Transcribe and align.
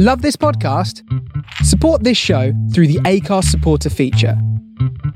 Love 0.00 0.22
this 0.22 0.36
podcast? 0.36 1.02
Support 1.64 2.04
this 2.04 2.16
show 2.16 2.52
through 2.72 2.86
the 2.86 3.00
Acast 3.00 3.46
supporter 3.46 3.90
feature. 3.90 4.40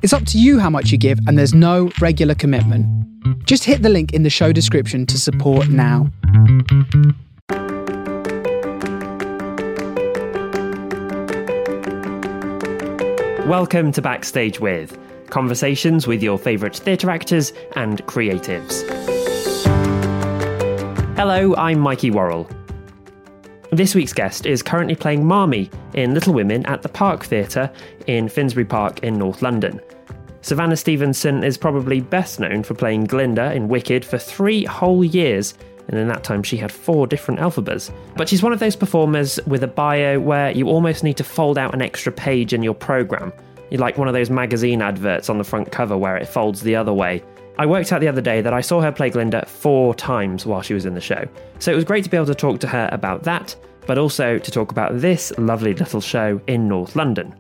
It's 0.03 0.13
up 0.13 0.27
to 0.27 0.41
you 0.41 0.59
how 0.59 0.71
much 0.71 0.91
you 0.91 0.99
give, 0.99 1.21
and 1.29 1.39
there's 1.39 1.55
no 1.55 1.93
regular 2.01 2.35
commitment. 2.35 2.85
Just 3.47 3.63
hit 3.63 3.83
the 3.83 3.89
link 3.89 4.13
in 4.13 4.25
the 4.25 4.29
show 4.29 4.51
description 4.51 5.07
to 5.07 5.21
support 5.21 5.69
now. 5.69 6.11
Welcome 13.47 13.93
to 13.93 14.03
Backstage 14.03 14.59
With 14.59 14.99
conversations 15.31 16.09
with 16.09 16.25
your 16.25 16.41
favourite 16.41 16.75
theatre 16.75 17.09
actors 17.09 17.53
and 17.77 18.05
creatives. 18.07 18.83
Hello, 21.17 21.55
I'm 21.55 21.79
Mikey 21.79 22.11
Worrell. 22.11 22.51
This 23.73 23.95
week's 23.95 24.13
guest 24.13 24.45
is 24.45 24.63
currently 24.63 24.95
playing 24.95 25.25
Marmee 25.25 25.71
in 25.95 26.13
Little 26.13 26.35
Women 26.35 26.67
at 26.67 26.83
the 26.83 26.91
Park 26.91 27.25
Theatre 27.25 27.73
in 28.07 28.29
Finsbury 28.29 28.67
Park 28.67 29.03
in 29.03 29.17
North 29.17 29.41
London. 29.41 29.81
Savannah 30.43 30.77
Stevenson 30.77 31.43
is 31.43 31.57
probably 31.57 32.03
best 32.03 32.39
known 32.39 32.65
for 32.65 32.75
playing 32.75 33.05
Glinda 33.05 33.51
in 33.55 33.69
Wicked 33.69 34.05
for 34.05 34.19
three 34.19 34.67
whole 34.67 35.03
years, 35.03 35.55
and 35.89 35.99
in 35.99 36.07
that 36.09 36.23
time 36.23 36.43
she 36.43 36.59
had 36.59 36.71
four 36.71 37.07
different 37.07 37.41
Elphabas. 37.41 37.91
But 38.15 38.29
she's 38.29 38.43
one 38.43 38.53
of 38.53 38.61
those 38.61 38.77
performers 38.77 39.41
with 39.47 39.63
a 39.65 39.69
bio 39.69 40.21
where 40.21 40.51
you 40.51 40.69
almost 40.69 41.03
need 41.03 41.17
to 41.17 41.25
fold 41.25 41.57
out 41.57 41.73
an 41.73 41.81
extra 41.81 42.13
page 42.13 42.53
in 42.53 42.63
your 42.63 42.75
programme. 42.75 43.33
You're 43.71 43.81
like 43.81 43.97
one 43.97 44.07
of 44.07 44.13
those 44.13 44.29
magazine 44.29 44.83
adverts 44.83 45.31
on 45.31 45.39
the 45.39 45.45
front 45.45 45.73
cover 45.73 45.97
where 45.97 46.19
it 46.19 46.29
folds 46.29 46.61
the 46.61 46.77
other 46.77 46.93
way. 46.93 47.23
I 47.59 47.67
worked 47.67 47.93
out 47.93 48.01
the 48.01 48.09
other 48.09 48.21
day 48.21 48.41
that 48.41 48.55
I 48.55 48.61
saw 48.61 48.81
her 48.81 48.91
play 48.91 49.11
Glinda 49.11 49.45
four 49.47 49.95
times 49.95 50.47
while 50.47 50.63
she 50.63 50.75
was 50.75 50.87
in 50.87 50.95
the 50.95 51.01
show. 51.01 51.29
So 51.59 51.71
it 51.71 51.75
was 51.75 51.85
great 51.85 52.05
to 52.05 52.11
be 52.11 52.17
able 52.17 52.27
to 52.27 52.35
talk 52.35 52.61
to 52.61 52.67
her 52.67 52.89
about 52.93 53.25
that, 53.25 53.55
but 53.87 53.99
also 53.99 54.39
to 54.39 54.51
talk 54.51 54.71
about 54.71 55.01
this 55.01 55.33
lovely 55.39 55.75
little 55.75 56.01
show 56.01 56.41
in 56.47 56.67
North 56.67 56.97
London. 56.97 57.35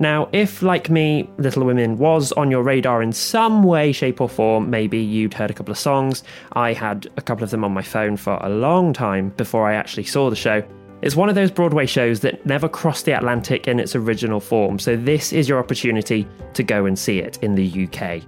Now, 0.00 0.28
if, 0.32 0.62
like 0.62 0.90
me, 0.90 1.28
Little 1.38 1.64
Women 1.64 1.98
was 1.98 2.30
on 2.32 2.52
your 2.52 2.62
radar 2.62 3.02
in 3.02 3.12
some 3.12 3.64
way, 3.64 3.90
shape, 3.90 4.20
or 4.20 4.28
form, 4.28 4.70
maybe 4.70 4.98
you'd 4.98 5.34
heard 5.34 5.50
a 5.50 5.54
couple 5.54 5.72
of 5.72 5.78
songs. 5.78 6.22
I 6.52 6.72
had 6.72 7.08
a 7.16 7.20
couple 7.20 7.42
of 7.42 7.50
them 7.50 7.64
on 7.64 7.72
my 7.72 7.82
phone 7.82 8.16
for 8.16 8.38
a 8.40 8.48
long 8.48 8.92
time 8.92 9.30
before 9.30 9.68
I 9.68 9.74
actually 9.74 10.04
saw 10.04 10.30
the 10.30 10.36
show. 10.36 10.62
It's 11.02 11.16
one 11.16 11.28
of 11.28 11.34
those 11.34 11.50
Broadway 11.50 11.86
shows 11.86 12.20
that 12.20 12.46
never 12.46 12.68
crossed 12.68 13.06
the 13.06 13.12
Atlantic 13.12 13.66
in 13.66 13.80
its 13.80 13.96
original 13.96 14.40
form, 14.40 14.78
so 14.78 14.96
this 14.96 15.32
is 15.32 15.48
your 15.48 15.58
opportunity 15.58 16.26
to 16.54 16.62
go 16.62 16.86
and 16.86 16.96
see 16.96 17.18
it 17.18 17.38
in 17.42 17.56
the 17.56 17.88
UK. 17.88 18.22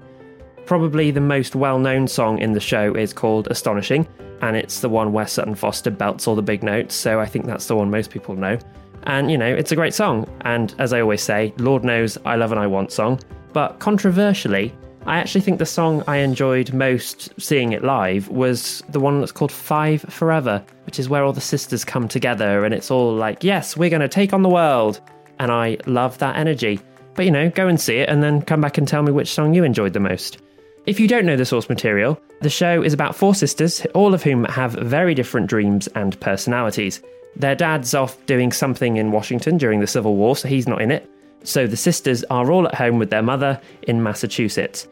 Probably 0.71 1.11
the 1.11 1.21
most 1.21 1.57
well 1.57 1.81
known 1.81 2.07
song 2.07 2.39
in 2.39 2.53
the 2.53 2.61
show 2.61 2.95
is 2.95 3.13
called 3.13 3.49
Astonishing, 3.49 4.07
and 4.41 4.57
it's 4.57 4.79
the 4.79 4.89
one 4.89 5.13
where 5.13 5.27
Sutton 5.27 5.57
Foster 5.57 5.91
belts 5.91 6.29
all 6.29 6.37
the 6.37 6.43
big 6.43 6.63
notes, 6.63 6.95
so 6.95 7.19
I 7.19 7.27
think 7.27 7.45
that's 7.45 7.67
the 7.67 7.75
one 7.75 7.91
most 7.91 8.13
people 8.13 8.37
know. 8.37 8.57
And, 9.03 9.33
you 9.33 9.37
know, 9.37 9.53
it's 9.53 9.73
a 9.73 9.75
great 9.75 9.95
song. 9.95 10.29
And 10.43 10.73
as 10.79 10.93
I 10.93 11.01
always 11.01 11.23
say, 11.23 11.53
Lord 11.59 11.83
knows 11.83 12.19
I 12.25 12.37
love 12.37 12.53
and 12.53 12.61
I 12.61 12.69
want 12.69 12.93
song. 12.93 13.19
But 13.53 13.81
controversially, 13.81 14.73
I 15.07 15.19
actually 15.19 15.41
think 15.41 15.59
the 15.59 15.67
song 15.67 16.05
I 16.07 16.19
enjoyed 16.19 16.73
most 16.73 17.31
seeing 17.41 17.73
it 17.73 17.83
live 17.83 18.29
was 18.29 18.81
the 18.91 19.01
one 19.01 19.19
that's 19.19 19.33
called 19.33 19.51
Five 19.51 20.03
Forever, 20.03 20.65
which 20.87 21.01
is 21.01 21.09
where 21.09 21.25
all 21.25 21.33
the 21.33 21.41
sisters 21.41 21.85
come 21.85 22.07
together 22.07 22.65
and 22.65 22.73
it's 22.73 22.93
all 22.93 23.13
like, 23.13 23.43
yes, 23.43 23.77
we're 23.77 23.91
going 23.91 24.03
to 24.03 24.09
take 24.09 24.33
on 24.33 24.43
the 24.43 24.49
world. 24.49 25.01
And 25.41 25.51
I 25.51 25.79
love 25.87 26.17
that 26.19 26.37
energy. 26.37 26.79
But, 27.15 27.25
you 27.25 27.33
know, 27.33 27.51
go 27.51 27.67
and 27.67 27.81
see 27.81 27.97
it 27.97 28.09
and 28.09 28.23
then 28.23 28.41
come 28.41 28.61
back 28.61 28.79
and 28.79 28.87
tell 28.87 29.03
me 29.03 29.11
which 29.11 29.35
song 29.35 29.53
you 29.53 29.65
enjoyed 29.65 29.95
the 29.95 29.99
most. 29.99 30.39
If 30.87 30.99
you 30.99 31.07
don't 31.07 31.27
know 31.27 31.37
the 31.37 31.45
source 31.45 31.69
material, 31.69 32.19
the 32.41 32.49
show 32.49 32.83
is 32.83 32.95
about 32.95 33.15
four 33.15 33.35
sisters, 33.35 33.85
all 33.95 34.15
of 34.15 34.23
whom 34.23 34.45
have 34.45 34.73
very 34.73 35.15
different 35.15 35.47
dreams 35.47 35.89
and 35.89 36.19
personalities. 36.21 37.03
Their 37.37 37.55
dad's 37.55 37.95
off 37.95 38.25
doing 38.25 38.51
something 38.51 38.97
in 38.97 39.13
Washington 39.13 39.59
during 39.59 39.81
the 39.81 39.87
Civil 39.87 40.17
War, 40.17 40.37
so 40.37 40.49
he's 40.49 40.67
not 40.67 40.81
in 40.81 40.91
it. 40.91 41.09
So 41.45 41.67
the 41.67 41.77
sisters 41.77 42.25
are 42.25 42.51
all 42.51 42.67
at 42.67 42.75
home 42.75 42.99
with 42.99 43.11
their 43.11 43.23
mother 43.23 43.61
in 43.83 44.03
Massachusetts. 44.03 44.89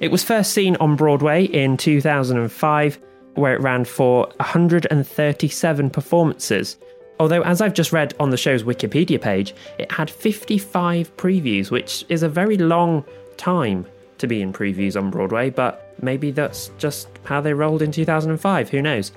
It 0.00 0.10
was 0.10 0.24
first 0.24 0.52
seen 0.52 0.74
on 0.76 0.96
Broadway 0.96 1.44
in 1.44 1.76
2005, 1.76 2.98
where 3.34 3.54
it 3.54 3.60
ran 3.60 3.84
for 3.84 4.26
137 4.38 5.90
performances. 5.90 6.76
Although, 7.20 7.42
as 7.42 7.60
I've 7.60 7.74
just 7.74 7.92
read 7.92 8.12
on 8.18 8.30
the 8.30 8.36
show's 8.36 8.64
Wikipedia 8.64 9.20
page, 9.20 9.54
it 9.78 9.90
had 9.92 10.10
55 10.10 11.16
previews, 11.16 11.70
which 11.70 12.04
is 12.08 12.24
a 12.24 12.28
very 12.28 12.56
long 12.56 13.04
time 13.36 13.86
to 14.18 14.26
be 14.26 14.42
in 14.42 14.52
previews 14.52 14.96
on 14.96 15.10
Broadway, 15.10 15.50
but 15.50 15.94
maybe 16.02 16.30
that's 16.30 16.70
just 16.78 17.08
how 17.24 17.40
they 17.40 17.52
rolled 17.52 17.82
in 17.82 17.92
2005, 17.92 18.68
who 18.70 18.82
knows? 18.82 19.12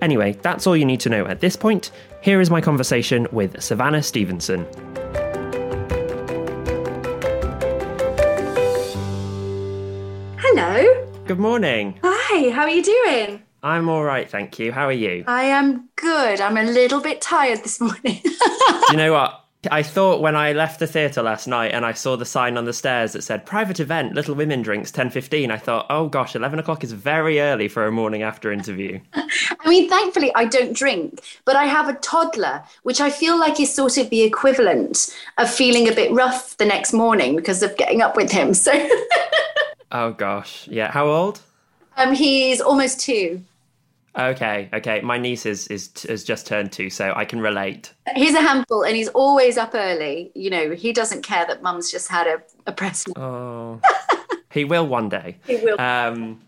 Anyway, 0.00 0.32
that's 0.42 0.66
all 0.66 0.76
you 0.76 0.84
need 0.84 1.00
to 1.00 1.08
know 1.08 1.26
at 1.26 1.40
this 1.40 1.56
point. 1.56 1.90
Here 2.22 2.40
is 2.40 2.50
my 2.50 2.60
conversation 2.60 3.26
with 3.32 3.60
Savannah 3.62 4.02
Stevenson. 4.02 4.66
Hello. 10.38 11.06
Good 11.26 11.38
morning. 11.38 11.98
Hi, 12.02 12.50
how 12.50 12.62
are 12.62 12.70
you 12.70 12.82
doing? 12.82 13.42
I'm 13.62 13.88
all 13.88 14.04
right, 14.04 14.30
thank 14.30 14.58
you. 14.58 14.70
How 14.72 14.86
are 14.86 14.92
you? 14.92 15.24
I 15.26 15.44
am 15.44 15.88
good. 15.96 16.40
I'm 16.40 16.56
a 16.56 16.62
little 16.62 17.00
bit 17.00 17.20
tired 17.20 17.62
this 17.62 17.80
morning. 17.80 18.22
You 18.90 18.96
know 18.96 19.12
what? 19.12 19.44
I 19.72 19.82
thought 19.82 20.20
when 20.20 20.36
I 20.36 20.52
left 20.52 20.78
the 20.78 20.86
theatre 20.86 21.20
last 21.20 21.48
night 21.48 21.72
and 21.72 21.84
I 21.84 21.92
saw 21.92 22.16
the 22.16 22.24
sign 22.24 22.56
on 22.56 22.64
the 22.64 22.72
stairs 22.72 23.12
that 23.12 23.22
said 23.22 23.44
private 23.44 23.80
event, 23.80 24.14
Little 24.14 24.36
Women 24.36 24.62
drinks, 24.62 24.92
10.15, 24.92 25.50
I 25.50 25.58
thought, 25.58 25.86
oh 25.90 26.08
gosh, 26.08 26.36
11 26.36 26.60
o'clock 26.60 26.84
is 26.84 26.92
very 26.92 27.40
early 27.40 27.66
for 27.66 27.84
a 27.84 27.90
morning 27.90 28.22
after 28.22 28.52
interview. 28.52 29.00
I 29.14 29.68
mean, 29.68 29.88
thankfully, 29.88 30.30
I 30.36 30.44
don't 30.44 30.76
drink, 30.76 31.22
but 31.44 31.56
I 31.56 31.64
have 31.64 31.88
a 31.88 31.94
toddler, 31.94 32.62
which 32.84 33.00
I 33.00 33.10
feel 33.10 33.38
like 33.38 33.58
is 33.58 33.74
sort 33.74 33.98
of 33.98 34.10
the 34.10 34.22
equivalent 34.22 35.12
of 35.38 35.50
feeling 35.50 35.88
a 35.88 35.92
bit 35.92 36.12
rough 36.12 36.56
the 36.58 36.64
next 36.64 36.92
morning 36.92 37.34
because 37.34 37.60
of 37.64 37.76
getting 37.76 38.00
up 38.00 38.16
with 38.16 38.30
him. 38.30 38.54
So, 38.54 38.70
oh 39.92 40.12
gosh. 40.12 40.68
Yeah. 40.68 40.92
How 40.92 41.08
old? 41.08 41.40
um, 41.98 42.14
he's 42.14 42.60
almost 42.60 43.00
two. 43.00 43.42
Okay, 44.16 44.68
okay. 44.72 45.00
My 45.00 45.18
niece 45.18 45.46
is, 45.46 45.66
is 45.68 45.90
has 46.08 46.24
just 46.24 46.46
turned 46.46 46.72
two, 46.72 46.90
so 46.90 47.12
I 47.14 47.24
can 47.24 47.40
relate. 47.40 47.92
He's 48.14 48.34
a 48.34 48.40
handful 48.40 48.82
and 48.82 48.96
he's 48.96 49.08
always 49.08 49.56
up 49.56 49.74
early. 49.74 50.32
You 50.34 50.50
know, 50.50 50.70
he 50.70 50.92
doesn't 50.92 51.22
care 51.22 51.46
that 51.46 51.62
mum's 51.62 51.90
just 51.90 52.08
had 52.08 52.26
a, 52.26 52.42
a 52.66 52.72
press. 52.72 53.04
Oh, 53.16 53.80
he 54.52 54.64
will 54.64 54.86
one 54.86 55.08
day. 55.08 55.36
He 55.46 55.56
will. 55.56 55.80
Um, 55.80 56.40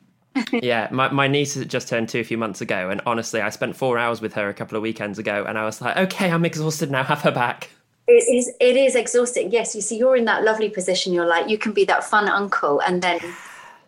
yeah, 0.53 0.89
my, 0.91 1.11
my 1.11 1.29
niece 1.29 1.57
just 1.67 1.89
turned 1.89 2.09
two 2.09 2.21
a 2.21 2.25
few 2.25 2.39
months 2.39 2.61
ago, 2.61 2.91
and 2.91 3.01
honestly, 3.07 3.41
I 3.41 3.51
spent 3.51 3.77
four 3.77 3.99
hours 3.99 4.21
with 4.21 4.35
her 4.35 4.49
a 4.49 4.55
couple 4.55 4.77
of 4.77 4.83
weekends 4.83 5.19
ago, 5.19 5.45
and 5.47 5.59
I 5.59 5.65
was 5.65 5.81
like, 5.81 5.97
okay, 5.97 6.31
I'm 6.31 6.45
exhausted 6.45 6.91
now. 6.91 7.03
Have 7.05 7.23
her 7.23 7.33
back. 7.33 7.71
It 8.07 8.35
is, 8.35 8.53
it 8.61 8.77
is 8.77 8.97
exhausting. 8.97 9.51
Yes, 9.53 9.75
you 9.75 9.81
see, 9.81 9.97
you're 9.97 10.17
in 10.17 10.25
that 10.25 10.43
lovely 10.43 10.71
position. 10.71 11.13
You're 11.13 11.27
like, 11.27 11.49
you 11.49 11.59
can 11.59 11.73
be 11.73 11.85
that 11.85 12.05
fun 12.05 12.29
uncle, 12.29 12.81
and 12.81 13.03
then 13.03 13.21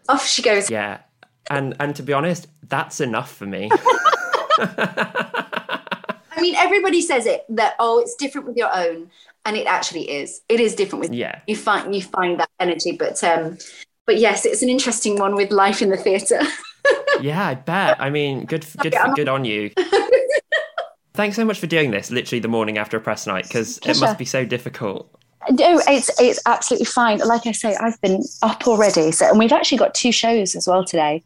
off 0.09 0.27
she 0.27 0.43
goes. 0.43 0.71
Yeah, 0.71 0.99
and 1.51 1.75
and 1.81 1.95
to 1.97 2.03
be 2.03 2.13
honest, 2.13 2.47
that's 2.69 3.01
enough 3.01 3.35
for 3.35 3.47
me. 3.47 3.71
I 4.59 6.41
mean, 6.41 6.55
everybody 6.57 7.01
says 7.01 7.27
it 7.27 7.45
that 7.51 7.75
oh, 7.79 8.01
it's 8.01 8.15
different 8.17 8.47
with 8.47 8.57
your 8.57 8.75
own, 8.75 9.11
and 9.45 9.57
it 9.57 9.67
actually 9.67 10.11
is. 10.11 10.41
It 10.49 10.61
is 10.61 10.75
different 10.75 11.01
with 11.01 11.15
Yeah. 11.15 11.41
You 11.47 11.57
find 11.57 11.95
you 11.95 12.03
find 12.03 12.41
that 12.41 12.51
energy, 12.61 12.93
but 12.93 13.23
um, 13.25 13.59
but 14.07 14.19
yes, 14.19 14.45
it's 14.45 14.63
an 14.63 14.69
interesting 14.69 15.17
one 15.17 15.35
with 15.35 15.51
life 15.51 15.83
in 15.83 15.91
the 15.91 15.97
theatre. 15.97 16.41
yeah, 17.21 17.47
I 17.47 17.55
bet. 17.55 18.01
I 18.01 18.11
mean, 18.11 18.45
good 18.45 18.67
good 18.81 18.95
good 19.15 19.29
on 19.29 19.45
you. 19.45 19.71
Thanks 21.15 21.37
so 21.37 21.45
much 21.45 21.61
for 21.61 21.67
doing 21.67 21.91
this. 21.91 22.11
Literally 22.11 22.41
the 22.41 22.49
morning 22.49 22.79
after 22.79 22.97
a 22.97 23.01
press 23.01 23.27
night 23.27 23.45
because 23.45 23.79
it 23.79 24.01
must 24.01 24.19
be 24.19 24.25
so 24.25 24.45
difficult. 24.45 25.11
No, 25.51 25.81
it's 25.87 26.11
it's 26.21 26.41
absolutely 26.47 26.87
fine. 26.87 27.19
Like 27.19 27.47
I 27.47 27.53
say, 27.53 27.77
I've 27.77 28.01
been 28.01 28.23
up 28.43 28.67
already, 28.67 29.13
so 29.13 29.29
and 29.29 29.39
we've 29.39 29.53
actually 29.53 29.79
got 29.79 29.95
two 29.95 30.13
shows 30.13 30.55
as 30.55 30.67
well 30.67 30.85
today. 30.85 31.23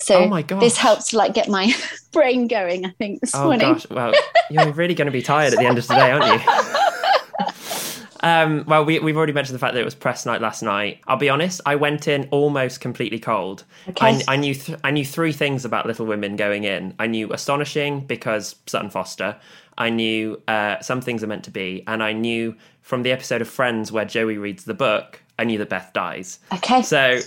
So 0.00 0.24
Oh 0.24 0.28
my 0.28 0.42
gosh. 0.42 0.60
this 0.60 0.76
helps 0.76 1.08
to 1.10 1.16
like 1.18 1.34
get 1.34 1.48
my 1.48 1.72
brain 2.12 2.46
going. 2.48 2.86
I 2.86 2.90
think 2.90 3.20
this 3.20 3.34
Oh 3.34 3.44
morning. 3.44 3.60
gosh, 3.72 3.88
well, 3.90 4.12
you're 4.50 4.72
really 4.72 4.94
going 4.94 5.06
to 5.06 5.12
be 5.12 5.22
tired 5.22 5.52
at 5.52 5.58
the 5.58 5.66
end 5.66 5.78
of 5.78 5.84
today, 5.86 6.10
aren't 6.12 6.42
you? 6.42 6.48
um, 8.20 8.64
well, 8.66 8.84
we, 8.84 8.98
we've 8.98 9.16
already 9.16 9.32
mentioned 9.32 9.54
the 9.54 9.58
fact 9.58 9.74
that 9.74 9.80
it 9.80 9.84
was 9.84 9.94
press 9.94 10.26
night 10.26 10.40
last 10.40 10.62
night. 10.62 11.00
I'll 11.06 11.16
be 11.16 11.28
honest, 11.28 11.60
I 11.66 11.76
went 11.76 12.08
in 12.08 12.28
almost 12.30 12.80
completely 12.80 13.18
cold. 13.18 13.64
Okay. 13.88 14.06
I, 14.06 14.22
I 14.34 14.36
knew 14.36 14.54
th- 14.54 14.78
I 14.84 14.90
knew 14.90 15.04
three 15.04 15.32
things 15.32 15.64
about 15.64 15.86
Little 15.86 16.06
Women 16.06 16.36
going 16.36 16.64
in. 16.64 16.94
I 16.98 17.06
knew 17.06 17.32
astonishing 17.32 18.00
because 18.00 18.56
Sutton 18.66 18.90
Foster. 18.90 19.36
I 19.76 19.90
knew 19.90 20.42
uh, 20.48 20.80
some 20.80 21.00
things 21.00 21.22
are 21.22 21.28
meant 21.28 21.44
to 21.44 21.52
be, 21.52 21.84
and 21.86 22.02
I 22.02 22.12
knew 22.12 22.56
from 22.82 23.04
the 23.04 23.12
episode 23.12 23.40
of 23.40 23.48
Friends 23.48 23.92
where 23.92 24.04
Joey 24.04 24.36
reads 24.38 24.64
the 24.64 24.74
book. 24.74 25.22
I 25.38 25.44
knew 25.44 25.58
that 25.58 25.68
Beth 25.68 25.92
dies. 25.92 26.40
Okay. 26.52 26.82
So 26.82 27.20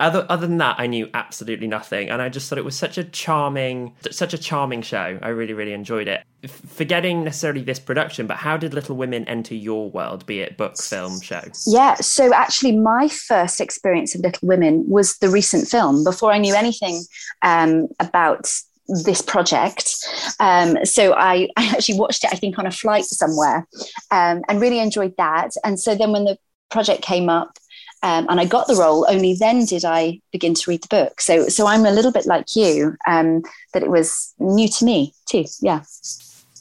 other 0.00 0.26
other 0.28 0.46
than 0.46 0.58
that, 0.58 0.76
I 0.78 0.86
knew 0.86 1.08
absolutely 1.14 1.68
nothing, 1.68 2.10
and 2.10 2.20
I 2.20 2.28
just 2.28 2.48
thought 2.48 2.58
it 2.58 2.64
was 2.64 2.76
such 2.76 2.98
a 2.98 3.04
charming, 3.04 3.94
such 4.10 4.34
a 4.34 4.38
charming 4.38 4.82
show. 4.82 5.18
I 5.22 5.28
really, 5.28 5.52
really 5.52 5.72
enjoyed 5.72 6.08
it. 6.08 6.24
F- 6.42 6.50
forgetting 6.50 7.22
necessarily 7.22 7.62
this 7.62 7.78
production, 7.78 8.26
but 8.26 8.38
how 8.38 8.56
did 8.56 8.74
Little 8.74 8.96
Women 8.96 9.24
enter 9.26 9.54
your 9.54 9.90
world, 9.90 10.26
be 10.26 10.40
it 10.40 10.56
book, 10.56 10.76
film, 10.78 11.20
show? 11.20 11.42
Yeah, 11.66 11.94
so 11.94 12.34
actually, 12.34 12.76
my 12.76 13.08
first 13.08 13.60
experience 13.60 14.14
of 14.14 14.22
Little 14.22 14.48
Women 14.48 14.84
was 14.88 15.18
the 15.18 15.28
recent 15.28 15.68
film. 15.68 16.02
Before 16.02 16.32
I 16.32 16.38
knew 16.38 16.54
anything 16.54 17.02
um, 17.42 17.88
about 18.00 18.50
this 18.86 19.22
project. 19.22 19.94
Um, 20.40 20.84
so 20.84 21.14
I, 21.14 21.48
I 21.56 21.66
actually 21.68 21.98
watched 21.98 22.24
it, 22.24 22.30
I 22.32 22.36
think, 22.36 22.58
on 22.58 22.66
a 22.66 22.70
flight 22.70 23.04
somewhere 23.04 23.66
um, 24.10 24.42
and 24.48 24.60
really 24.60 24.78
enjoyed 24.78 25.14
that. 25.18 25.52
And 25.64 25.78
so 25.78 25.94
then 25.94 26.12
when 26.12 26.24
the 26.24 26.36
project 26.70 27.02
came 27.02 27.28
up, 27.28 27.58
um, 28.04 28.26
and 28.28 28.38
I 28.38 28.44
got 28.44 28.66
the 28.68 28.76
role. 28.76 29.06
Only 29.08 29.34
then 29.34 29.64
did 29.64 29.84
I 29.84 30.20
begin 30.30 30.54
to 30.54 30.70
read 30.70 30.82
the 30.82 30.88
book. 30.88 31.20
So, 31.20 31.48
so 31.48 31.66
I'm 31.66 31.86
a 31.86 31.90
little 31.90 32.12
bit 32.12 32.26
like 32.26 32.54
you. 32.54 32.96
Um, 33.08 33.42
that 33.72 33.82
it 33.82 33.90
was 33.90 34.34
new 34.38 34.68
to 34.68 34.84
me 34.84 35.12
too. 35.26 35.44
Yeah. 35.60 35.82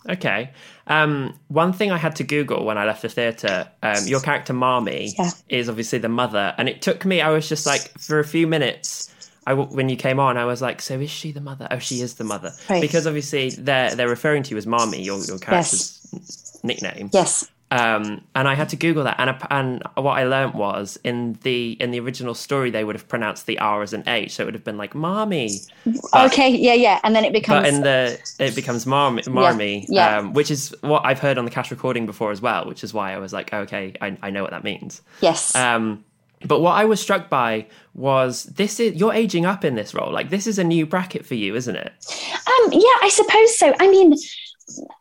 Okay. 0.10 0.52
Um, 0.88 1.38
one 1.48 1.72
thing 1.74 1.92
I 1.92 1.98
had 1.98 2.16
to 2.18 2.24
Google 2.24 2.66
when 2.66 2.78
I 2.78 2.86
left 2.86 3.02
the 3.04 3.10
theatre, 3.10 3.70
um, 3.84 4.06
your 4.06 4.20
character 4.20 4.54
Marmee 4.54 5.14
Yeah. 5.18 5.32
is 5.50 5.70
obviously 5.70 6.00
the 6.00 6.10
mother, 6.10 6.54
and 6.58 6.68
it 6.68 6.82
took 6.82 7.06
me. 7.06 7.22
I 7.22 7.30
was 7.30 7.48
just 7.48 7.66
like 7.66 7.92
for 8.00 8.20
a 8.20 8.26
few 8.26 8.48
minutes. 8.48 9.10
I 9.46 9.54
when 9.54 9.90
you 9.90 9.98
came 9.98 10.20
on, 10.20 10.38
I 10.38 10.46
was 10.46 10.62
like, 10.62 10.82
"So 10.82 11.00
is 11.00 11.10
she 11.10 11.32
the 11.34 11.42
mother? 11.42 11.68
Oh, 11.70 11.80
she 11.80 12.02
is 12.02 12.16
the 12.16 12.24
mother." 12.24 12.52
Right. 12.70 12.82
Because 12.82 13.06
obviously 13.06 13.50
they're 13.52 13.96
they're 13.96 14.10
referring 14.10 14.44
to 14.44 14.52
you 14.52 14.58
as 14.58 14.66
Marmee, 14.66 15.02
your 15.04 15.20
your 15.26 15.40
character's 15.40 16.60
nickname. 16.64 17.10
Yes. 17.14 17.50
Um, 17.74 18.22
and 18.36 18.48
I 18.48 18.54
had 18.54 18.70
to 18.70 18.76
Google 18.76 19.04
that, 19.06 19.16
and 19.18 19.36
and 19.50 19.84
what 19.96 20.14
I 20.14 20.26
learnt 20.26 20.54
was 20.54 21.00
in 21.04 21.40
the 21.42 21.72
in 21.80 21.90
the 21.90 22.00
original 22.00 22.36
story 22.36 22.70
they 22.70 22.84
would 22.84 22.96
have 22.96 23.08
pronounced 23.08 23.48
the 23.48 23.58
R 23.58 23.82
as 23.82 23.94
an 23.94 24.08
H, 24.08 24.34
so 24.34 24.44
it 24.44 24.46
would 24.46 24.54
have 24.54 24.64
been 24.64 24.78
like. 24.78 24.94
But- 24.94 26.32
okay. 26.32 26.50
Yeah. 26.50 26.76
Yeah. 26.76 27.00
And 27.04 27.16
then 27.16 27.26
it 27.26 27.34
becomes. 27.34 27.64
but 27.64 27.74
in 27.74 27.82
the 27.82 28.20
it 28.40 28.54
becomes 28.56 28.86
Marmee, 28.86 29.24
Marmee 29.24 29.86
yeah. 29.90 30.20
Um, 30.20 30.34
which 30.34 30.52
is 30.52 30.76
what 30.82 31.04
I've 31.04 31.20
heard 31.20 31.38
on 31.40 31.46
the 31.46 31.52
cast 31.52 31.72
recording 31.72 32.06
before 32.06 32.32
as 32.32 32.42
well, 32.42 32.68
which 32.68 32.84
is 32.84 32.94
why 32.94 33.14
I 33.14 33.18
was 33.18 33.34
like, 33.34 33.52
okay, 33.54 33.96
I, 34.02 34.18
I 34.22 34.30
know 34.30 34.44
what 34.44 34.52
that 34.52 34.64
means. 34.64 35.02
yes. 35.22 35.56
Um, 35.56 36.06
but 36.46 36.60
what 36.60 36.74
I 36.74 36.86
was 36.86 37.00
struck 37.00 37.30
by 37.30 37.68
was 37.94 38.44
this 38.44 38.80
is 38.80 38.96
you're 38.96 39.14
aging 39.14 39.46
up 39.46 39.64
in 39.64 39.76
this 39.76 39.94
role. 39.94 40.12
Like 40.12 40.30
this 40.30 40.46
is 40.46 40.60
a 40.60 40.64
new 40.64 40.86
bracket 40.86 41.26
for 41.26 41.36
you, 41.36 41.56
isn't 41.56 41.76
it? 41.76 41.92
Um, 42.34 42.72
yeah, 42.74 42.98
I 43.02 43.10
suppose 43.10 43.58
so. 43.58 43.74
I 43.80 43.88
mean, 43.90 44.14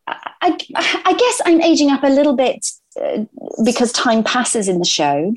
I, 0.07 0.59
I 1.05 1.15
guess 1.19 1.41
I'm 1.45 1.61
aging 1.61 1.91
up 1.91 2.03
a 2.03 2.09
little 2.09 2.35
bit 2.35 2.67
uh, 3.01 3.25
because 3.65 3.93
time 3.93 4.25
passes 4.25 4.69
in 4.69 4.79
the 4.79 4.85
show. 4.85 5.35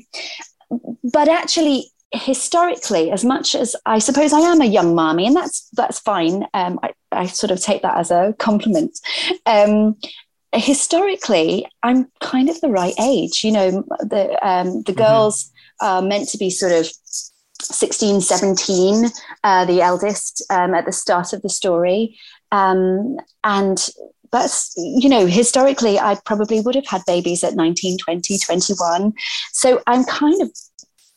But 1.04 1.28
actually, 1.28 1.92
historically, 2.12 3.10
as 3.10 3.24
much 3.24 3.54
as 3.54 3.76
I 3.86 3.98
suppose 3.98 4.32
I 4.32 4.40
am 4.40 4.60
a 4.60 4.66
young 4.66 4.94
mommy, 4.94 5.26
and 5.26 5.36
that's 5.36 5.68
that's 5.72 6.00
fine. 6.00 6.46
Um, 6.54 6.80
I, 6.82 6.92
I 7.12 7.26
sort 7.26 7.50
of 7.50 7.60
take 7.60 7.82
that 7.82 7.96
as 7.96 8.10
a 8.10 8.34
compliment. 8.38 8.98
Um, 9.46 9.96
historically, 10.52 11.66
I'm 11.82 12.10
kind 12.20 12.48
of 12.48 12.60
the 12.60 12.70
right 12.70 12.94
age. 13.00 13.44
You 13.44 13.52
know, 13.52 13.84
the 14.00 14.38
um, 14.46 14.82
the 14.82 14.92
girls 14.92 15.50
are 15.80 16.02
meant 16.02 16.28
to 16.30 16.38
be 16.38 16.50
sort 16.50 16.72
of 16.72 16.90
16, 17.60 18.20
17, 18.20 19.10
uh, 19.44 19.64
the 19.64 19.80
eldest 19.80 20.44
um, 20.50 20.74
at 20.74 20.86
the 20.86 20.92
start 20.92 21.32
of 21.32 21.42
the 21.42 21.48
story. 21.48 22.18
Um, 22.52 23.16
and 23.44 23.88
that's, 24.32 24.72
you 24.76 25.08
know, 25.08 25.26
historically, 25.26 25.98
I 25.98 26.16
probably 26.24 26.60
would 26.60 26.74
have 26.74 26.86
had 26.86 27.02
babies 27.06 27.44
at 27.44 27.54
19, 27.54 27.98
20, 27.98 28.38
21. 28.38 29.12
So 29.52 29.82
I'm 29.86 30.04
kind 30.04 30.40
of 30.42 30.50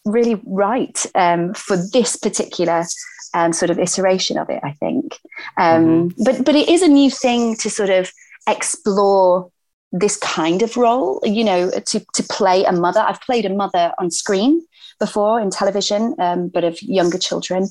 really 0.06 0.42
right 0.46 1.06
um, 1.16 1.54
for 1.54 1.78
this 1.78 2.16
particular 2.16 2.86
um, 3.34 3.54
sort 3.54 3.70
of 3.70 3.80
iteration 3.80 4.38
of 4.38 4.50
it, 4.50 4.60
I 4.64 4.72
think. 4.74 5.20
Um, 5.58 6.10
But 6.24 6.46
but 6.46 6.56
it 6.56 6.70
is 6.70 6.82
a 6.82 6.88
new 6.88 7.12
thing 7.12 7.56
to 7.58 7.70
sort 7.70 7.90
of 7.90 8.12
explore 8.48 9.52
this 9.92 10.18
kind 10.18 10.62
of 10.62 10.78
role, 10.78 11.20
you 11.24 11.44
know, 11.44 11.72
to, 11.72 12.00
to 12.14 12.24
play 12.24 12.64
a 12.64 12.72
mother. 12.72 13.00
I've 13.00 13.22
played 13.22 13.46
a 13.46 13.50
mother 13.50 13.92
on 13.98 14.12
screen 14.12 14.66
before 15.00 15.40
in 15.40 15.50
television, 15.50 16.16
um, 16.20 16.50
but 16.50 16.64
of 16.64 16.82
younger 16.82 17.18
children. 17.18 17.68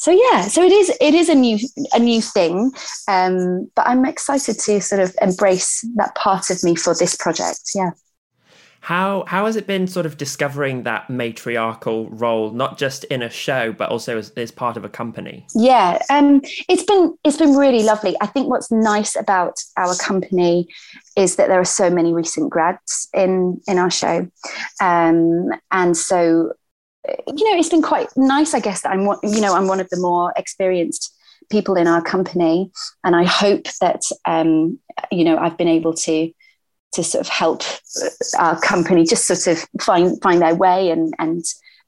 So 0.00 0.10
yeah, 0.12 0.48
so 0.48 0.62
it 0.62 0.72
is 0.72 0.90
it 0.98 1.12
is 1.12 1.28
a 1.28 1.34
new 1.34 1.58
a 1.92 1.98
new 1.98 2.22
thing, 2.22 2.72
um, 3.06 3.70
but 3.76 3.86
I'm 3.86 4.06
excited 4.06 4.58
to 4.60 4.80
sort 4.80 5.02
of 5.02 5.14
embrace 5.20 5.86
that 5.96 6.14
part 6.14 6.48
of 6.48 6.64
me 6.64 6.74
for 6.74 6.94
this 6.94 7.14
project. 7.14 7.60
Yeah. 7.74 7.90
How 8.80 9.24
how 9.26 9.44
has 9.44 9.56
it 9.56 9.66
been 9.66 9.86
sort 9.86 10.06
of 10.06 10.16
discovering 10.16 10.84
that 10.84 11.10
matriarchal 11.10 12.08
role, 12.08 12.50
not 12.50 12.78
just 12.78 13.04
in 13.04 13.20
a 13.20 13.28
show, 13.28 13.74
but 13.74 13.90
also 13.90 14.16
as, 14.16 14.30
as 14.38 14.50
part 14.50 14.78
of 14.78 14.86
a 14.86 14.88
company? 14.88 15.46
Yeah, 15.54 15.98
um, 16.08 16.40
it's 16.66 16.84
been 16.84 17.14
it's 17.22 17.36
been 17.36 17.54
really 17.54 17.82
lovely. 17.82 18.16
I 18.22 18.26
think 18.26 18.48
what's 18.48 18.72
nice 18.72 19.16
about 19.16 19.62
our 19.76 19.94
company 19.96 20.66
is 21.14 21.36
that 21.36 21.48
there 21.48 21.60
are 21.60 21.64
so 21.66 21.90
many 21.90 22.14
recent 22.14 22.48
grads 22.48 23.10
in 23.12 23.60
in 23.68 23.76
our 23.76 23.90
show, 23.90 24.26
um, 24.80 25.50
and 25.70 25.94
so 25.94 26.54
you 27.06 27.50
know 27.50 27.58
it's 27.58 27.68
been 27.68 27.82
quite 27.82 28.08
nice. 28.16 28.54
I 28.54 28.60
guess 28.60 28.82
that 28.82 28.92
I'm 28.92 29.02
you 29.22 29.40
know 29.40 29.54
I'm 29.54 29.66
one 29.66 29.80
of 29.80 29.88
the 29.90 29.98
more 29.98 30.32
experienced 30.36 31.14
people 31.50 31.76
in 31.76 31.86
our 31.86 32.02
company, 32.02 32.70
and 33.04 33.16
I 33.16 33.24
hope 33.24 33.66
that 33.80 34.02
um, 34.26 34.78
you 35.10 35.24
know 35.24 35.38
I've 35.38 35.56
been 35.56 35.68
able 35.68 35.94
to 35.94 36.32
to 36.92 37.04
sort 37.04 37.20
of 37.20 37.28
help 37.28 37.62
our 38.38 38.60
company 38.60 39.04
just 39.04 39.26
sort 39.26 39.46
of 39.46 39.64
find 39.80 40.20
find 40.22 40.42
their 40.42 40.54
way 40.54 40.90
and 40.90 41.14
and 41.18 41.44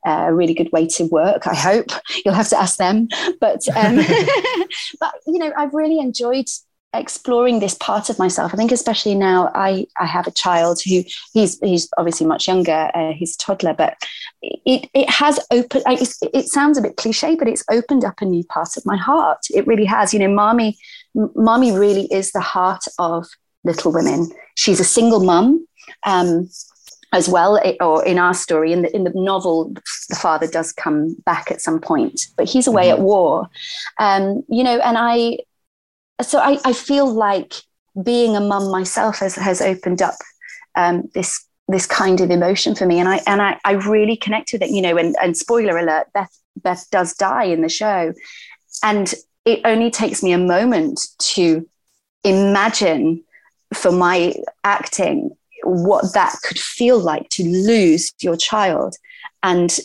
uh, 0.07 0.27
a 0.29 0.35
really 0.35 0.55
good 0.55 0.71
way 0.73 0.87
to 0.87 1.05
work. 1.05 1.47
I 1.47 1.55
hope 1.55 1.87
you'll 2.25 2.35
have 2.35 2.49
to 2.49 2.59
ask 2.59 2.77
them, 2.77 3.09
but 3.41 3.61
um, 3.77 3.97
but 5.01 5.15
you 5.27 5.39
know 5.39 5.53
I've 5.57 5.75
really 5.75 5.99
enjoyed 5.99 6.47
exploring 6.95 7.61
this 7.61 7.75
part 7.75 8.11
of 8.11 8.19
myself. 8.19 8.53
I 8.53 8.57
think 8.57 8.73
especially 8.73 9.15
now 9.15 9.51
I 9.55 9.87
I 9.99 10.07
have 10.07 10.27
a 10.27 10.33
child 10.33 10.81
who 10.83 11.05
he's 11.33 11.59
he's 11.61 11.89
obviously 11.97 12.27
much 12.27 12.49
younger. 12.49 12.91
Uh, 12.95 13.13
he's 13.13 13.35
a 13.35 13.39
toddler, 13.39 13.75
but 13.75 13.97
it 14.43 14.89
it 14.95 15.09
has 15.09 15.41
opened. 15.51 15.85
It, 15.87 16.15
it 16.33 16.47
sounds 16.49 16.79
a 16.79 16.83
bit 16.83 16.97
cliche, 16.97 17.35
but 17.35 17.49
it's 17.49 17.65
opened 17.71 18.05
up 18.05 18.21
a 18.21 18.25
new 18.25 18.45
part 18.45 18.77
of 18.77 18.87
my 18.87 18.97
heart. 18.97 19.41
It 19.55 19.67
really 19.67 19.87
has. 19.87 20.13
You 20.13 20.21
know, 20.21 20.29
Marmee, 20.29 20.77
Marmee 21.15 21.73
really 21.73 22.07
is 22.13 22.33
the 22.33 22.41
heart 22.41 22.85
of 22.99 23.27
Little 23.65 23.93
Women. 23.93 24.31
She's 24.55 24.81
a 24.81 24.85
single 24.85 25.25
mum. 25.25 25.67
Um, 26.07 26.49
as 27.13 27.29
well, 27.29 27.61
or 27.81 28.05
in 28.05 28.19
our 28.19 28.33
story, 28.33 28.73
in 28.73 28.83
the 28.83 28.97
in 28.97 29.05
the 29.05 29.13
novel, 29.15 29.75
the 30.09 30.17
father 30.17 30.47
does 30.47 30.73
come 30.73 31.15
back 31.27 31.51
at 31.51 31.61
some 31.61 31.79
point, 31.79 32.29
but 32.37 32.49
he's 32.49 32.67
away 32.67 32.91
at 32.91 33.01
war. 33.01 33.49
Um, 33.99 34.43
you 34.49 34.65
know, 34.65 34.79
and 34.79 34.97
I, 34.97 35.39
so 36.23 36.39
I, 36.39 36.59
I 36.65 36.73
feel 36.73 37.07
like 37.07 37.55
being 38.03 38.37
a 38.37 38.41
mum 38.41 38.71
myself 38.71 39.19
has 39.19 39.35
has 39.37 39.61
opened 39.61 40.03
up 40.03 40.15
um, 40.75 41.09
this 41.15 41.45
this 41.69 41.87
kind 41.87 42.21
of 42.21 42.31
emotion 42.31 42.75
for 42.75 42.87
me, 42.87 42.99
and 42.99 43.09
I 43.09 43.21
and 43.27 43.43
I, 43.43 43.59
I 43.65 43.73
really 43.73 44.17
connect 44.17 44.53
with 44.53 44.63
it. 44.63 44.71
You 44.71 44.83
know, 44.83 44.97
and, 44.97 45.15
and 45.23 45.37
spoiler 45.37 45.77
alert, 45.79 46.07
Beth 46.15 46.37
Beth 46.57 46.87
does 46.91 47.15
die 47.15 47.45
in 47.45 47.63
the 47.63 47.69
show, 47.69 48.13
and 48.83 49.15
it 49.45 49.61
only 49.65 49.91
takes 49.91 50.23
me 50.23 50.33
a 50.33 50.39
moment 50.39 51.09
to 51.19 51.69
imagine 52.25 53.23
for 53.75 53.91
my 53.91 54.35
acting 54.65 55.37
what 55.65 56.13
that 56.15 56.37
could 56.43 56.59
feel 56.59 56.99
like 56.99 57.29
to 57.31 57.45
lose 57.45 58.13
your 58.21 58.37
child 58.37 58.97
and 59.43 59.79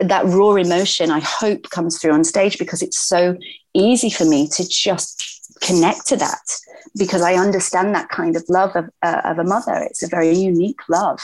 that 0.00 0.24
raw 0.26 0.54
emotion 0.54 1.10
i 1.10 1.20
hope 1.20 1.70
comes 1.70 1.98
through 1.98 2.12
on 2.12 2.24
stage 2.24 2.58
because 2.58 2.82
it's 2.82 2.98
so 2.98 3.36
easy 3.74 4.10
for 4.10 4.24
me 4.24 4.48
to 4.48 4.66
just 4.68 5.39
connect 5.60 6.06
to 6.06 6.16
that 6.16 6.56
because 6.98 7.22
i 7.22 7.34
understand 7.34 7.94
that 7.94 8.08
kind 8.08 8.34
of 8.36 8.44
love 8.48 8.74
of, 8.74 8.88
uh, 9.02 9.20
of 9.24 9.38
a 9.38 9.44
mother 9.44 9.74
it's 9.88 10.02
a 10.02 10.08
very 10.08 10.34
unique 10.36 10.80
love 10.88 11.20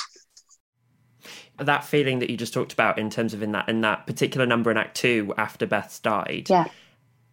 That 1.59 1.85
feeling 1.85 2.19
that 2.19 2.29
you 2.31 2.37
just 2.37 2.53
talked 2.53 2.73
about 2.75 2.99
in 2.99 3.09
terms 3.11 3.33
of 3.35 3.43
in 3.43 3.53
that 3.53 3.69
in 3.69 3.81
that 3.81 4.07
particular 4.07 4.45
number 4.47 4.71
in 4.71 4.77
Act 4.77 4.95
Two 4.97 5.33
after 5.39 5.67
Beth's 5.67 5.99
died. 6.01 6.49
yeah 6.51 6.67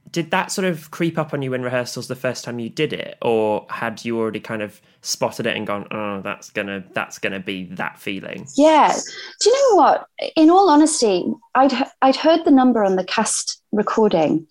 Did 0.10 0.32
that 0.32 0.50
sort 0.52 0.66
of 0.66 0.92
creep 0.92 1.18
up 1.18 1.34
on 1.34 1.42
you 1.42 1.54
in 1.54 1.62
rehearsals 1.62 2.08
the 2.08 2.16
first 2.16 2.46
time 2.46 2.58
you 2.60 2.70
did 2.70 2.94
it, 2.94 3.18
or 3.22 3.66
had 3.70 4.06
you 4.06 4.18
already 4.20 4.40
kind 4.40 4.62
of 4.62 4.80
spotted 5.02 5.46
it 5.46 5.58
and 5.58 5.68
gone, 5.68 5.88
"Oh, 5.92 6.22
that's 6.22 6.52
gonna 6.52 6.84
that's 6.94 7.20
gonna 7.20 7.40
be 7.42 7.66
that 7.82 8.00
feeling"? 8.00 8.48
Yeah. 8.56 8.96
Do 9.42 9.50
you 9.50 9.56
know 9.72 9.76
what? 9.82 10.08
In 10.38 10.50
all 10.50 10.70
honesty, 10.70 11.26
I'd 11.56 11.74
I'd 12.02 12.16
heard 12.16 12.46
the 12.46 12.52
number 12.52 12.84
on 12.84 12.96
the 12.96 13.04
cast 13.04 13.62
recording, 13.74 14.48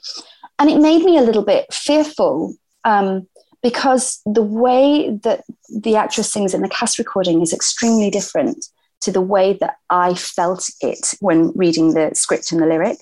and 0.63 0.71
it 0.71 0.79
made 0.79 1.03
me 1.03 1.19
a 1.19 1.23
little 1.23 1.43
bit 1.43 1.67
fearful 1.75 2.55
um, 2.85 3.27
because 3.65 4.21
the 4.25 4.45
way 4.45 5.11
that 5.25 5.43
the 5.69 5.97
actress 5.97 6.33
sings 6.33 6.55
in 6.55 6.63
the 6.63 6.69
cast 6.69 7.01
recording 7.01 7.43
is 7.43 7.53
extremely 7.53 8.11
different 8.11 8.67
to 9.01 9.11
the 9.11 9.21
way 9.21 9.55
that 9.55 9.75
I 9.91 10.15
felt 10.15 10.71
it 10.81 11.15
when 11.19 11.51
reading 11.57 11.95
the 11.95 12.13
script 12.15 12.53
and 12.53 12.63
the 12.63 12.67
lyric. 12.67 12.99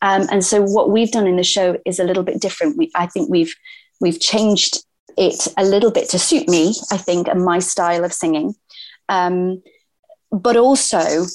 Um, 0.00 0.28
and 0.30 0.42
so 0.42 0.62
what 0.62 0.90
we've 0.90 1.10
done 1.10 1.26
in 1.26 1.36
the 1.36 1.44
show 1.44 1.76
is 1.84 1.98
a 1.98 2.04
little 2.04 2.22
bit 2.22 2.40
different. 2.40 2.78
We, 2.78 2.90
I 2.94 3.04
think 3.04 3.28
we've 3.28 3.54
we've 4.00 4.18
changed 4.18 4.82
it 5.18 5.46
a 5.58 5.64
little 5.64 5.90
bit 5.90 6.08
to 6.08 6.18
suit 6.18 6.48
me, 6.48 6.74
I 6.90 6.96
think, 6.96 7.28
and 7.28 7.44
my 7.44 7.58
style 7.58 8.02
of 8.02 8.14
singing. 8.14 8.54
Um, 9.10 9.62
but 10.32 10.56
also 10.56 11.26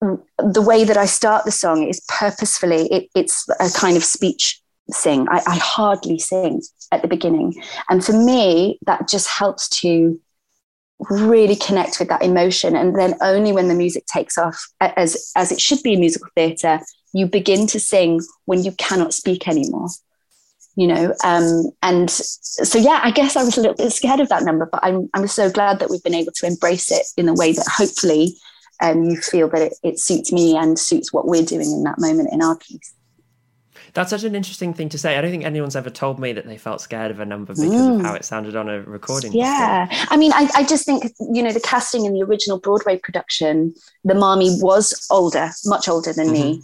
the 0.00 0.62
way 0.62 0.84
that 0.84 0.96
I 0.96 1.06
start 1.06 1.44
the 1.44 1.50
song 1.50 1.86
is 1.86 2.00
purposefully, 2.08 2.86
it, 2.92 3.08
it's 3.14 3.46
a 3.60 3.70
kind 3.70 3.96
of 3.96 4.04
speech 4.04 4.60
sing. 4.90 5.28
I, 5.28 5.42
I 5.46 5.56
hardly 5.56 6.18
sing 6.18 6.62
at 6.92 7.02
the 7.02 7.08
beginning. 7.08 7.60
And 7.88 8.04
for 8.04 8.12
me, 8.12 8.78
that 8.86 9.08
just 9.08 9.28
helps 9.28 9.68
to 9.80 10.20
really 11.10 11.56
connect 11.56 11.98
with 11.98 12.08
that 12.08 12.22
emotion. 12.22 12.76
And 12.76 12.96
then 12.96 13.14
only 13.20 13.52
when 13.52 13.68
the 13.68 13.74
music 13.74 14.06
takes 14.06 14.38
off, 14.38 14.60
as, 14.80 15.32
as 15.36 15.52
it 15.52 15.60
should 15.60 15.82
be 15.82 15.94
in 15.94 16.00
musical 16.00 16.28
theatre, 16.34 16.80
you 17.12 17.26
begin 17.26 17.66
to 17.68 17.80
sing 17.80 18.20
when 18.44 18.64
you 18.64 18.72
cannot 18.72 19.14
speak 19.14 19.48
anymore 19.48 19.88
you 20.76 20.86
know 20.86 21.12
um, 21.24 21.70
and 21.82 22.08
so 22.10 22.78
yeah 22.78 23.00
i 23.02 23.10
guess 23.10 23.34
i 23.34 23.42
was 23.42 23.58
a 23.58 23.60
little 23.60 23.74
bit 23.74 23.92
scared 23.92 24.20
of 24.20 24.28
that 24.28 24.44
number 24.44 24.66
but 24.70 24.78
i'm, 24.84 25.10
I'm 25.12 25.26
so 25.26 25.50
glad 25.50 25.80
that 25.80 25.90
we've 25.90 26.02
been 26.02 26.14
able 26.14 26.32
to 26.32 26.46
embrace 26.46 26.92
it 26.92 27.04
in 27.16 27.28
a 27.28 27.34
way 27.34 27.52
that 27.52 27.66
hopefully 27.66 28.36
um, 28.80 29.04
you 29.04 29.16
feel 29.16 29.48
that 29.48 29.62
it, 29.62 29.74
it 29.82 29.98
suits 29.98 30.32
me 30.32 30.56
and 30.56 30.78
suits 30.78 31.12
what 31.12 31.26
we're 31.26 31.44
doing 31.44 31.70
in 31.72 31.82
that 31.84 31.98
moment 31.98 32.30
in 32.32 32.42
our 32.42 32.56
piece 32.56 32.94
that's 33.94 34.10
such 34.10 34.24
an 34.24 34.34
interesting 34.34 34.74
thing 34.74 34.88
to 34.90 34.98
say. 34.98 35.16
I 35.16 35.20
don't 35.20 35.30
think 35.30 35.44
anyone's 35.44 35.76
ever 35.76 35.90
told 35.90 36.18
me 36.18 36.32
that 36.32 36.46
they 36.46 36.56
felt 36.56 36.80
scared 36.80 37.10
of 37.10 37.20
a 37.20 37.24
number 37.24 37.54
because 37.54 37.64
mm. 37.64 37.96
of 37.96 38.02
how 38.02 38.14
it 38.14 38.24
sounded 38.24 38.56
on 38.56 38.68
a 38.68 38.80
recording. 38.82 39.32
Yeah. 39.32 39.86
Before. 39.86 40.06
I 40.10 40.16
mean, 40.16 40.32
I, 40.32 40.48
I, 40.54 40.64
just 40.64 40.84
think, 40.84 41.04
you 41.18 41.42
know, 41.42 41.52
the 41.52 41.60
casting 41.60 42.04
in 42.04 42.12
the 42.12 42.22
original 42.22 42.58
Broadway 42.58 42.98
production, 42.98 43.74
the 44.04 44.14
Marmee 44.14 44.56
was 44.60 45.06
older, 45.10 45.50
much 45.64 45.88
older 45.88 46.12
than 46.12 46.28
mm-hmm. 46.28 46.60
me. 46.60 46.62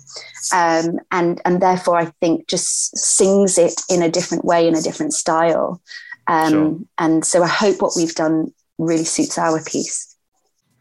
Um, 0.52 1.00
and, 1.10 1.40
and 1.44 1.60
therefore, 1.60 1.96
I 1.96 2.06
think 2.20 2.46
just 2.48 2.96
sings 2.96 3.58
it 3.58 3.80
in 3.88 4.02
a 4.02 4.10
different 4.10 4.44
way, 4.44 4.68
in 4.68 4.76
a 4.76 4.82
different 4.82 5.12
style. 5.12 5.80
Um, 6.26 6.50
sure. 6.50 6.78
And 6.98 7.24
so 7.24 7.42
I 7.42 7.48
hope 7.48 7.82
what 7.82 7.94
we've 7.96 8.14
done 8.14 8.52
really 8.78 9.04
suits 9.04 9.38
our 9.38 9.62
piece. 9.62 10.13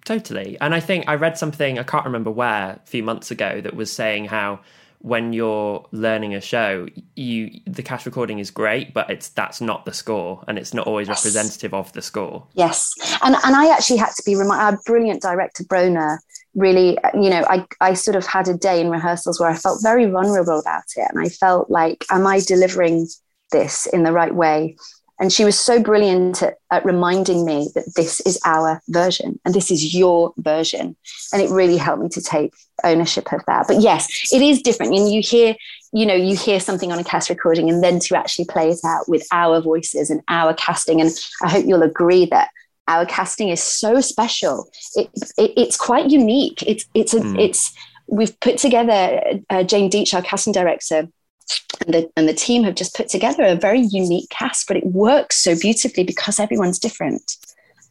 Totally. 0.06 0.58
And 0.60 0.74
I 0.74 0.80
think 0.80 1.06
I 1.08 1.16
read 1.16 1.38
something, 1.38 1.80
I 1.80 1.84
can't 1.84 2.06
remember 2.06 2.32
where, 2.32 2.72
a 2.72 2.82
few 2.86 3.04
months 3.04 3.32
ago, 3.32 3.62
that 3.62 3.76
was 3.76 3.92
saying 3.92 4.26
how 4.26 4.60
when 5.00 5.34
you're 5.34 5.86
learning 5.92 6.34
a 6.34 6.40
show, 6.40 6.88
you 7.16 7.60
the 7.68 7.84
cast 7.84 8.06
recording 8.06 8.40
is 8.40 8.50
great, 8.52 8.94
but 8.94 9.10
it's 9.10 9.28
that's 9.30 9.60
not 9.60 9.84
the 9.84 9.92
score, 9.94 10.44
and 10.48 10.58
it's 10.58 10.74
not 10.74 10.88
always 10.88 11.10
yes. 11.10 11.24
representative 11.24 11.74
of 11.74 11.92
the 11.92 12.02
score. 12.02 12.48
Yes, 12.54 12.94
and 13.22 13.36
and 13.44 13.56
I 13.56 13.70
actually 13.70 13.98
had 13.98 14.12
to 14.16 14.24
be 14.26 14.36
reminded. 14.36 14.64
Our 14.64 14.80
brilliant 14.86 15.22
director 15.22 15.66
Bronagh 15.66 16.20
really, 16.56 16.98
you 17.14 17.30
know, 17.30 17.44
I 17.50 17.66
I 17.82 17.96
sort 17.96 18.16
of 18.16 18.26
had 18.26 18.48
a 18.48 18.54
day 18.54 18.80
in 18.80 18.90
rehearsals 18.90 19.40
where 19.40 19.50
I 19.50 19.56
felt 19.56 19.84
very 19.84 20.06
vulnerable 20.06 20.60
about 20.60 20.84
it, 20.96 21.08
and 21.10 21.20
I 21.20 21.28
felt 21.28 21.70
like, 21.70 22.06
am 22.10 22.26
I 22.26 22.40
delivering 22.40 23.08
this 23.52 23.86
in 23.88 24.04
the 24.04 24.14
right 24.14 24.34
way? 24.34 24.78
And 25.20 25.32
she 25.32 25.46
was 25.46 25.60
so 25.60 25.82
brilliant 25.82 26.42
at, 26.42 26.58
at, 26.72 26.86
reminding 26.86 27.46
me 27.46 27.70
that 27.76 27.94
this 27.96 28.20
is 28.22 28.40
our 28.46 28.82
version 28.90 29.40
and 29.46 29.54
this 29.54 29.70
is 29.70 29.94
your 29.94 30.34
version. 30.38 30.96
And 31.32 31.42
it 31.42 31.50
really 31.50 31.78
helped 31.78 32.02
me 32.02 32.10
to 32.10 32.22
take 32.22 32.54
ownership 32.84 33.32
of 33.32 33.42
that. 33.46 33.68
But 33.68 33.80
yes, 33.80 34.34
it 34.34 34.42
is 34.42 34.62
different. 34.62 34.94
And 34.94 35.12
you 35.12 35.22
hear, 35.22 35.56
you 35.92 36.06
know, 36.06 36.16
you 36.16 36.36
hear 36.36 36.60
something 36.60 36.92
on 36.92 37.00
a 37.00 37.04
cast 37.04 37.30
recording 37.30 37.70
and 37.70 37.84
then 37.84 38.00
to 38.00 38.18
actually 38.18 38.46
play 38.46 38.70
it 38.70 38.80
out 38.84 39.08
with 39.08 39.26
our 39.32 39.62
voices 39.62 40.10
and 40.10 40.22
our 40.28 40.54
casting. 40.56 41.00
And 41.00 41.12
I 41.44 41.50
hope 41.50 41.66
you'll 41.66 41.84
agree 41.84 42.26
that 42.26 42.50
our 42.88 43.06
casting 43.06 43.50
is 43.50 43.62
so 43.62 44.02
special. 44.02 44.68
It, 44.96 45.10
it 45.38 45.54
it's 45.56 45.78
quite 45.78 46.10
unique. 46.10 46.64
It's, 46.64 46.86
it's, 46.94 47.14
a, 47.14 47.20
mm. 47.20 47.40
it's, 47.40 47.74
we've 48.08 48.38
put 48.40 48.58
together 48.58 49.22
uh, 49.50 49.64
Jane 49.64 49.90
Deitch, 49.90 50.14
our 50.14 50.22
casting 50.22 50.54
director, 50.54 51.08
and 51.86 51.94
the, 51.94 52.12
and 52.16 52.28
the 52.28 52.34
team 52.34 52.64
have 52.64 52.76
just 52.76 52.96
put 52.96 53.10
together 53.10 53.44
a 53.44 53.56
very 53.56 53.82
unique 53.82 54.30
cast, 54.30 54.68
but 54.68 54.78
it 54.78 54.86
works 54.86 55.38
so 55.38 55.58
beautifully 55.58 56.04
because 56.04 56.40
everyone's 56.40 56.80
different. 56.80 57.38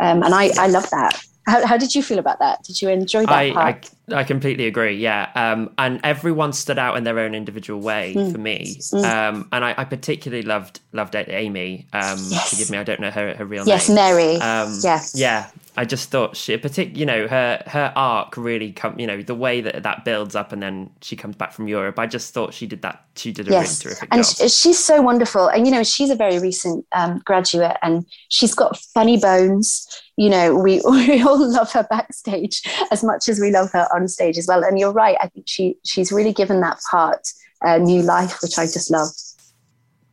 Um, 0.00 0.22
and 0.22 0.34
I, 0.34 0.50
I 0.58 0.66
love 0.66 0.88
that. 0.90 1.22
How, 1.46 1.66
how 1.66 1.76
did 1.76 1.94
you 1.94 2.02
feel 2.04 2.20
about 2.20 2.38
that? 2.38 2.62
Did 2.62 2.80
you 2.80 2.88
enjoy 2.88 3.26
that 3.26 3.32
I, 3.32 3.52
part? 3.52 3.90
I, 4.10 4.20
I 4.20 4.24
completely 4.24 4.66
agree. 4.66 4.96
Yeah, 4.96 5.30
um, 5.34 5.74
and 5.76 5.98
everyone 6.04 6.52
stood 6.52 6.78
out 6.78 6.96
in 6.96 7.02
their 7.02 7.18
own 7.18 7.34
individual 7.34 7.80
way 7.80 8.14
mm. 8.14 8.30
for 8.30 8.38
me. 8.38 8.76
Mm. 8.76 9.04
Um, 9.04 9.48
and 9.50 9.64
I, 9.64 9.74
I, 9.76 9.84
particularly 9.84 10.44
loved 10.44 10.78
loved 10.92 11.16
Amy. 11.16 11.88
Um, 11.92 12.18
yes. 12.28 12.50
Forgive 12.50 12.70
me, 12.70 12.78
I 12.78 12.84
don't 12.84 13.00
know 13.00 13.10
her, 13.10 13.34
her 13.34 13.44
real 13.44 13.66
yes, 13.66 13.88
name. 13.88 13.96
Yes, 13.96 14.14
Mary. 14.14 14.36
Um, 14.36 14.78
yes. 14.84 15.14
Yeah, 15.16 15.50
I 15.74 15.86
just 15.86 16.10
thought 16.10 16.36
she, 16.36 16.54
particular, 16.58 16.98
you 16.98 17.06
know, 17.06 17.26
her 17.28 17.62
her 17.66 17.92
arc 17.96 18.36
really 18.36 18.72
come, 18.72 18.98
you 19.00 19.06
know, 19.06 19.22
the 19.22 19.34
way 19.34 19.62
that 19.62 19.82
that 19.82 20.04
builds 20.04 20.34
up, 20.34 20.52
and 20.52 20.62
then 20.62 20.90
she 21.00 21.16
comes 21.16 21.34
back 21.34 21.52
from 21.52 21.66
Europe. 21.66 21.98
I 21.98 22.06
just 22.06 22.34
thought 22.34 22.52
she 22.52 22.66
did 22.66 22.82
that. 22.82 23.06
She 23.16 23.32
did 23.32 23.48
a 23.48 23.52
yes. 23.52 23.82
really 23.82 23.94
terrific 23.94 24.08
and 24.12 24.22
job. 24.22 24.50
she's 24.50 24.78
so 24.78 25.00
wonderful, 25.00 25.48
and 25.48 25.66
you 25.66 25.72
know, 25.72 25.82
she's 25.82 26.10
a 26.10 26.14
very 26.14 26.38
recent 26.38 26.84
um, 26.92 27.22
graduate, 27.24 27.78
and 27.82 28.04
she's 28.28 28.54
got 28.54 28.76
funny 28.76 29.18
bones. 29.18 29.86
You 30.18 30.28
know, 30.28 30.54
we 30.54 30.82
we 30.90 31.22
all 31.22 31.38
love 31.50 31.72
her 31.72 31.86
backstage 31.88 32.62
as 32.90 33.02
much 33.02 33.30
as 33.30 33.40
we 33.40 33.50
love 33.50 33.72
her 33.72 33.88
on 33.94 34.08
stage 34.08 34.36
as 34.36 34.46
well. 34.46 34.62
And 34.62 34.78
you're 34.78 34.92
right. 34.92 35.16
I 35.20 35.28
think 35.28 35.48
she 35.48 35.76
she's 35.84 36.12
really 36.12 36.34
given 36.34 36.60
that 36.60 36.80
part 36.90 37.26
a 37.62 37.78
new 37.78 38.02
life, 38.02 38.42
which 38.42 38.58
I 38.58 38.64
just 38.66 38.90
love. 38.90 39.08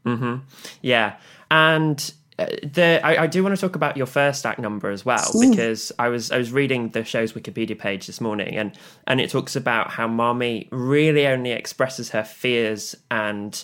Hmm. 0.06 0.38
Yeah, 0.82 1.18
and 1.52 2.14
Uh, 2.40 2.46
the 2.64 3.02
I, 3.04 3.24
I, 3.24 3.28
do 3.28 3.44
want 3.44 3.54
to 3.54 3.60
talk 3.60 3.76
about 3.76 3.98
your 3.98 4.06
first 4.06 4.46
act 4.46 4.60
number 4.60 4.90
as 4.90 5.04
well 5.04 5.30
Ooh. 5.36 5.50
because 5.50 5.92
I 6.00 6.08
was 6.08 6.32
I 6.32 6.38
was 6.38 6.54
reading 6.54 6.90
the 6.90 7.04
show's 7.04 7.34
Wikipedia 7.34 7.78
page 7.78 8.08
this 8.08 8.22
morning 8.22 8.56
and 8.56 8.72
and 9.08 9.20
it 9.20 9.30
talks 9.30 9.58
about 9.58 9.92
how 9.92 10.08
Marmee 10.08 10.70
really 10.72 11.28
only 11.28 11.52
expresses 11.52 12.12
her 12.12 12.24
fears 12.24 12.96
and 13.12 13.62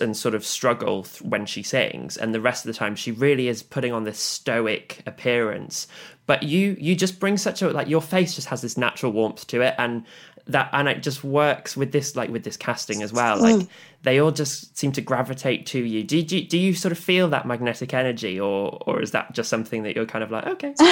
and 0.00 0.16
sort 0.16 0.34
of 0.34 0.44
struggle 0.44 1.06
when 1.22 1.46
she 1.46 1.62
sings 1.62 2.16
and 2.16 2.34
the 2.34 2.40
rest 2.40 2.66
of 2.66 2.72
the 2.72 2.76
time 2.76 2.96
she 2.96 3.12
really 3.12 3.46
is 3.46 3.62
putting 3.62 3.92
on 3.92 4.02
this 4.02 4.18
stoic 4.18 5.02
appearance 5.06 5.86
but 6.26 6.42
you 6.42 6.76
you 6.78 6.94
just 6.94 7.18
bring 7.18 7.38
such 7.38 7.62
a 7.62 7.70
like 7.70 7.88
your 7.88 8.02
face 8.02 8.34
just 8.34 8.48
has 8.48 8.60
this 8.60 8.76
natural 8.76 9.12
warmth 9.12 9.46
to 9.46 9.62
it 9.62 9.74
and 9.78 10.04
that 10.46 10.70
and 10.72 10.88
it 10.88 11.02
just 11.02 11.22
works 11.24 11.76
with 11.76 11.92
this 11.92 12.16
like 12.16 12.30
with 12.30 12.44
this 12.44 12.56
casting 12.56 13.02
as 13.02 13.12
well. 13.12 13.40
Like 13.40 13.56
mm. 13.56 13.68
they 14.02 14.20
all 14.20 14.30
just 14.30 14.76
seem 14.76 14.92
to 14.92 15.00
gravitate 15.00 15.66
to 15.66 15.78
you. 15.78 16.02
Do, 16.04 16.22
do, 16.22 16.44
do 16.44 16.58
you 16.58 16.74
sort 16.74 16.92
of 16.92 16.98
feel 16.98 17.28
that 17.28 17.46
magnetic 17.46 17.94
energy 17.94 18.38
or 18.38 18.78
or 18.86 19.00
is 19.00 19.12
that 19.12 19.32
just 19.32 19.48
something 19.48 19.82
that 19.84 19.94
you're 19.94 20.06
kind 20.06 20.24
of 20.24 20.30
like 20.30 20.46
okay. 20.46 20.74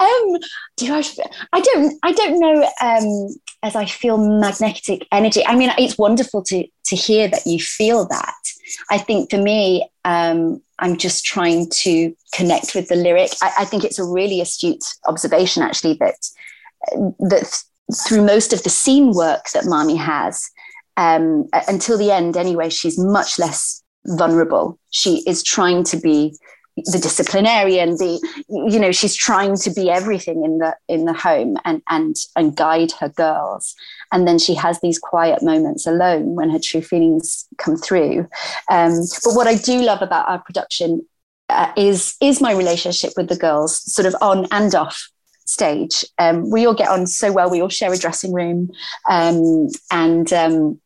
Um 0.00 0.38
do 0.78 0.92
I, 0.92 1.04
I 1.52 1.60
don't 1.60 1.98
i 2.02 2.12
don't 2.12 2.40
know 2.40 2.68
um 2.80 3.36
as 3.62 3.76
i 3.76 3.84
feel 3.84 4.18
magnetic 4.18 5.06
energy. 5.12 5.46
I 5.46 5.54
mean 5.54 5.70
it's 5.78 5.98
wonderful 5.98 6.42
to 6.44 6.66
to 6.86 6.96
hear 6.96 7.28
that 7.28 7.46
you 7.46 7.60
feel 7.60 8.06
that. 8.08 8.34
I 8.90 8.98
think 8.98 9.30
for 9.30 9.38
me 9.38 9.88
um 10.04 10.60
i'm 10.78 10.96
just 10.96 11.24
trying 11.24 11.68
to 11.70 12.14
connect 12.34 12.74
with 12.74 12.88
the 12.88 12.96
lyric. 12.96 13.32
I, 13.42 13.52
I 13.60 13.64
think 13.64 13.84
it's 13.84 13.98
a 13.98 14.04
really 14.04 14.40
astute 14.40 14.84
observation 15.06 15.62
actually 15.62 15.94
that 15.94 16.16
that 17.18 17.62
through 17.92 18.24
most 18.24 18.52
of 18.52 18.62
the 18.62 18.70
scene 18.70 19.12
work 19.12 19.46
that 19.54 19.64
Marmee 19.64 19.96
has, 19.96 20.50
um, 20.96 21.48
until 21.68 21.96
the 21.96 22.10
end 22.10 22.36
anyway, 22.36 22.68
she's 22.68 22.98
much 22.98 23.38
less 23.38 23.82
vulnerable. 24.06 24.78
She 24.90 25.22
is 25.26 25.42
trying 25.42 25.84
to 25.84 25.96
be 25.96 26.36
the 26.76 26.98
disciplinarian, 26.98 27.96
the 27.96 28.20
you 28.48 28.78
know, 28.78 28.92
she's 28.92 29.14
trying 29.14 29.56
to 29.56 29.70
be 29.70 29.90
everything 29.90 30.44
in 30.44 30.58
the 30.58 30.76
in 30.88 31.04
the 31.04 31.12
home 31.12 31.56
and 31.64 31.82
and 31.88 32.16
and 32.36 32.56
guide 32.56 32.92
her 33.00 33.08
girls. 33.08 33.74
And 34.12 34.26
then 34.26 34.38
she 34.38 34.54
has 34.54 34.80
these 34.80 34.98
quiet 34.98 35.42
moments 35.42 35.86
alone 35.86 36.34
when 36.34 36.50
her 36.50 36.58
true 36.58 36.82
feelings 36.82 37.46
come 37.58 37.76
through. 37.76 38.28
Um, 38.70 38.92
but 39.24 39.34
what 39.34 39.46
I 39.46 39.56
do 39.56 39.82
love 39.82 40.02
about 40.02 40.28
our 40.28 40.38
production 40.38 41.06
uh, 41.48 41.72
is 41.76 42.16
is 42.20 42.40
my 42.40 42.52
relationship 42.52 43.12
with 43.16 43.28
the 43.28 43.36
girls, 43.36 43.80
sort 43.92 44.06
of 44.06 44.14
on 44.20 44.46
and 44.50 44.74
off 44.74 45.10
stage. 45.50 46.04
Um, 46.18 46.48
we 46.50 46.64
all 46.64 46.74
get 46.74 46.88
on 46.88 47.06
so 47.06 47.32
well. 47.32 47.50
We 47.50 47.60
all 47.60 47.68
share 47.68 47.92
a 47.92 47.98
dressing 47.98 48.32
room, 48.32 48.70
um, 49.08 49.68
and 49.90 50.32
um, 50.32 50.80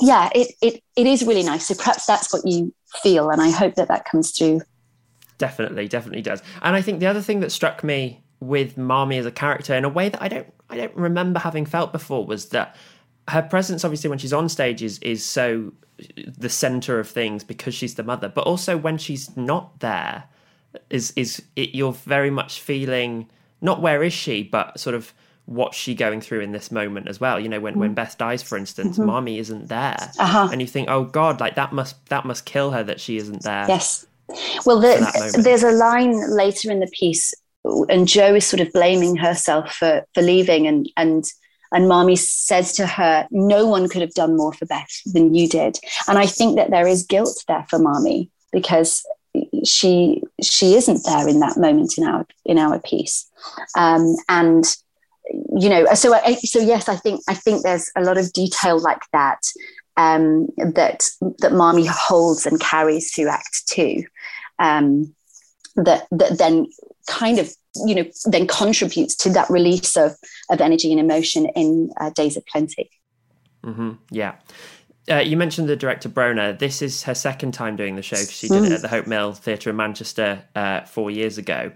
yeah, 0.00 0.28
it, 0.34 0.54
it 0.60 0.82
it 0.96 1.06
is 1.06 1.24
really 1.24 1.42
nice. 1.42 1.66
So 1.66 1.74
perhaps 1.74 2.06
that's 2.06 2.32
what 2.32 2.46
you 2.46 2.74
feel, 3.02 3.30
and 3.30 3.40
I 3.40 3.50
hope 3.50 3.74
that 3.76 3.88
that 3.88 4.04
comes 4.04 4.36
through. 4.36 4.60
Definitely, 5.38 5.88
definitely 5.88 6.22
does. 6.22 6.42
And 6.62 6.76
I 6.76 6.82
think 6.82 7.00
the 7.00 7.06
other 7.06 7.22
thing 7.22 7.40
that 7.40 7.50
struck 7.50 7.82
me 7.82 8.22
with 8.40 8.76
Marmee 8.76 9.18
as 9.18 9.26
a 9.26 9.32
character 9.32 9.74
in 9.74 9.84
a 9.84 9.88
way 9.88 10.08
that 10.10 10.22
I 10.22 10.28
don't 10.28 10.52
I 10.68 10.76
don't 10.76 10.94
remember 10.94 11.40
having 11.40 11.64
felt 11.64 11.92
before 11.92 12.26
was 12.26 12.50
that 12.50 12.76
her 13.28 13.42
presence 13.42 13.84
obviously 13.84 14.10
when 14.10 14.18
she's 14.18 14.32
on 14.32 14.48
stage 14.48 14.82
is 14.82 14.98
is 14.98 15.24
so 15.24 15.72
the 16.38 16.48
center 16.48 16.98
of 16.98 17.08
things 17.08 17.42
because 17.42 17.74
she's 17.74 17.94
the 17.94 18.02
mother 18.02 18.28
but 18.28 18.44
also 18.44 18.76
when 18.76 18.98
she's 18.98 19.34
not 19.36 19.80
there 19.80 20.24
is 20.90 21.12
is 21.16 21.42
it, 21.56 21.74
you're 21.74 21.92
very 21.92 22.30
much 22.30 22.60
feeling 22.60 23.28
not 23.64 23.80
where 23.80 24.02
is 24.02 24.12
she, 24.12 24.42
but 24.42 24.78
sort 24.78 24.94
of 24.94 25.12
what's 25.46 25.76
she 25.76 25.94
going 25.94 26.20
through 26.20 26.40
in 26.40 26.52
this 26.52 26.70
moment 26.70 27.08
as 27.08 27.18
well. 27.18 27.40
You 27.40 27.48
know, 27.48 27.60
when, 27.60 27.74
mm. 27.74 27.78
when 27.78 27.94
Beth 27.94 28.16
dies, 28.16 28.42
for 28.42 28.56
instance, 28.56 28.98
mm-hmm. 28.98 29.06
Marmee 29.06 29.38
isn't 29.38 29.68
there, 29.68 29.96
uh-huh. 30.18 30.50
and 30.52 30.60
you 30.60 30.66
think, 30.66 30.88
oh 30.90 31.04
God, 31.04 31.40
like 31.40 31.56
that 31.56 31.72
must 31.72 32.06
that 32.06 32.24
must 32.24 32.44
kill 32.44 32.70
her 32.70 32.84
that 32.84 33.00
she 33.00 33.16
isn't 33.16 33.42
there. 33.42 33.64
Yes. 33.66 34.06
Well, 34.64 34.80
the, 34.80 35.40
there's 35.42 35.62
a 35.62 35.72
line 35.72 36.34
later 36.34 36.70
in 36.70 36.80
the 36.80 36.86
piece, 36.86 37.34
and 37.64 38.06
Jo 38.06 38.34
is 38.34 38.46
sort 38.46 38.60
of 38.60 38.72
blaming 38.72 39.16
herself 39.16 39.74
for 39.74 40.06
for 40.14 40.22
leaving, 40.22 40.66
and 40.66 40.88
and 40.96 41.24
and 41.72 41.88
Marmee 41.88 42.16
says 42.16 42.74
to 42.74 42.86
her, 42.86 43.26
"No 43.30 43.66
one 43.66 43.88
could 43.88 44.02
have 44.02 44.14
done 44.14 44.36
more 44.36 44.52
for 44.52 44.66
Beth 44.66 45.00
than 45.06 45.34
you 45.34 45.48
did." 45.48 45.78
And 46.06 46.18
I 46.18 46.26
think 46.26 46.56
that 46.56 46.70
there 46.70 46.86
is 46.86 47.04
guilt 47.04 47.44
there 47.48 47.66
for 47.68 47.78
Marmee 47.78 48.30
because 48.52 49.04
she 49.64 50.22
she 50.42 50.74
isn't 50.74 51.04
there 51.04 51.28
in 51.28 51.40
that 51.40 51.56
moment 51.56 51.96
in 51.98 52.04
our 52.04 52.26
in 52.44 52.58
our 52.58 52.78
piece 52.80 53.30
um, 53.76 54.14
and 54.28 54.76
you 55.58 55.68
know 55.68 55.86
so 55.94 56.14
I, 56.14 56.34
so 56.34 56.58
yes 56.58 56.88
i 56.88 56.96
think 56.96 57.22
i 57.28 57.34
think 57.34 57.62
there's 57.62 57.90
a 57.96 58.02
lot 58.02 58.18
of 58.18 58.32
detail 58.32 58.78
like 58.78 59.02
that 59.12 59.40
um, 59.96 60.48
that 60.58 61.08
that 61.38 61.52
Marmee 61.52 61.86
holds 61.86 62.46
and 62.46 62.58
carries 62.60 63.14
through 63.14 63.28
act 63.28 63.62
two 63.66 64.02
um, 64.58 65.14
that 65.76 66.06
that 66.10 66.38
then 66.38 66.66
kind 67.06 67.38
of 67.38 67.54
you 67.86 67.94
know 67.94 68.04
then 68.26 68.46
contributes 68.46 69.14
to 69.16 69.30
that 69.30 69.48
release 69.50 69.96
of 69.96 70.16
of 70.50 70.60
energy 70.60 70.90
and 70.90 71.00
emotion 71.00 71.46
in 71.54 71.90
uh, 72.00 72.10
days 72.10 72.36
of 72.36 72.44
plenty 72.46 72.90
Mm-hmm. 73.64 73.92
Yeah. 74.10 74.34
Uh, 75.10 75.16
you 75.16 75.36
mentioned 75.36 75.68
the 75.68 75.76
director 75.76 76.08
Bronagh. 76.08 76.58
This 76.58 76.80
is 76.80 77.02
her 77.02 77.14
second 77.14 77.52
time 77.52 77.76
doing 77.76 77.96
the 77.96 78.02
show. 78.02 78.16
because 78.16 78.32
She 78.32 78.48
did 78.48 78.64
it 78.64 78.72
at 78.72 78.82
the 78.82 78.88
Hope 78.88 79.06
Mill 79.06 79.32
Theatre 79.32 79.70
in 79.70 79.76
Manchester 79.76 80.42
uh, 80.54 80.82
four 80.82 81.10
years 81.10 81.36
ago. 81.36 81.72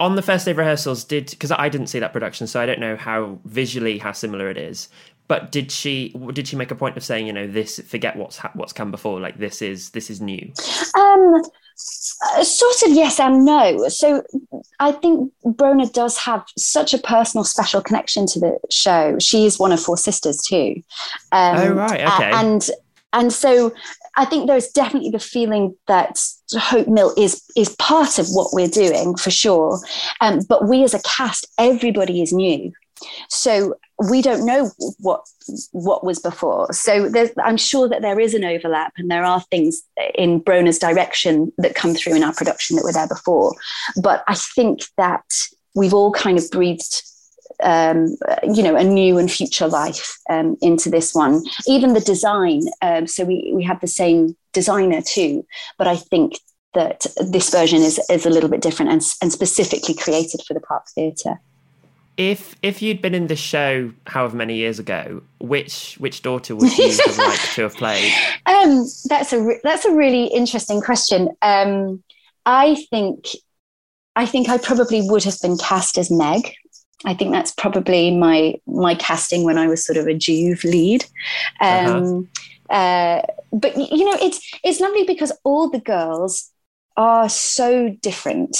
On 0.00 0.16
the 0.16 0.22
first 0.22 0.46
day 0.46 0.50
of 0.50 0.56
rehearsals, 0.56 1.04
did 1.04 1.30
because 1.30 1.52
I 1.52 1.68
didn't 1.68 1.88
see 1.88 2.00
that 2.00 2.12
production, 2.12 2.46
so 2.46 2.60
I 2.60 2.66
don't 2.66 2.80
know 2.80 2.96
how 2.96 3.38
visually 3.44 3.98
how 3.98 4.12
similar 4.12 4.50
it 4.50 4.56
is. 4.56 4.88
But 5.28 5.52
did 5.52 5.70
she 5.70 6.12
did 6.32 6.48
she 6.48 6.56
make 6.56 6.72
a 6.72 6.74
point 6.74 6.96
of 6.96 7.04
saying, 7.04 7.26
you 7.26 7.32
know, 7.32 7.46
this 7.46 7.78
forget 7.78 8.16
what's 8.16 8.38
what's 8.54 8.72
come 8.72 8.90
before, 8.90 9.20
like 9.20 9.38
this 9.38 9.62
is 9.62 9.90
this 9.90 10.10
is 10.10 10.20
new? 10.20 10.52
Um, 10.98 11.42
uh, 12.22 12.44
sort 12.44 12.82
of 12.82 12.90
yes 12.90 13.18
and 13.18 13.44
no. 13.44 13.88
So 13.88 14.22
I 14.78 14.92
think 14.92 15.32
Bronagh 15.44 15.92
does 15.92 16.18
have 16.18 16.44
such 16.56 16.92
a 16.92 16.98
personal, 16.98 17.44
special 17.44 17.80
connection 17.80 18.26
to 18.26 18.40
the 18.40 18.58
show. 18.70 19.18
She 19.18 19.46
is 19.46 19.58
one 19.58 19.72
of 19.72 19.80
four 19.80 19.96
sisters 19.96 20.42
too. 20.42 20.82
Um, 21.32 21.56
oh 21.58 21.72
right, 21.72 22.00
okay. 22.00 22.30
And 22.32 22.68
and 23.12 23.32
so 23.32 23.72
I 24.16 24.24
think 24.24 24.46
there's 24.46 24.68
definitely 24.68 25.10
the 25.10 25.18
feeling 25.18 25.74
that 25.86 26.18
Hope 26.54 26.88
Mill 26.88 27.14
is 27.16 27.42
is 27.56 27.74
part 27.76 28.18
of 28.18 28.26
what 28.28 28.52
we're 28.52 28.68
doing 28.68 29.16
for 29.16 29.30
sure. 29.30 29.80
Um, 30.20 30.40
but 30.48 30.68
we 30.68 30.84
as 30.84 30.94
a 30.94 31.02
cast, 31.02 31.46
everybody 31.58 32.22
is 32.22 32.32
new. 32.32 32.72
So 33.28 33.74
we 34.08 34.22
don't 34.22 34.46
know 34.46 34.70
what 34.98 35.26
what 35.72 36.04
was 36.04 36.18
before. 36.18 36.72
So 36.72 37.10
I'm 37.42 37.56
sure 37.56 37.88
that 37.88 38.02
there 38.02 38.20
is 38.20 38.34
an 38.34 38.44
overlap, 38.44 38.92
and 38.96 39.10
there 39.10 39.24
are 39.24 39.40
things 39.50 39.82
in 40.14 40.42
Bronagh's 40.42 40.78
direction 40.78 41.52
that 41.58 41.74
come 41.74 41.94
through 41.94 42.16
in 42.16 42.24
our 42.24 42.34
production 42.34 42.76
that 42.76 42.84
were 42.84 42.92
there 42.92 43.08
before. 43.08 43.54
But 44.00 44.24
I 44.26 44.34
think 44.34 44.82
that 44.96 45.24
we've 45.74 45.94
all 45.94 46.12
kind 46.12 46.38
of 46.38 46.50
breathed 46.50 47.02
um, 47.62 48.16
you 48.42 48.62
know, 48.62 48.76
a 48.76 48.84
new 48.84 49.18
and 49.18 49.30
future 49.30 49.66
life 49.66 50.16
um, 50.30 50.56
into 50.62 50.88
this 50.88 51.14
one. 51.14 51.42
Even 51.66 51.92
the 51.92 52.00
design. 52.00 52.62
Um, 52.80 53.06
so 53.06 53.24
we 53.24 53.52
we 53.54 53.64
have 53.64 53.80
the 53.80 53.86
same 53.86 54.36
designer 54.52 55.02
too, 55.02 55.46
but 55.78 55.86
I 55.86 55.96
think 55.96 56.38
that 56.74 57.06
this 57.16 57.50
version 57.50 57.82
is 57.82 58.00
is 58.10 58.26
a 58.26 58.30
little 58.30 58.48
bit 58.48 58.62
different 58.62 58.92
and, 58.92 59.02
and 59.20 59.32
specifically 59.32 59.94
created 59.94 60.40
for 60.46 60.54
the 60.54 60.60
Park 60.60 60.84
Theatre 60.94 61.40
if 62.16 62.54
if 62.62 62.82
you'd 62.82 63.00
been 63.00 63.14
in 63.14 63.28
the 63.28 63.36
show 63.36 63.92
however 64.06 64.36
many 64.36 64.56
years 64.56 64.78
ago, 64.78 65.22
which 65.38 65.96
which 65.98 66.22
daughter 66.22 66.54
would 66.54 66.76
you 66.76 66.96
have 67.06 67.18
liked 67.18 67.54
to 67.54 67.62
have 67.62 67.74
played? 67.74 68.12
Um, 68.46 68.84
that's 69.08 69.32
a 69.32 69.40
re- 69.40 69.60
that's 69.62 69.84
a 69.84 69.94
really 69.94 70.24
interesting 70.26 70.80
question. 70.80 71.30
Um, 71.40 72.02
I 72.44 72.84
think 72.90 73.26
I 74.16 74.26
think 74.26 74.48
I 74.48 74.58
probably 74.58 75.02
would 75.08 75.24
have 75.24 75.40
been 75.40 75.56
cast 75.56 75.96
as 75.96 76.10
Meg. 76.10 76.52
I 77.04 77.14
think 77.14 77.32
that's 77.32 77.52
probably 77.52 78.14
my 78.14 78.56
my 78.66 78.94
casting 78.94 79.44
when 79.44 79.56
I 79.56 79.66
was 79.66 79.84
sort 79.84 79.96
of 79.96 80.06
a 80.06 80.14
Juve 80.14 80.64
lead. 80.64 81.04
Um, 81.60 82.28
uh-huh. 82.70 82.74
uh, 82.74 83.22
but 83.52 83.76
you 83.76 84.04
know, 84.04 84.18
it's 84.20 84.40
it's 84.64 84.80
lovely 84.80 85.04
because 85.04 85.32
all 85.44 85.70
the 85.70 85.80
girls 85.80 86.50
are 86.96 87.28
so 87.28 87.88
different 88.02 88.56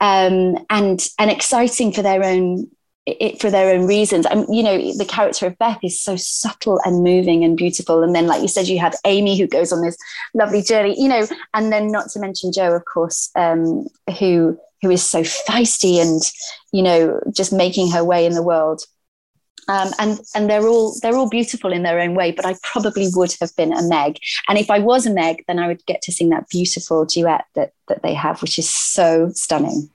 um, 0.00 0.56
and 0.70 1.06
and 1.18 1.30
exciting 1.30 1.92
for 1.92 2.02
their 2.02 2.24
own 2.24 2.68
it 3.06 3.40
for 3.40 3.50
their 3.50 3.74
own 3.74 3.86
reasons. 3.86 4.26
And 4.26 4.46
you 4.54 4.62
know, 4.62 4.92
the 4.96 5.04
character 5.04 5.46
of 5.46 5.58
Beth 5.58 5.78
is 5.82 6.00
so 6.00 6.16
subtle 6.16 6.80
and 6.84 7.04
moving 7.04 7.44
and 7.44 7.56
beautiful. 7.56 8.02
And 8.02 8.14
then, 8.14 8.26
like 8.26 8.42
you 8.42 8.48
said, 8.48 8.66
you 8.66 8.80
have 8.80 8.94
Amy 9.04 9.38
who 9.38 9.46
goes 9.46 9.72
on 9.72 9.82
this 9.82 9.96
lovely 10.34 10.62
journey, 10.62 11.00
you 11.00 11.08
know, 11.08 11.26
and 11.54 11.72
then 11.72 11.90
not 11.90 12.10
to 12.10 12.20
mention 12.20 12.52
Jo, 12.52 12.74
of 12.74 12.84
course, 12.84 13.30
um, 13.36 13.86
who 14.18 14.58
who 14.82 14.90
is 14.90 15.04
so 15.04 15.22
feisty 15.22 16.00
and 16.00 16.22
you 16.72 16.82
know 16.82 17.20
just 17.32 17.52
making 17.52 17.90
her 17.90 18.04
way 18.04 18.26
in 18.26 18.34
the 18.34 18.42
world. 18.42 18.82
Um, 19.68 19.90
and 19.98 20.20
and 20.34 20.48
they're 20.48 20.66
all 20.66 20.96
they're 21.02 21.16
all 21.16 21.28
beautiful 21.28 21.72
in 21.72 21.82
their 21.82 22.00
own 22.00 22.14
way. 22.14 22.30
But 22.32 22.46
I 22.46 22.56
probably 22.62 23.08
would 23.14 23.34
have 23.40 23.54
been 23.56 23.72
a 23.72 23.82
Meg, 23.82 24.18
and 24.48 24.58
if 24.58 24.70
I 24.70 24.78
was 24.78 25.06
a 25.06 25.12
Meg, 25.12 25.44
then 25.48 25.58
I 25.58 25.66
would 25.66 25.84
get 25.86 26.02
to 26.02 26.12
sing 26.12 26.28
that 26.30 26.48
beautiful 26.48 27.04
duet 27.04 27.44
that 27.54 27.72
that 27.88 28.02
they 28.02 28.14
have, 28.14 28.42
which 28.42 28.58
is 28.58 28.68
so 28.68 29.30
stunning. 29.34 29.90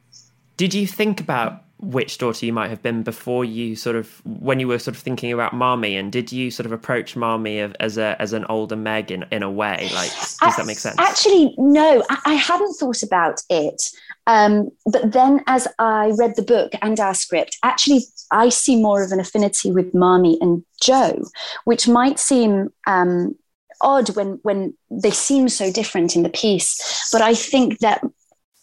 Did 0.58 0.74
you 0.74 0.86
think 0.86 1.22
about 1.22 1.64
which 1.82 2.20
daughter 2.20 2.46
you 2.46 2.54
might 2.54 2.70
have 2.70 2.82
been 2.82 3.02
before 3.02 3.44
you 3.44 3.76
sort 3.76 3.96
of 3.96 4.22
when 4.26 4.60
you 4.60 4.68
were 4.68 4.78
sort 4.78 4.96
of 4.96 5.02
thinking 5.02 5.32
about 5.32 5.54
Marmee 5.54 5.96
and 5.96 6.12
did 6.12 6.32
you 6.32 6.52
sort 6.52 6.66
of 6.66 6.72
approach 6.72 7.16
Marmee 7.16 7.60
as 7.80 7.98
a 7.98 8.16
as 8.22 8.34
an 8.34 8.46
older 8.46 8.76
Meg 8.76 9.12
in, 9.12 9.26
in 9.32 9.42
a 9.42 9.50
way? 9.50 9.90
Like 9.94 10.12
does 10.12 10.38
I, 10.42 10.54
that 10.58 10.66
make 10.66 10.78
sense? 10.78 10.96
actually 11.00 11.56
no 11.58 12.04
I, 12.10 12.20
I 12.26 12.34
hadn't 12.36 12.76
thought 12.76 13.02
about 13.04 13.42
it. 13.50 13.82
Um, 14.28 14.70
but 14.86 15.12
then 15.12 15.42
as 15.48 15.68
I 15.80 16.14
read 16.18 16.36
the 16.36 16.44
book 16.44 16.74
and 16.82 17.00
our 17.00 17.16
script 17.16 17.58
actually 17.64 18.02
I 18.32 18.50
see 18.50 18.82
more 18.82 19.04
of 19.04 19.12
an 19.12 19.20
affinity 19.20 19.72
with 19.72 19.94
Marmee 19.94 20.38
and 20.40 20.64
Jo 20.82 21.24
which 21.64 21.88
might 21.88 22.20
seem 22.20 22.70
um, 22.86 23.36
odd 23.82 24.16
when 24.16 24.40
when 24.44 24.76
they 24.92 25.12
seem 25.12 25.50
so 25.50 25.72
different 25.72 26.16
in 26.16 26.24
the 26.24 26.30
piece. 26.30 27.10
But 27.12 27.22
I 27.22 27.34
think 27.34 27.80
that 27.80 28.04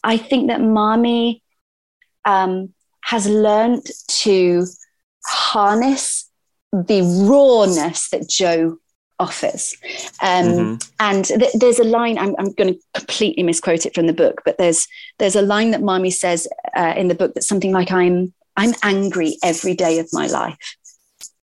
I 0.05 0.17
think 0.17 0.49
that 0.49 0.61
Marmee 0.61 1.43
um, 2.25 2.73
has 3.09 3.27
learned 3.27 3.87
to 4.07 4.67
harness 5.25 6.29
the 6.73 7.01
rawness 7.27 8.11
that 8.11 8.29
Jo 8.29 8.77
offers. 9.19 9.75
Um, 10.21 10.45
mm-hmm. 10.45 10.75
And 11.01 11.25
th- 11.25 11.55
there's 11.55 11.79
a 11.79 11.85
line 11.85 12.19
I'm, 12.19 12.37
I'm 12.39 12.53
going 12.53 12.75
to 12.75 12.81
completely 12.93 13.43
misquote 13.45 13.87
it 13.87 13.95
from 13.95 14.09
the 14.09 14.13
book, 14.13 14.43
but 14.45 14.59
there's 14.59 14.87
there's 15.19 15.37
a 15.37 15.43
line 15.43 15.71
that 15.71 15.81
Marmee 15.81 16.13
says 16.13 16.47
uh, 16.77 16.93
in 16.99 17.09
the 17.09 17.15
book 17.15 17.33
that's 17.33 17.49
something 17.49 17.73
like 17.73 17.91
I'm 17.91 18.35
I'm 18.59 18.75
angry 18.83 19.39
every 19.43 19.75
day 19.75 19.99
of 20.01 20.11
my 20.13 20.27
life, 20.27 20.77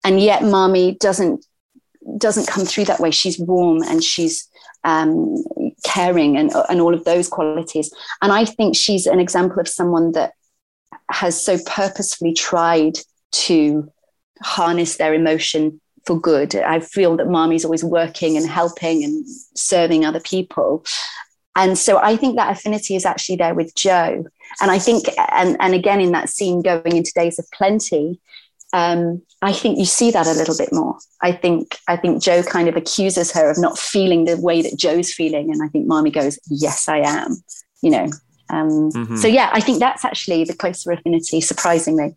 and 0.04 0.20
yet 0.20 0.42
Marmee 0.42 0.98
doesn't 1.00 1.44
doesn't 2.16 2.46
come 2.46 2.64
through 2.64 2.84
that 2.84 3.00
way. 3.00 3.10
She's 3.10 3.40
warm 3.40 3.82
and 3.82 4.04
she's 4.04 4.48
um, 4.84 5.42
caring 5.84 6.36
and 6.36 6.52
and 6.68 6.80
all 6.80 6.94
of 6.94 7.02
those 7.02 7.28
qualities. 7.28 7.92
And 8.22 8.30
I 8.30 8.44
think 8.44 8.76
she's 8.76 9.06
an 9.06 9.18
example 9.18 9.58
of 9.58 9.66
someone 9.66 10.12
that 10.12 10.34
has 11.10 11.42
so 11.42 11.58
purposefully 11.66 12.34
tried 12.34 12.98
to 13.32 13.90
harness 14.42 14.96
their 14.96 15.14
emotion 15.14 15.80
for 16.06 16.18
good. 16.18 16.54
I 16.56 16.80
feel 16.80 17.16
that 17.16 17.28
Marmee's 17.28 17.64
always 17.64 17.84
working 17.84 18.36
and 18.36 18.46
helping 18.48 19.04
and 19.04 19.26
serving 19.54 20.04
other 20.04 20.20
people. 20.20 20.84
And 21.56 21.76
so 21.76 21.98
I 21.98 22.16
think 22.16 22.36
that 22.36 22.56
affinity 22.56 22.96
is 22.96 23.04
actually 23.04 23.36
there 23.36 23.54
with 23.54 23.74
Jo. 23.74 24.24
And 24.60 24.70
I 24.70 24.78
think, 24.78 25.06
and, 25.32 25.56
and 25.60 25.74
again, 25.74 26.00
in 26.00 26.12
that 26.12 26.30
scene 26.30 26.62
going 26.62 26.96
into 26.96 27.12
Days 27.14 27.38
of 27.38 27.46
Plenty, 27.52 28.20
um, 28.72 29.22
I 29.42 29.52
think 29.52 29.78
you 29.78 29.84
see 29.84 30.10
that 30.10 30.26
a 30.26 30.32
little 30.32 30.56
bit 30.56 30.72
more. 30.72 30.96
I 31.22 31.32
think 31.32 31.78
I 31.88 31.96
think 31.96 32.22
Jo 32.22 32.42
kind 32.42 32.68
of 32.68 32.76
accuses 32.76 33.32
her 33.32 33.50
of 33.50 33.58
not 33.58 33.78
feeling 33.78 34.24
the 34.24 34.36
way 34.36 34.62
that 34.62 34.78
Jo's 34.78 35.12
feeling, 35.12 35.50
and 35.50 35.62
I 35.62 35.68
think 35.68 35.86
Marmee 35.86 36.10
goes, 36.10 36.38
"Yes, 36.48 36.88
I 36.88 36.98
am." 36.98 37.42
You 37.82 37.90
know, 37.90 38.10
um, 38.50 38.90
mm-hmm. 38.90 39.16
So 39.16 39.28
yeah, 39.28 39.50
I 39.52 39.60
think 39.60 39.78
that's 39.78 40.04
actually 40.04 40.44
the 40.44 40.54
closer 40.54 40.92
affinity, 40.92 41.40
surprisingly. 41.40 42.16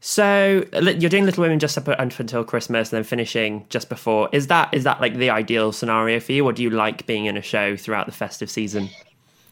So 0.00 0.66
you're 0.74 1.08
doing 1.08 1.24
Little 1.24 1.42
Women 1.42 1.58
just 1.58 1.78
up 1.78 1.88
until 1.88 2.44
Christmas 2.44 2.92
and 2.92 2.98
then 2.98 3.04
finishing 3.04 3.64
just 3.70 3.88
before. 3.88 4.28
Is 4.32 4.48
that 4.48 4.72
is 4.74 4.84
that 4.84 5.00
like 5.00 5.16
the 5.16 5.30
ideal 5.30 5.72
scenario 5.72 6.20
for 6.20 6.32
you, 6.32 6.44
or 6.44 6.52
do 6.52 6.62
you 6.62 6.68
like 6.68 7.06
being 7.06 7.24
in 7.24 7.38
a 7.38 7.42
show 7.42 7.76
throughout 7.76 8.04
the 8.04 8.12
festive 8.12 8.50
season? 8.50 8.90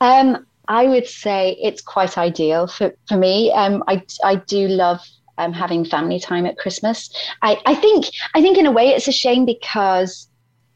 Um, 0.03 0.47
I 0.69 0.85
would 0.87 1.07
say 1.07 1.57
it's 1.63 1.81
quite 1.81 2.19
ideal 2.19 2.67
for, 2.67 2.95
for 3.09 3.17
me. 3.17 3.51
Um, 3.53 3.83
I 3.89 4.03
I 4.23 4.37
do 4.37 4.69
love 4.69 5.01
um, 5.39 5.55
having 5.55 5.87
family 5.87 6.21
time 6.21 6.45
at 6.45 6.59
Christmas. 6.59 7.11
I, 7.41 7.59
I 7.65 7.75
think 7.75 8.07
I 8.35 8.43
think 8.43 8.59
in 8.59 8.67
a 8.67 8.73
way 8.73 8.89
it's 8.89 9.09
a 9.09 9.13
shame 9.13 9.47
because 9.47 10.29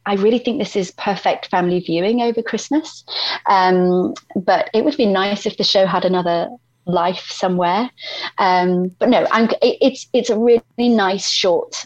I 0.07 0.15
really 0.15 0.39
think 0.39 0.59
this 0.59 0.77
is 0.77 0.93
perfect 0.93 1.49
family 1.49 1.81
viewing 1.81 2.23
over 2.23 2.43
Christmas. 2.43 3.05
Um, 3.47 4.15
but 4.35 4.71
it 4.73 4.85
would 4.85 4.97
be 4.97 5.07
nice 5.07 5.45
if 5.47 5.57
the 5.59 5.65
show 5.65 5.85
had 5.85 6.05
another 6.05 6.49
life 6.87 7.27
somewhere. 7.29 7.91
Um, 8.39 8.89
but 8.99 9.09
no, 9.09 9.27
I'm, 9.31 9.51
it, 9.61 9.79
it's 9.81 10.07
it's 10.13 10.31
a 10.31 10.39
really 10.39 10.63
nice 10.79 11.29
short 11.29 11.85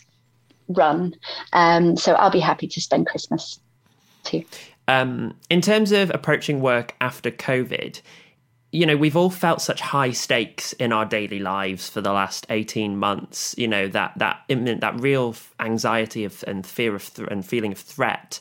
run. 0.68 1.16
Um, 1.52 1.96
so 1.96 2.12
I'll 2.14 2.30
be 2.30 2.40
happy 2.40 2.68
to 2.68 2.80
spend 2.80 3.06
Christmas 3.06 3.58
too. 4.22 4.44
Um, 4.86 5.34
in 5.48 5.60
terms 5.60 5.92
of 5.92 6.10
approaching 6.10 6.60
work 6.60 6.94
after 7.00 7.30
COVID, 7.30 8.00
you 8.72 8.86
know 8.86 8.96
we've 8.96 9.16
all 9.16 9.30
felt 9.30 9.60
such 9.60 9.80
high 9.80 10.12
stakes 10.12 10.72
in 10.74 10.92
our 10.92 11.04
daily 11.04 11.38
lives 11.38 11.88
for 11.88 12.00
the 12.00 12.12
last 12.12 12.46
18 12.50 12.96
months 12.96 13.54
you 13.58 13.66
know 13.66 13.88
that 13.88 14.12
that 14.16 14.42
that 14.48 15.00
real 15.00 15.34
anxiety 15.58 16.24
of 16.24 16.44
and 16.46 16.66
fear 16.66 16.94
of 16.94 17.12
th- 17.14 17.28
and 17.30 17.44
feeling 17.44 17.72
of 17.72 17.78
threat. 17.78 18.40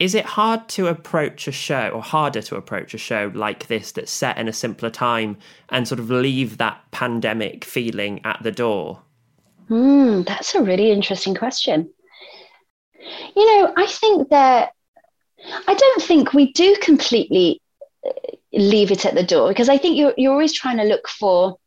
Is 0.00 0.14
it 0.16 0.24
hard 0.24 0.68
to 0.70 0.88
approach 0.88 1.46
a 1.46 1.52
show 1.52 1.90
or 1.90 2.02
harder 2.02 2.42
to 2.42 2.56
approach 2.56 2.94
a 2.94 2.98
show 2.98 3.30
like 3.32 3.68
this 3.68 3.92
that's 3.92 4.10
set 4.10 4.36
in 4.38 4.48
a 4.48 4.52
simpler 4.52 4.90
time 4.90 5.36
and 5.68 5.86
sort 5.86 6.00
of 6.00 6.10
leave 6.10 6.58
that 6.58 6.80
pandemic 6.90 7.64
feeling 7.64 8.20
at 8.24 8.42
the 8.42 8.50
door? 8.50 9.02
Hmm, 9.68 10.22
that's 10.22 10.56
a 10.56 10.62
really 10.62 10.90
interesting 10.90 11.34
question. 11.34 11.90
You 13.36 13.60
know 13.60 13.72
i 13.76 13.86
think 13.86 14.30
that 14.30 14.72
i 15.68 15.74
don't 15.74 16.02
think 16.02 16.32
we 16.32 16.52
do 16.52 16.74
completely 16.80 17.60
leave 18.56 18.90
it 18.90 19.04
at 19.04 19.14
the 19.14 19.22
door 19.22 19.48
because 19.48 19.68
I 19.68 19.78
think 19.78 19.96
you're, 19.96 20.14
you're 20.16 20.32
always 20.32 20.52
trying 20.52 20.76
to 20.78 20.84
look 20.84 21.08
for 21.08 21.58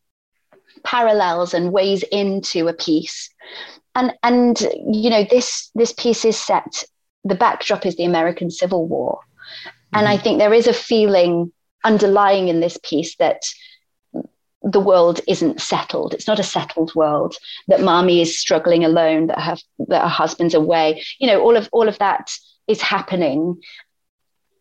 parallels 0.84 1.54
and 1.54 1.71
ways 1.71 2.04
into 2.12 2.67
a 2.67 2.73
piece. 2.73 3.30
and 3.95 4.13
and 4.23 4.60
you 4.86 5.10
know 5.10 5.26
this 5.30 5.71
this 5.76 5.93
piece 5.93 6.23
is 6.26 6.38
set. 6.38 6.84
The 7.23 7.36
backdrop 7.36 7.86
is 7.86 7.95
the 7.95 8.06
American 8.06 8.52
Civil 8.52 8.88
War, 8.88 9.19
mm-hmm. 9.19 9.97
and 9.97 10.08
I 10.08 10.15
mm-hmm. 10.15 10.23
think 10.23 10.39
there 10.39 10.54
is 10.54 10.67
a 10.67 10.73
feeling 10.73 11.52
underlying 11.84 12.47
in 12.47 12.60
this 12.60 12.78
piece 12.84 13.15
that 13.17 13.41
the 14.63 14.80
world 14.80 15.21
isn't 15.28 15.62
settled. 15.62 16.13
It's 16.13 16.28
not 16.28 16.39
a 16.39 16.43
settled 16.43 16.93
world. 16.95 17.36
That 17.67 17.82
Marmee 17.82 18.21
is 18.21 18.39
struggling 18.39 18.84
alone. 18.84 19.28
That 19.28 19.39
her 19.39 19.58
that 19.88 20.04
her 20.04 20.08
husband's 20.08 20.54
away. 20.54 21.04
You 21.19 21.28
know, 21.28 21.41
all 21.41 21.58
of 21.58 21.69
all 21.71 21.88
of 21.88 21.97
that 22.00 22.32
is 22.67 22.82
happening, 22.82 23.62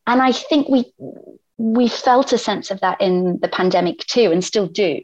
and 0.06 0.22
I 0.22 0.32
think 0.32 0.68
we 0.68 0.92
we 1.58 1.88
felt 1.88 2.32
a 2.32 2.38
sense 2.38 2.70
of 2.70 2.80
that 2.80 3.00
in 3.00 3.38
the 3.40 3.48
pandemic 3.48 4.00
too, 4.00 4.30
and 4.32 4.44
still 4.44 4.66
do. 4.66 5.00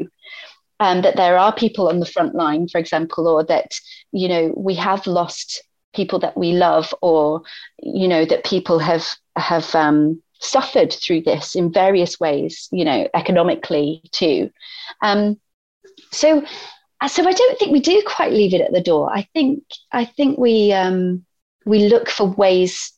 Um, 0.80 1.02
that 1.02 1.16
there 1.16 1.38
are 1.38 1.54
people 1.54 1.88
on 1.88 2.00
the 2.00 2.06
front 2.06 2.34
line, 2.34 2.66
for 2.66 2.78
example, 2.78 3.28
or 3.28 3.44
that 3.44 3.72
you 4.10 4.28
know 4.28 4.52
we 4.56 4.74
have 4.74 5.06
lost 5.06 5.62
people 5.94 6.18
that 6.20 6.36
we 6.36 6.52
love, 6.52 6.94
or 7.02 7.42
you 7.82 8.08
know 8.08 8.24
that 8.24 8.44
people 8.44 8.78
have 8.78 9.06
have 9.36 9.74
um, 9.74 10.20
suffered 10.42 10.92
through 10.92 11.22
this 11.22 11.54
in 11.54 11.72
various 11.72 12.18
ways, 12.18 12.68
you 12.72 12.84
know, 12.84 13.08
economically 13.14 14.02
too. 14.10 14.50
Um, 15.00 15.40
so, 16.10 16.44
uh, 17.00 17.08
so 17.08 17.26
I 17.26 17.32
don't 17.32 17.58
think 17.58 17.72
we 17.72 17.80
do 17.80 18.02
quite 18.06 18.32
leave 18.32 18.52
it 18.52 18.60
at 18.60 18.72
the 18.72 18.82
door. 18.82 19.10
I 19.12 19.28
think 19.32 19.62
I 19.92 20.04
think 20.04 20.38
we 20.38 20.72
um, 20.72 21.24
we 21.64 21.88
look 21.88 22.10
for 22.10 22.26
ways 22.26 22.92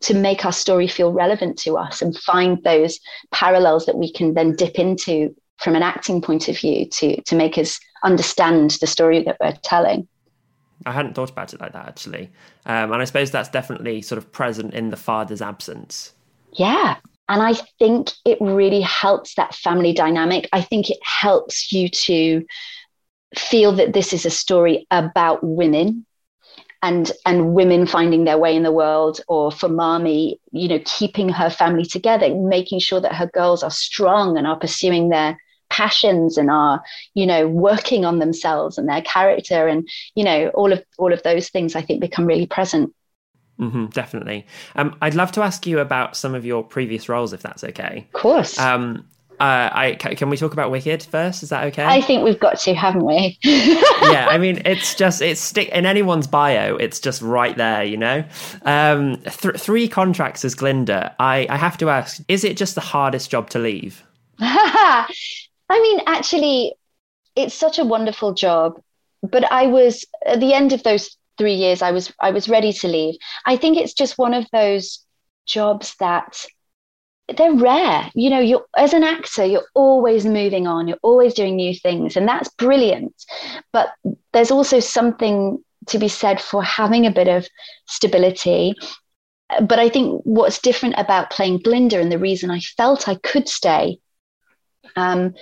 to 0.00 0.14
make 0.14 0.44
our 0.44 0.52
story 0.52 0.88
feel 0.88 1.12
relevant 1.12 1.58
to 1.58 1.76
us 1.76 2.02
and 2.02 2.16
find 2.18 2.62
those 2.64 3.00
parallels 3.32 3.86
that 3.86 3.96
we 3.96 4.12
can 4.12 4.34
then 4.34 4.54
dip 4.54 4.78
into 4.78 5.34
from 5.58 5.74
an 5.74 5.82
acting 5.82 6.20
point 6.20 6.48
of 6.48 6.58
view 6.58 6.86
to 6.86 7.20
to 7.22 7.34
make 7.34 7.56
us 7.58 7.80
understand 8.04 8.72
the 8.80 8.86
story 8.86 9.22
that 9.22 9.36
we're 9.40 9.56
telling. 9.62 10.06
I 10.84 10.92
hadn't 10.92 11.14
thought 11.14 11.30
about 11.30 11.54
it 11.54 11.60
like 11.60 11.72
that 11.72 11.88
actually, 11.88 12.30
um, 12.66 12.92
and 12.92 13.00
I 13.00 13.04
suppose 13.04 13.30
that's 13.30 13.48
definitely 13.48 14.02
sort 14.02 14.18
of 14.18 14.30
present 14.32 14.74
in 14.74 14.90
the 14.90 14.96
father's 14.96 15.42
absence. 15.42 16.12
Yeah. 16.52 16.96
And 17.28 17.42
I 17.42 17.54
think 17.78 18.12
it 18.24 18.38
really 18.40 18.82
helps 18.82 19.34
that 19.34 19.54
family 19.54 19.92
dynamic. 19.92 20.48
I 20.52 20.62
think 20.62 20.90
it 20.90 20.98
helps 21.02 21.72
you 21.72 21.88
to 21.88 22.46
feel 23.36 23.72
that 23.72 23.92
this 23.92 24.12
is 24.12 24.24
a 24.24 24.30
story 24.30 24.86
about 24.90 25.42
women 25.42 26.06
and 26.86 27.10
and 27.26 27.52
women 27.52 27.84
finding 27.84 28.24
their 28.24 28.38
way 28.38 28.54
in 28.54 28.62
the 28.62 28.70
world 28.70 29.20
or 29.26 29.50
for 29.50 29.68
Marmee 29.68 30.38
you 30.52 30.68
know 30.68 30.80
keeping 30.84 31.28
her 31.28 31.50
family 31.50 31.84
together 31.84 32.32
making 32.34 32.78
sure 32.78 33.00
that 33.00 33.14
her 33.14 33.26
girls 33.26 33.62
are 33.64 33.70
strong 33.70 34.38
and 34.38 34.46
are 34.46 34.58
pursuing 34.58 35.08
their 35.08 35.36
passions 35.68 36.38
and 36.38 36.48
are 36.48 36.80
you 37.14 37.26
know 37.26 37.48
working 37.48 38.04
on 38.04 38.20
themselves 38.20 38.78
and 38.78 38.88
their 38.88 39.02
character 39.02 39.66
and 39.66 39.88
you 40.14 40.22
know 40.22 40.48
all 40.50 40.72
of 40.72 40.84
all 40.96 41.12
of 41.12 41.22
those 41.24 41.48
things 41.48 41.74
i 41.74 41.82
think 41.82 42.00
become 42.00 42.26
really 42.26 42.46
present 42.46 42.92
Mm-hmm, 43.58 43.86
definitely. 43.86 44.46
Um, 44.74 44.94
I'd 45.00 45.14
love 45.14 45.32
to 45.32 45.40
ask 45.40 45.66
you 45.66 45.78
about 45.78 46.14
some 46.14 46.34
of 46.34 46.44
your 46.44 46.62
previous 46.62 47.08
roles, 47.08 47.32
if 47.32 47.40
that's 47.40 47.64
okay. 47.64 48.06
Of 48.06 48.12
course. 48.12 48.58
Um, 48.58 49.06
uh, 49.40 49.70
I 49.72 49.94
can 49.94 50.30
we 50.30 50.36
talk 50.36 50.52
about 50.52 50.70
Wicked 50.70 51.02
first? 51.02 51.42
Is 51.42 51.50
that 51.50 51.64
okay? 51.68 51.84
I 51.84 52.00
think 52.00 52.24
we've 52.24 52.38
got 52.38 52.58
to, 52.60 52.74
haven't 52.74 53.04
we? 53.04 53.38
yeah, 53.44 54.26
I 54.28 54.38
mean, 54.38 54.62
it's 54.64 54.94
just 54.94 55.22
it's 55.22 55.40
stick 55.40 55.68
in 55.70 55.86
anyone's 55.86 56.26
bio. 56.26 56.76
It's 56.76 57.00
just 57.00 57.22
right 57.22 57.56
there, 57.56 57.84
you 57.84 57.96
know. 57.96 58.24
Um, 58.62 59.16
th- 59.22 59.56
three 59.56 59.88
contracts 59.88 60.44
as 60.44 60.54
Glinda. 60.54 61.14
I 61.18 61.46
I 61.50 61.56
have 61.56 61.76
to 61.78 61.90
ask: 61.90 62.22
Is 62.28 62.44
it 62.44 62.56
just 62.56 62.74
the 62.74 62.80
hardest 62.80 63.30
job 63.30 63.50
to 63.50 63.58
leave? 63.58 64.02
I 64.40 65.08
mean, 65.70 66.00
actually, 66.06 66.74
it's 67.34 67.54
such 67.54 67.78
a 67.78 67.84
wonderful 67.84 68.34
job. 68.34 68.80
But 69.22 69.50
I 69.50 69.66
was 69.66 70.04
at 70.24 70.40
the 70.40 70.52
end 70.52 70.72
of 70.72 70.82
those 70.82 71.16
three 71.38 71.54
years 71.54 71.82
i 71.82 71.90
was 71.90 72.12
i 72.20 72.30
was 72.30 72.48
ready 72.48 72.72
to 72.72 72.88
leave 72.88 73.14
i 73.44 73.56
think 73.56 73.76
it's 73.76 73.92
just 73.92 74.18
one 74.18 74.32
of 74.34 74.46
those 74.52 75.04
jobs 75.46 75.94
that 76.00 76.46
they're 77.36 77.54
rare. 77.54 78.10
You 78.14 78.30
know 78.30 78.40
you're 78.40 78.66
as 78.76 78.92
an 78.92 79.02
actor 79.02 79.44
you're 79.44 79.66
always 79.74 80.24
moving 80.24 80.66
on 80.66 80.88
you're 80.88 80.98
always 81.02 81.34
doing 81.34 81.56
new 81.56 81.74
things 81.74 82.16
and 82.16 82.28
that's 82.28 82.48
brilliant. 82.50 83.14
But 83.72 83.90
there's 84.32 84.50
also 84.50 84.80
something 84.80 85.62
to 85.88 85.98
be 85.98 86.08
said 86.08 86.40
for 86.40 86.62
having 86.62 87.06
a 87.06 87.10
bit 87.10 87.28
of 87.28 87.46
stability. 87.86 88.74
But 89.60 89.78
i 89.78 89.88
think 89.88 90.22
what's 90.24 90.58
different 90.58 90.96
about 90.98 91.30
playing 91.30 91.58
glinda 91.58 92.00
and 92.00 92.10
the 92.10 92.18
reason 92.18 92.50
i 92.50 92.58
felt 92.58 93.08
i 93.08 93.14
could 93.14 93.48
stay 93.48 93.98
um, 94.96 95.34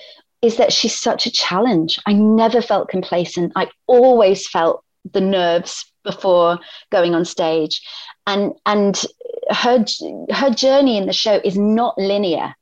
is 0.42 0.56
that 0.56 0.72
she's 0.72 0.98
such 0.98 1.26
a 1.26 1.30
challenge. 1.32 1.98
I 2.06 2.12
never 2.12 2.60
felt 2.60 2.90
complacent. 2.90 3.52
I 3.56 3.68
always 3.86 4.46
felt 4.46 4.84
the 5.10 5.20
nerves 5.20 5.90
before 6.04 6.58
going 6.92 7.14
on 7.14 7.24
stage. 7.24 7.80
And 8.26 8.52
and 8.66 9.02
her 9.50 9.84
her 10.30 10.50
journey 10.50 10.96
in 10.96 11.06
the 11.06 11.12
show 11.12 11.40
is 11.44 11.56
not 11.56 11.98
linear. 11.98 12.54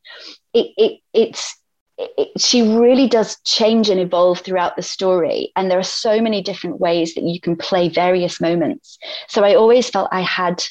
It, 0.53 0.73
it 0.77 1.01
it's 1.13 1.57
it, 1.99 2.41
she 2.41 2.63
really 2.63 3.09
does 3.09 3.39
change 3.45 3.89
and 3.89 4.01
evolve 4.01 4.41
throughout 4.41 4.77
the 4.77 4.83
story. 4.83 5.53
And 5.57 5.71
there 5.71 5.79
are 5.79 5.85
so 5.85 6.21
many 6.21 6.43
different 6.43 6.81
ways 6.81 7.15
that 7.15 7.25
you 7.25 7.41
can 7.41 7.57
play 7.57 7.89
various 7.89 8.41
moments. 8.41 8.99
So 9.29 9.45
i 9.45 9.55
always 9.55 9.89
felt 9.89 10.09
i 10.13 10.21
had 10.21 10.65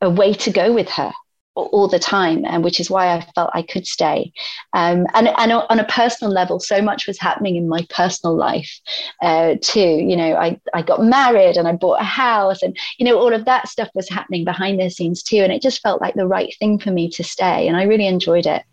a 0.00 0.10
way 0.10 0.34
to 0.34 0.50
go 0.50 0.72
with 0.72 0.88
her 0.90 1.12
all 1.54 1.88
the 1.88 1.98
time, 1.98 2.44
and 2.44 2.64
which 2.64 2.80
is 2.80 2.90
why 2.90 3.12
I 3.14 3.26
felt 3.34 3.50
I 3.54 3.62
could 3.62 3.86
stay. 3.86 4.32
Um, 4.72 5.06
and, 5.14 5.28
and 5.28 5.52
on 5.52 5.78
a 5.78 5.84
personal 5.84 6.32
level, 6.32 6.58
so 6.58 6.82
much 6.82 7.06
was 7.06 7.18
happening 7.18 7.56
in 7.56 7.68
my 7.68 7.86
personal 7.90 8.36
life 8.36 8.80
uh, 9.22 9.54
too. 9.60 9.80
You 9.80 10.16
know, 10.16 10.34
I, 10.34 10.60
I 10.74 10.82
got 10.82 11.02
married 11.02 11.56
and 11.56 11.68
I 11.68 11.72
bought 11.72 12.00
a 12.00 12.04
house, 12.04 12.62
and 12.62 12.76
you 12.98 13.06
know, 13.06 13.18
all 13.18 13.32
of 13.32 13.44
that 13.44 13.68
stuff 13.68 13.88
was 13.94 14.08
happening 14.08 14.44
behind 14.44 14.80
the 14.80 14.90
scenes 14.90 15.22
too. 15.22 15.38
And 15.38 15.52
it 15.52 15.62
just 15.62 15.82
felt 15.82 16.00
like 16.00 16.14
the 16.14 16.26
right 16.26 16.54
thing 16.58 16.78
for 16.78 16.90
me 16.90 17.08
to 17.10 17.24
stay, 17.24 17.68
and 17.68 17.76
I 17.76 17.84
really 17.84 18.06
enjoyed 18.06 18.46
it. 18.46 18.64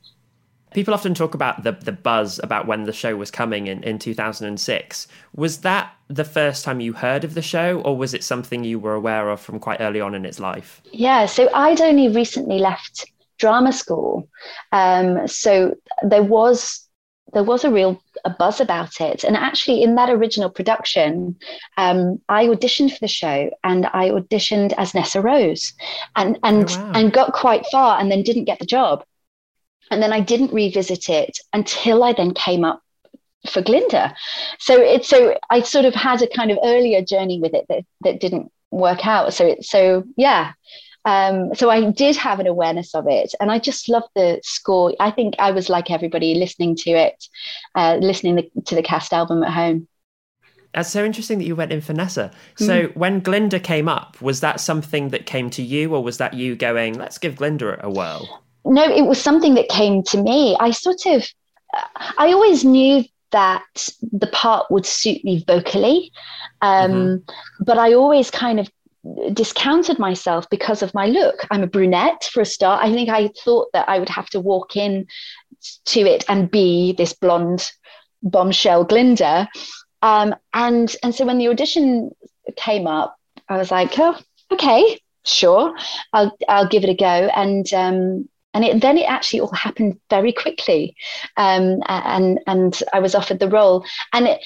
People 0.74 0.94
often 0.94 1.14
talk 1.14 1.34
about 1.34 1.64
the 1.64 1.74
the 1.74 1.92
buzz 1.92 2.40
about 2.44 2.68
when 2.68 2.84
the 2.84 2.94
show 2.94 3.16
was 3.16 3.30
coming 3.30 3.68
in, 3.68 3.84
in 3.84 4.00
2006. 4.00 5.08
Was 5.36 5.60
that 5.60 5.94
the 6.08 6.24
first 6.24 6.64
time 6.64 6.80
you 6.80 6.94
heard 6.94 7.24
of 7.24 7.34
the 7.34 7.42
show, 7.42 7.82
or 7.82 7.98
was 7.98 8.14
it 8.14 8.24
something 8.24 8.64
you 8.64 8.80
were 8.80 8.94
aware 8.94 9.30
of 9.30 9.42
from 9.42 9.60
quite 9.60 9.82
early 9.82 10.00
on 10.00 10.16
in 10.16 10.26
its 10.26 10.40
life? 10.40 10.82
Yeah, 10.92 11.26
so 11.26 11.50
I'd 11.54 11.82
only 11.82 12.08
recently 12.10 12.60
left 12.60 13.06
drama 13.38 13.74
school, 13.74 14.30
um, 14.72 15.28
so 15.28 15.76
there 16.04 16.24
was 16.24 16.88
there 17.34 17.44
was 17.44 17.64
a 17.64 17.72
real 17.72 18.02
a 18.26 18.30
buzz 18.30 18.60
about 18.60 19.02
it. 19.02 19.24
And 19.24 19.36
actually, 19.36 19.82
in 19.84 19.96
that 19.96 20.10
original 20.10 20.50
production, 20.50 21.36
um, 21.78 22.22
I 22.30 22.46
auditioned 22.46 22.92
for 22.92 23.00
the 23.00 23.08
show, 23.08 23.50
and 23.64 23.88
I 23.88 24.10
auditioned 24.10 24.74
as 24.78 24.94
Nessarose, 24.94 25.74
and 26.16 26.38
and 26.44 26.70
oh, 26.70 26.78
wow. 26.78 26.92
and 26.96 27.14
got 27.14 27.34
quite 27.34 27.66
far, 27.72 28.00
and 28.00 28.12
then 28.12 28.24
didn't 28.24 28.46
get 28.46 28.60
the 28.60 28.66
job. 28.66 29.04
And 29.89 30.02
then 30.02 30.13
I 30.13 30.20
didn't 30.20 30.54
revisit 30.54 31.10
it 31.10 31.39
until 31.54 32.04
I 32.04 32.13
then 32.13 32.34
came 32.34 32.63
up 32.63 32.82
for 33.50 33.62
Glinda. 33.62 34.15
So 34.60 34.80
it's 34.80 35.08
so 35.08 35.38
I 35.50 35.62
sort 35.62 35.86
of 35.86 35.96
had 35.96 36.22
a 36.22 36.28
kind 36.28 36.52
of 36.52 36.60
earlier 36.63 37.02
journey 37.02 37.39
with 37.39 37.54
it 37.54 37.65
that, 37.70 37.86
that 38.02 38.20
didn't 38.20 38.52
work 38.70 39.06
out. 39.06 39.34
So 39.34 39.46
it 39.46 39.65
so 39.65 40.04
yeah. 40.15 40.54
Um, 41.04 41.56
so 41.56 41.72
I 41.72 41.89
did 41.89 42.15
have 42.17 42.39
an 42.39 42.46
awareness 42.46 42.94
of 42.94 43.08
it, 43.08 43.34
and 43.39 43.52
I 43.52 43.58
just 43.58 43.89
loved 43.89 44.10
the 44.15 44.39
score. 44.44 44.94
I 45.00 45.10
think 45.10 45.34
I 45.39 45.50
was 45.50 45.67
like 45.67 45.89
everybody 45.89 46.36
listening 46.36 46.76
to 46.76 46.91
it, 46.91 47.28
uh, 47.74 47.98
listening 48.00 48.36
the, 48.36 48.52
to 48.67 48.76
the 48.76 48.84
cast 48.84 49.12
album 49.12 49.41
at 49.41 49.52
home. 49.52 49.88
That's 50.76 50.91
so 50.91 51.04
interesting 51.04 51.39
that 51.39 51.46
you 51.46 51.56
went 51.56 51.74
in 51.74 51.82
for 51.82 51.94
Nessa. 51.94 52.32
So 52.56 52.88
mm. 52.88 52.96
when 52.96 53.20
Glinda 53.20 53.60
came 53.60 53.89
up, 53.89 54.22
was 54.22 54.41
that 54.41 54.60
something 54.62 55.10
that 55.10 55.26
came 55.26 55.50
to 55.52 55.63
you, 55.63 55.94
or 55.96 56.04
was 56.04 56.20
that 56.20 56.36
you 56.36 56.56
going, 56.56 56.94
"Let's 57.00 57.17
give 57.17 57.36
Glinda 57.36 57.84
a 57.84 57.89
whirl"? 57.89 58.44
No, 58.65 58.84
it 58.84 59.06
was 59.06 59.21
something 59.21 59.56
that 59.56 59.69
came 59.69 60.04
to 60.04 60.21
me. 60.21 60.56
I 60.60 60.71
sort 60.71 61.06
of, 61.06 61.28
I 62.17 62.32
always 62.34 62.63
knew 62.63 63.04
that 63.32 63.89
the 64.12 64.28
part 64.28 64.69
would 64.69 64.86
suit 64.86 65.24
me 65.24 65.43
vocally, 65.47 66.12
um, 66.62 66.91
mm-hmm. 66.91 67.63
but 67.63 67.78
I 67.78 67.93
always 67.93 68.30
kind 68.30 68.60
of 68.60 68.69
discounted 69.34 69.97
myself 69.97 70.50
because 70.50 70.84
of 70.84 70.93
my 70.93 71.08
look. 71.08 71.45
I'm 71.50 71.63
a 71.63 71.67
brunette 71.67 72.30
for 72.32 72.41
a 72.41 72.45
start. 72.45 72.84
I 72.84 72.91
think 72.91 73.10
I 73.10 73.30
thought 73.43 73.69
that 73.74 73.89
I 73.89 73.97
would 74.00 74.10
have 74.10 74.30
to 74.32 74.39
walk 74.39 74.76
in 74.76 75.08
to 75.86 76.02
it 76.02 76.24
and 76.28 76.52
be 76.52 76.93
this 76.93 77.13
blonde 77.13 77.71
bombshell 78.21 78.84
Glinda. 78.84 79.50
Um, 80.02 80.36
and 80.54 80.95
and 81.04 81.15
so 81.15 81.26
when 81.26 81.38
the 81.38 81.47
audition 81.47 82.12
came 82.56 82.88
up, 82.88 83.15
I 83.50 83.58
was 83.58 83.71
like, 83.71 83.97
oh, 83.97 84.17
okay, 84.52 85.00
sure, 85.26 85.74
I'll 86.13 86.36
I'll 86.47 86.67
give 86.67 86.84
it 86.84 86.89
a 86.89 86.95
go. 86.95 87.06
And 87.06 87.71
um, 87.74 88.30
and 88.54 88.66
it, 88.66 88.82
then 88.82 88.98
it 88.98 89.10
actually 89.10 89.40
all 89.40 89.54
happened 89.54 90.00
very 90.10 90.34
quickly 90.34 90.96
um, 91.38 91.82
and 91.88 92.40
and 92.48 92.84
I 92.94 93.00
was 93.00 93.16
offered 93.16 93.40
the 93.40 93.50
role 93.50 93.86
and 94.14 94.28
it, 94.28 94.42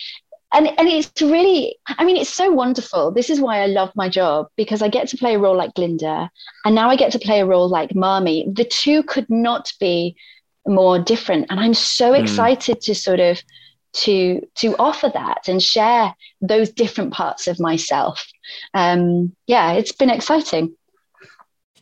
and 0.54 0.68
and 0.68 0.88
it's 0.88 1.22
really 1.22 1.78
I 1.88 2.06
mean 2.06 2.18
it's 2.18 2.34
so 2.34 2.52
wonderful 2.52 3.12
this 3.12 3.30
is 3.30 3.41
why 3.41 3.60
I 3.60 3.68
love 3.68 3.91
my 3.96 4.10
job 4.10 4.48
because 4.56 4.82
I 4.82 4.89
get 4.89 5.08
to 5.10 5.18
play 5.18 5.36
a 5.36 5.39
role 5.39 5.58
like 5.58 5.74
Glinda 5.74 6.30
and 6.63 6.76
now 6.76 6.89
I 6.89 6.96
get 6.96 7.12
to 7.13 7.20
play 7.20 7.39
a 7.39 7.46
role 7.46 7.70
like 7.70 7.96
Marmee 7.96 8.54
the 8.54 8.65
two 8.65 9.04
could 9.04 9.30
not 9.30 9.72
be 9.80 10.15
more 10.68 10.98
different 11.00 11.48
and 11.50 11.60
I'm 11.60 11.74
so 11.74 12.13
mm. 12.13 12.22
excited 12.22 12.82
to 12.82 12.96
sort 12.96 13.20
of 13.20 13.41
to 13.96 14.41
to 14.56 14.76
offer 14.78 15.10
that 15.13 15.48
and 15.48 15.62
share 15.62 16.13
those 16.41 16.70
different 16.70 17.13
parts 17.13 17.48
of 17.48 17.60
myself. 17.60 18.28
Um, 18.74 19.36
yeah, 19.48 19.74
it's 19.74 19.94
been 19.94 20.10
exciting. 20.10 20.76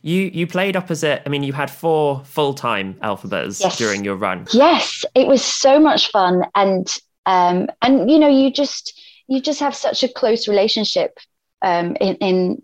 You 0.04 0.30
you 0.34 0.46
played 0.46 0.76
opposite. 0.76 1.22
I 1.24 1.30
mean, 1.30 1.42
you 1.42 1.54
had 1.54 1.70
four 1.70 2.22
full 2.26 2.52
time 2.52 2.92
Elphabas 3.02 3.58
yes. 3.58 3.78
during 3.78 4.04
your 4.04 4.16
run. 4.16 4.46
Yes, 4.52 5.02
it 5.14 5.26
was 5.26 5.42
so 5.42 5.80
much 5.80 6.10
fun, 6.10 6.44
and 6.54 6.86
um, 7.24 7.70
and 7.80 8.10
you 8.10 8.18
know, 8.18 8.28
you 8.28 8.52
just 8.52 9.00
you 9.28 9.40
just 9.40 9.60
have 9.60 9.74
such 9.74 10.02
a 10.02 10.08
close 10.08 10.46
relationship 10.46 11.18
um, 11.62 11.96
in, 12.02 12.16
in 12.16 12.62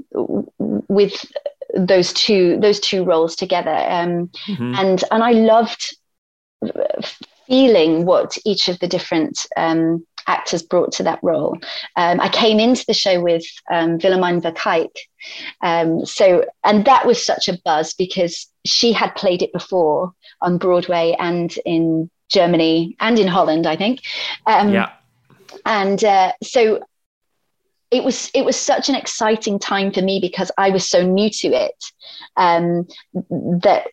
with 0.58 1.24
those 1.74 2.12
two 2.12 2.60
those 2.60 2.78
two 2.78 3.04
roles 3.04 3.34
together, 3.34 3.74
um, 3.88 4.28
mm-hmm. 4.46 4.74
and 4.74 5.02
and 5.10 5.24
I 5.24 5.32
loved 5.32 5.96
feeling 7.48 8.04
what 8.04 8.36
each 8.44 8.68
of 8.68 8.78
the 8.80 8.86
different 8.86 9.46
um, 9.56 10.06
actors 10.30 10.62
brought 10.62 10.92
to 10.92 11.02
that 11.02 11.18
role. 11.22 11.58
Um, 11.96 12.20
I 12.20 12.28
came 12.28 12.60
into 12.60 12.84
the 12.86 12.94
show 12.94 13.20
with 13.20 13.44
um, 13.70 13.98
Willemijn 13.98 14.40
Verkaik. 14.40 14.94
Um, 15.62 16.06
so, 16.06 16.44
and 16.64 16.84
that 16.84 17.06
was 17.06 17.24
such 17.24 17.48
a 17.48 17.58
buzz 17.64 17.94
because 17.94 18.46
she 18.64 18.92
had 18.92 19.14
played 19.16 19.42
it 19.42 19.52
before 19.52 20.12
on 20.40 20.58
Broadway 20.58 21.16
and 21.18 21.54
in 21.64 22.10
Germany 22.28 22.96
and 23.00 23.18
in 23.18 23.28
Holland, 23.28 23.66
I 23.66 23.76
think. 23.76 24.00
Um, 24.46 24.72
yeah. 24.72 24.92
And 25.66 26.02
uh, 26.04 26.32
so 26.42 26.80
it 27.90 28.04
was 28.04 28.30
it 28.34 28.44
was 28.44 28.56
such 28.56 28.88
an 28.88 28.94
exciting 28.94 29.58
time 29.58 29.92
for 29.92 30.00
me 30.00 30.20
because 30.20 30.50
I 30.56 30.70
was 30.70 30.88
so 30.88 31.04
new 31.04 31.28
to 31.28 31.48
it 31.48 31.84
um, 32.36 32.86
that 33.62 33.88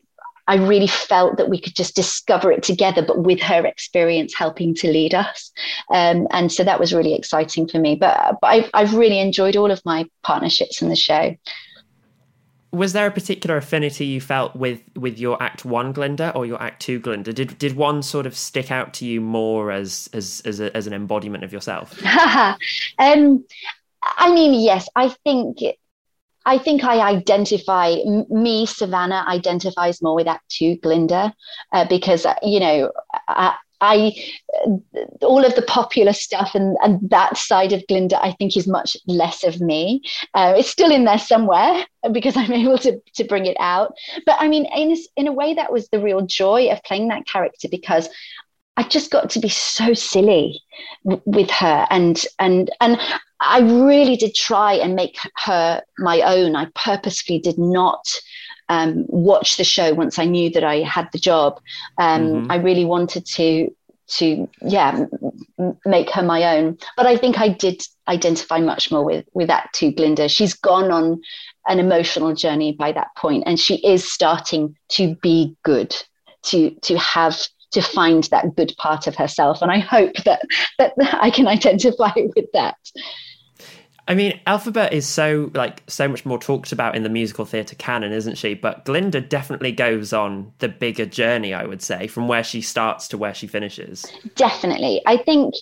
I 0.47 0.55
really 0.55 0.87
felt 0.87 1.37
that 1.37 1.49
we 1.49 1.59
could 1.59 1.75
just 1.75 1.95
discover 1.95 2.51
it 2.51 2.63
together, 2.63 3.01
but 3.01 3.23
with 3.23 3.41
her 3.41 3.65
experience 3.65 4.33
helping 4.33 4.73
to 4.75 4.91
lead 4.91 5.13
us. 5.13 5.51
Um, 5.91 6.27
and 6.31 6.51
so 6.51 6.63
that 6.63 6.79
was 6.79 6.93
really 6.93 7.13
exciting 7.13 7.67
for 7.67 7.79
me. 7.79 7.95
But, 7.95 8.37
but 8.41 8.47
I've, 8.47 8.69
I've 8.73 8.93
really 8.93 9.19
enjoyed 9.19 9.55
all 9.55 9.71
of 9.71 9.83
my 9.85 10.05
partnerships 10.23 10.81
in 10.81 10.89
the 10.89 10.95
show. 10.95 11.35
Was 12.71 12.93
there 12.93 13.07
a 13.07 13.11
particular 13.11 13.57
affinity 13.57 14.05
you 14.05 14.19
felt 14.19 14.55
with 14.55 14.81
with 14.93 15.17
your 15.17 15.41
Act 15.41 15.63
One 15.63 15.93
Glinda 15.93 16.33
or 16.35 16.45
your 16.45 16.61
Act 16.61 16.81
Two 16.81 16.99
Glinda? 16.99 17.31
Did 17.31 17.57
did 17.57 17.77
one 17.77 18.03
sort 18.03 18.25
of 18.25 18.37
stick 18.37 18.71
out 18.71 18.93
to 18.95 19.05
you 19.05 19.21
more 19.21 19.71
as 19.71 20.09
as 20.11 20.41
as, 20.45 20.59
a, 20.59 20.75
as 20.75 20.85
an 20.85 20.93
embodiment 20.93 21.45
of 21.45 21.53
yourself? 21.53 21.97
um, 22.99 23.45
I 24.03 24.33
mean, 24.33 24.53
yes, 24.53 24.89
I 24.95 25.09
think 25.23 25.59
I 26.47 26.57
think 26.57 26.85
I 26.85 27.01
identify 27.01 27.97
me, 28.29 28.65
Savannah 28.65 29.25
identifies 29.27 30.01
more 30.01 30.15
with 30.15 30.27
Act 30.27 30.49
Two, 30.49 30.77
Glinda, 30.77 31.33
uh, 31.73 31.85
because 31.89 32.25
uh, 32.25 32.35
you 32.41 32.61
know 32.61 32.89
I, 33.27 33.55
I, 33.81 34.15
all 35.21 35.43
of 35.43 35.55
the 35.55 35.61
popular 35.61 36.13
stuff 36.13 36.55
and, 36.55 36.77
and 36.81 37.09
that 37.09 37.35
side 37.35 37.73
of 37.73 37.85
Glinda, 37.87 38.23
I 38.23 38.31
think 38.31 38.55
is 38.55 38.65
much 38.65 38.95
less 39.07 39.43
of 39.43 39.59
me. 39.59 40.01
Uh, 40.33 40.53
it's 40.57 40.69
still 40.69 40.89
in 40.89 41.03
there 41.03 41.19
somewhere 41.19 41.85
because 42.13 42.37
I'm 42.37 42.53
able 42.53 42.77
to 42.77 42.97
to 43.15 43.23
bring 43.25 43.45
it 43.45 43.57
out. 43.59 43.93
But 44.25 44.37
I 44.39 44.47
mean, 44.47 44.67
in 44.73 44.95
in 45.17 45.27
a 45.27 45.33
way, 45.33 45.53
that 45.53 45.73
was 45.73 45.89
the 45.89 45.99
real 45.99 46.21
joy 46.21 46.69
of 46.71 46.81
playing 46.83 47.09
that 47.09 47.27
character 47.27 47.67
because 47.69 48.07
I 48.77 48.83
just 48.83 49.11
got 49.11 49.29
to 49.31 49.39
be 49.39 49.49
so 49.49 49.93
silly 49.93 50.61
w- 51.03 51.21
with 51.25 51.49
her, 51.49 51.87
and 51.89 52.23
and 52.39 52.69
and 52.79 52.99
I 53.39 53.59
really 53.59 54.15
did 54.15 54.35
try 54.35 54.73
and 54.73 54.95
make 54.95 55.17
her 55.45 55.81
my 55.97 56.21
own. 56.21 56.55
I 56.55 56.65
purposefully 56.75 57.39
did 57.39 57.57
not 57.57 58.07
um, 58.69 59.05
watch 59.07 59.57
the 59.57 59.63
show 59.63 59.93
once 59.93 60.19
I 60.19 60.25
knew 60.25 60.49
that 60.51 60.63
I 60.63 60.77
had 60.77 61.09
the 61.11 61.19
job. 61.19 61.59
Um, 61.97 62.21
mm-hmm. 62.21 62.51
I 62.51 62.55
really 62.57 62.85
wanted 62.85 63.25
to 63.25 63.73
to 64.09 64.47
yeah 64.61 65.05
m- 65.59 65.77
make 65.85 66.11
her 66.11 66.23
my 66.23 66.57
own. 66.57 66.77
But 66.95 67.07
I 67.07 67.17
think 67.17 67.39
I 67.39 67.49
did 67.49 67.81
identify 68.07 68.59
much 68.59 68.91
more 68.91 69.03
with 69.03 69.25
with 69.33 69.47
that 69.47 69.69
too, 69.73 69.91
Glinda. 69.91 70.29
She's 70.29 70.53
gone 70.53 70.91
on 70.91 71.21
an 71.67 71.79
emotional 71.79 72.33
journey 72.35 72.73
by 72.73 72.91
that 72.91 73.07
point, 73.17 73.43
and 73.47 73.59
she 73.59 73.75
is 73.85 74.09
starting 74.09 74.75
to 74.89 75.15
be 75.15 75.55
good. 75.63 75.95
To 76.43 76.69
to 76.83 76.97
have 76.97 77.41
to 77.71 77.81
find 77.81 78.23
that 78.25 78.55
good 78.55 78.73
part 78.77 79.07
of 79.07 79.15
herself. 79.15 79.61
And 79.61 79.71
I 79.71 79.79
hope 79.79 80.15
that 80.25 80.41
that 80.77 80.93
I 80.99 81.29
can 81.29 81.47
identify 81.57 82.11
with 82.15 82.51
that. 82.53 82.77
I 84.09 84.15
mean, 84.15 84.39
Elphaba 84.47 84.89
is 84.91 85.05
so 85.05 85.51
like 85.53 85.83
so 85.87 86.07
much 86.07 86.25
more 86.25 86.39
talked 86.39 86.71
about 86.71 86.95
in 86.95 87.03
the 87.03 87.09
musical 87.09 87.43
theatre 87.43 87.75
canon, 87.75 88.13
isn't 88.13 88.37
she? 88.37 88.53
But 88.53 88.85
Glinda 88.85 89.19
definitely 89.19 89.73
goes 89.73 90.13
on 90.13 90.53
the 90.59 90.69
bigger 90.69 91.05
journey, 91.05 91.53
I 91.53 91.65
would 91.65 91.81
say, 91.81 92.07
from 92.07 92.27
where 92.27 92.43
she 92.43 92.61
starts 92.61 93.09
to 93.09 93.17
where 93.17 93.33
she 93.33 93.47
finishes. 93.47 94.05
Definitely. 94.35 95.01
I 95.05 95.17
think 95.17 95.55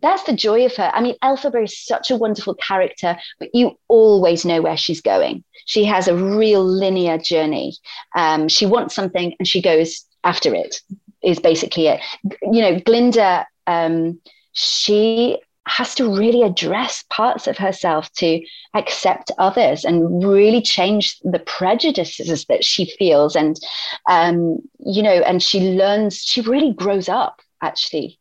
that's 0.00 0.22
the 0.22 0.32
joy 0.32 0.64
of 0.64 0.74
her. 0.76 0.90
I 0.94 1.02
mean, 1.02 1.16
Elphaba 1.22 1.64
is 1.64 1.78
such 1.78 2.10
a 2.10 2.16
wonderful 2.16 2.54
character, 2.54 3.18
but 3.38 3.50
you 3.52 3.78
always 3.88 4.46
know 4.46 4.62
where 4.62 4.78
she's 4.78 5.02
going. 5.02 5.44
She 5.66 5.84
has 5.84 6.08
a 6.08 6.16
real 6.16 6.64
linear 6.64 7.18
journey. 7.18 7.76
Um, 8.16 8.48
she 8.48 8.64
wants 8.64 8.94
something 8.94 9.34
and 9.38 9.46
she 9.46 9.60
goes 9.60 10.06
after 10.24 10.54
it 10.54 10.80
is 11.22 11.38
basically 11.38 11.88
it. 11.88 12.00
You 12.42 12.60
know, 12.60 12.80
Glinda, 12.80 13.46
um, 13.66 14.20
she 14.52 15.38
has 15.66 15.94
to 15.94 16.08
really 16.08 16.42
address 16.42 17.04
parts 17.08 17.46
of 17.46 17.56
herself 17.56 18.12
to 18.14 18.44
accept 18.74 19.30
others 19.38 19.84
and 19.84 20.24
really 20.24 20.60
change 20.60 21.18
the 21.20 21.38
prejudices 21.38 22.44
that 22.46 22.64
she 22.64 22.86
feels 22.98 23.36
and 23.36 23.60
um, 24.08 24.58
you 24.80 25.02
know 25.02 25.22
and 25.22 25.40
she 25.40 25.60
learns 25.60 26.18
she 26.18 26.40
really 26.40 26.72
grows 26.72 27.08
up 27.08 27.40
actually 27.62 28.18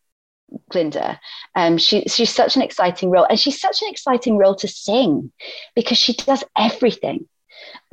Glinda. 0.69 1.19
Um, 1.55 1.77
she, 1.77 2.01
she's 2.03 2.29
such 2.29 2.55
an 2.55 2.61
exciting 2.61 3.09
role, 3.09 3.25
and 3.29 3.39
she's 3.39 3.59
such 3.59 3.81
an 3.81 3.87
exciting 3.89 4.37
role 4.37 4.55
to 4.55 4.67
sing 4.67 5.31
because 5.75 5.97
she 5.97 6.13
does 6.13 6.43
everything 6.57 7.27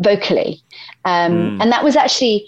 vocally. 0.00 0.62
Um, 1.04 1.32
mm. 1.32 1.62
And 1.62 1.72
that 1.72 1.84
was 1.84 1.96
actually 1.96 2.46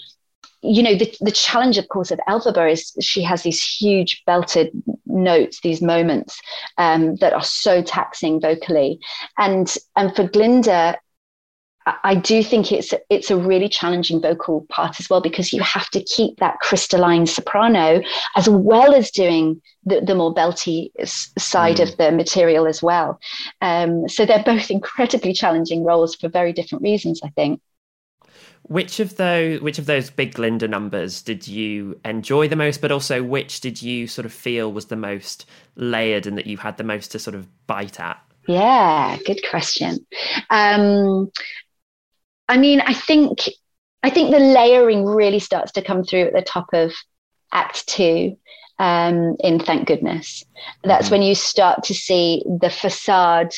you 0.63 0.83
know, 0.83 0.95
the, 0.95 1.15
the 1.21 1.31
challenge, 1.31 1.79
of 1.79 1.89
course, 1.89 2.11
of 2.11 2.21
Elphaba 2.29 2.71
is 2.71 2.93
she 3.01 3.23
has 3.23 3.43
these 3.43 3.65
huge 3.65 4.23
belted 4.27 4.71
notes, 5.07 5.61
these 5.63 5.81
moments 5.81 6.41
um, 6.79 7.17
that 7.17 7.33
are 7.33 7.43
so 7.43 7.83
taxing 7.83 8.41
vocally. 8.41 8.99
And, 9.39 9.75
and 9.97 10.15
for 10.15 10.29
Glinda, 10.29 10.99
I 12.05 12.15
do 12.15 12.43
think 12.43 12.73
it's 12.73 12.93
it's 13.09 13.31
a 13.31 13.37
really 13.37 13.69
challenging 13.69 14.21
vocal 14.21 14.67
part 14.69 15.01
as 15.01 15.09
well 15.09 15.23
because 15.23 15.53
you 15.53 15.63
have 15.63 15.89
to 15.91 16.03
keep 16.03 16.39
that 16.39 16.61
crystalline 16.61 17.27
soprano 17.27 18.03
as 18.37 18.49
well 18.49 18.95
as 18.95 19.11
doing 19.11 19.61
the, 19.85 20.01
the 20.01 20.15
more 20.15 20.35
belty 20.35 20.91
side 21.07 21.77
mm. 21.77 21.83
of 21.83 21.97
the 21.97 22.13
material 22.13 22.67
as 22.67 22.83
well. 22.83 23.19
Um, 23.63 24.09
so 24.09 24.27
they're 24.27 24.43
both 24.43 24.71
incredibly 24.71 25.33
challenging 25.33 25.83
roles 25.83 26.15
for 26.15 26.29
very 26.29 26.53
different 26.53 26.83
reasons, 26.83 27.21
I 27.25 27.31
think. 27.31 27.61
Which 28.71 29.01
of 29.01 29.17
those 29.17 29.61
which 29.61 29.81
of 29.81 29.87
those 29.87 30.11
big 30.11 30.35
Glinda 30.35 30.69
numbers 30.69 31.23
did 31.23 31.49
you 31.49 31.99
enjoy 32.05 32.47
the 32.47 32.55
most, 32.55 32.81
but 32.81 32.93
also 32.93 33.21
which 33.21 33.61
did 33.61 33.83
you 33.83 34.07
sort 34.07 34.27
of 34.27 34.33
feel 34.33 34.73
was 34.73 34.87
the 34.87 34.95
most 34.95 35.45
layered 35.75 36.25
and 36.25 36.39
that 36.39 36.47
you 36.47 36.57
had 36.57 36.77
the 36.77 36.85
most 36.85 37.11
to 37.11 37.19
sort 37.19 37.35
of 37.35 37.49
bite 37.67 37.99
at? 37.99 38.23
Yeah, 38.47 39.19
good 39.27 39.41
question. 39.51 40.07
Um, 40.51 41.33
I 42.49 42.59
mean, 42.59 42.81
I 42.81 42.95
think 42.95 43.41
I 44.05 44.11
think 44.11 44.31
the 44.31 44.39
layering 44.39 45.05
really 45.05 45.41
starts 45.41 45.73
to 45.73 45.83
come 45.83 46.05
through 46.05 46.27
at 46.27 46.33
the 46.33 46.41
top 46.41 46.69
of 46.73 46.93
Act 47.53 47.89
Two. 47.89 48.37
Um, 48.79 49.35
in 49.41 49.59
Thank 49.59 49.89
Goodness, 49.89 50.45
that's 50.85 51.07
mm-hmm. 51.07 51.15
when 51.17 51.23
you 51.23 51.35
start 51.35 51.83
to 51.83 51.95
see 51.95 52.45
the 52.47 52.71
facade 52.71 53.53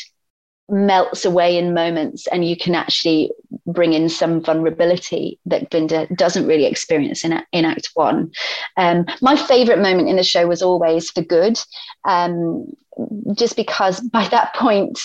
melts 0.68 1.24
away 1.24 1.58
in 1.58 1.74
moments 1.74 2.26
and 2.28 2.48
you 2.48 2.56
can 2.56 2.74
actually 2.74 3.30
bring 3.66 3.92
in 3.92 4.08
some 4.08 4.42
vulnerability 4.42 5.38
that 5.44 5.70
Glinda 5.70 6.06
doesn't 6.14 6.46
really 6.46 6.66
experience 6.66 7.24
in, 7.24 7.42
in 7.52 7.64
Act 7.64 7.90
One. 7.94 8.30
Um, 8.76 9.06
my 9.20 9.36
favorite 9.36 9.80
moment 9.80 10.08
in 10.08 10.16
the 10.16 10.22
show 10.22 10.46
was 10.46 10.62
always 10.62 11.10
for 11.10 11.22
good, 11.22 11.58
um, 12.04 12.66
just 13.34 13.56
because 13.56 14.00
by 14.00 14.26
that 14.28 14.54
point, 14.54 15.00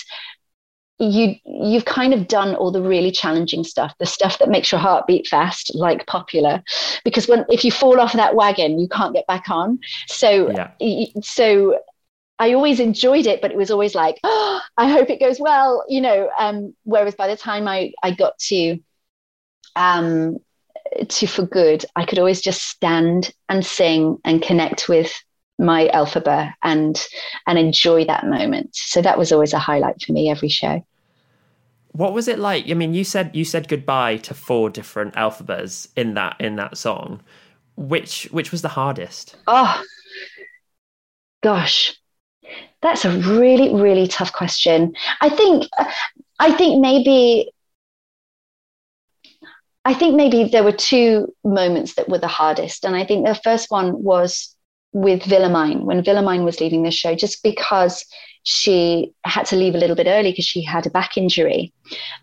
you 1.00 1.36
you've 1.44 1.84
kind 1.84 2.12
of 2.12 2.26
done 2.26 2.56
all 2.56 2.72
the 2.72 2.82
really 2.82 3.12
challenging 3.12 3.62
stuff 3.62 3.94
the 3.98 4.06
stuff 4.06 4.38
that 4.40 4.48
makes 4.48 4.72
your 4.72 4.80
heart 4.80 5.06
beat 5.06 5.26
fast 5.28 5.72
like 5.76 6.04
popular 6.06 6.60
because 7.04 7.28
when 7.28 7.44
if 7.48 7.64
you 7.64 7.70
fall 7.70 8.00
off 8.00 8.14
that 8.14 8.34
wagon 8.34 8.80
you 8.80 8.88
can't 8.88 9.14
get 9.14 9.24
back 9.28 9.48
on 9.48 9.78
so 10.08 10.50
yeah. 10.50 11.06
so 11.22 11.78
I 12.38 12.52
always 12.52 12.78
enjoyed 12.78 13.26
it, 13.26 13.40
but 13.42 13.50
it 13.50 13.56
was 13.56 13.70
always 13.70 13.94
like, 13.94 14.18
oh, 14.24 14.60
I 14.76 14.88
hope 14.88 15.10
it 15.10 15.20
goes 15.20 15.40
well, 15.40 15.84
you 15.88 16.00
know. 16.00 16.30
Um, 16.38 16.74
whereas 16.84 17.14
by 17.14 17.28
the 17.28 17.36
time 17.36 17.66
I, 17.66 17.92
I 18.02 18.12
got 18.12 18.38
to 18.48 18.78
um, 19.76 20.38
to 21.08 21.26
for 21.26 21.44
good, 21.44 21.84
I 21.96 22.04
could 22.04 22.18
always 22.18 22.40
just 22.40 22.62
stand 22.62 23.32
and 23.48 23.64
sing 23.64 24.18
and 24.24 24.42
connect 24.42 24.88
with 24.88 25.12
my 25.58 25.90
Elphaba 25.92 26.54
and 26.62 27.04
and 27.46 27.58
enjoy 27.58 28.04
that 28.04 28.26
moment. 28.26 28.70
So 28.74 29.02
that 29.02 29.18
was 29.18 29.32
always 29.32 29.52
a 29.52 29.58
highlight 29.58 30.02
for 30.02 30.12
me 30.12 30.30
every 30.30 30.48
show. 30.48 30.84
What 31.92 32.12
was 32.12 32.28
it 32.28 32.38
like? 32.38 32.70
I 32.70 32.74
mean, 32.74 32.94
you 32.94 33.02
said 33.02 33.34
you 33.34 33.44
said 33.44 33.68
goodbye 33.68 34.18
to 34.18 34.34
four 34.34 34.70
different 34.70 35.14
Elphabas 35.14 35.88
in 35.96 36.14
that 36.14 36.36
in 36.40 36.56
that 36.56 36.78
song. 36.78 37.22
Which 37.76 38.24
which 38.30 38.52
was 38.52 38.62
the 38.62 38.68
hardest? 38.68 39.36
Oh 39.46 39.82
gosh 41.40 41.96
That's 42.80 43.04
a 43.04 43.10
really, 43.10 43.74
really 43.74 44.06
tough 44.06 44.32
question. 44.32 44.94
I 45.20 45.28
think, 45.28 45.64
I 46.38 46.52
think 46.52 46.80
maybe, 46.80 47.50
I 49.84 49.94
think 49.94 50.16
maybe 50.16 50.44
there 50.44 50.64
were 50.64 50.72
two 50.72 51.34
moments 51.44 51.94
that 51.94 52.08
were 52.08 52.18
the 52.18 52.28
hardest, 52.28 52.84
and 52.84 52.94
I 52.94 53.04
think 53.04 53.26
the 53.26 53.34
first 53.34 53.70
one 53.70 54.02
was 54.02 54.54
with 54.92 55.22
Willemijn 55.22 55.82
when 55.82 56.02
Willemijn 56.02 56.44
was 56.44 56.60
leaving 56.60 56.82
the 56.82 56.90
show, 56.90 57.14
just 57.14 57.42
because 57.42 58.04
she 58.42 59.12
had 59.24 59.44
to 59.46 59.56
leave 59.56 59.74
a 59.74 59.78
little 59.78 59.96
bit 59.96 60.06
early 60.06 60.30
because 60.30 60.44
she 60.44 60.62
had 60.62 60.86
a 60.86 60.90
back 60.90 61.16
injury, 61.16 61.72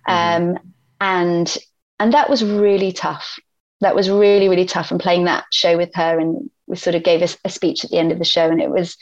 mm-hmm. 0.08 0.52
um, 0.52 0.60
and 1.02 1.58
and 2.00 2.14
that 2.14 2.30
was 2.30 2.44
really 2.44 2.92
tough. 2.92 3.38
That 3.82 3.96
was 3.96 4.10
really 4.10 4.48
really 4.48 4.66
tough. 4.66 4.92
And 4.92 5.00
playing 5.00 5.26
that 5.26 5.46
show 5.52 5.76
with 5.78 5.94
her, 5.96 6.20
and 6.20 6.50
we 6.68 6.76
sort 6.76 6.96
of 6.96 7.04
gave 7.04 7.22
a, 7.22 7.30
a 7.46 7.50
speech 7.50 7.84
at 7.84 7.92
the 7.92 7.98
end 7.98 8.12
of 8.12 8.20
the 8.20 8.26
show, 8.26 8.50
and 8.50 8.62
it 8.62 8.70
was 8.70 8.98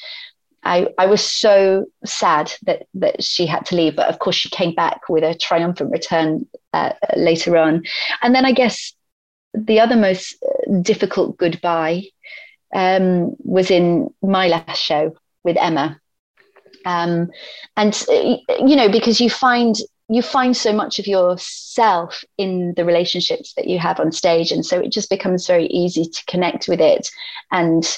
I, 0.63 0.87
I 0.97 1.05
was 1.07 1.21
so 1.21 1.85
sad 2.05 2.53
that 2.63 2.87
that 2.95 3.23
she 3.23 3.45
had 3.45 3.65
to 3.67 3.75
leave, 3.75 3.95
but 3.95 4.09
of 4.09 4.19
course 4.19 4.35
she 4.35 4.49
came 4.49 4.73
back 4.73 5.09
with 5.09 5.23
a 5.23 5.35
triumphant 5.35 5.91
return 5.91 6.45
uh, 6.73 6.93
later 7.15 7.57
on. 7.57 7.83
And 8.21 8.33
then 8.33 8.45
I 8.45 8.53
guess 8.53 8.93
the 9.53 9.79
other 9.79 9.95
most 9.95 10.35
difficult 10.81 11.37
goodbye 11.37 12.03
um, 12.73 13.35
was 13.39 13.69
in 13.69 14.13
my 14.21 14.47
last 14.47 14.81
show 14.81 15.15
with 15.43 15.57
Emma, 15.57 15.99
um, 16.85 17.29
and 17.75 18.03
uh, 18.09 18.37
you 18.65 18.75
know 18.75 18.89
because 18.89 19.19
you 19.19 19.29
find 19.29 19.75
you 20.09 20.21
find 20.21 20.55
so 20.55 20.73
much 20.73 20.99
of 20.99 21.07
yourself 21.07 22.23
in 22.37 22.73
the 22.75 22.85
relationships 22.85 23.53
that 23.55 23.67
you 23.67 23.79
have 23.79 23.99
on 23.99 24.11
stage, 24.11 24.51
and 24.51 24.65
so 24.65 24.79
it 24.79 24.91
just 24.91 25.09
becomes 25.09 25.45
very 25.45 25.67
easy 25.67 26.05
to 26.05 26.25
connect 26.25 26.67
with 26.69 26.79
it, 26.79 27.09
and 27.51 27.97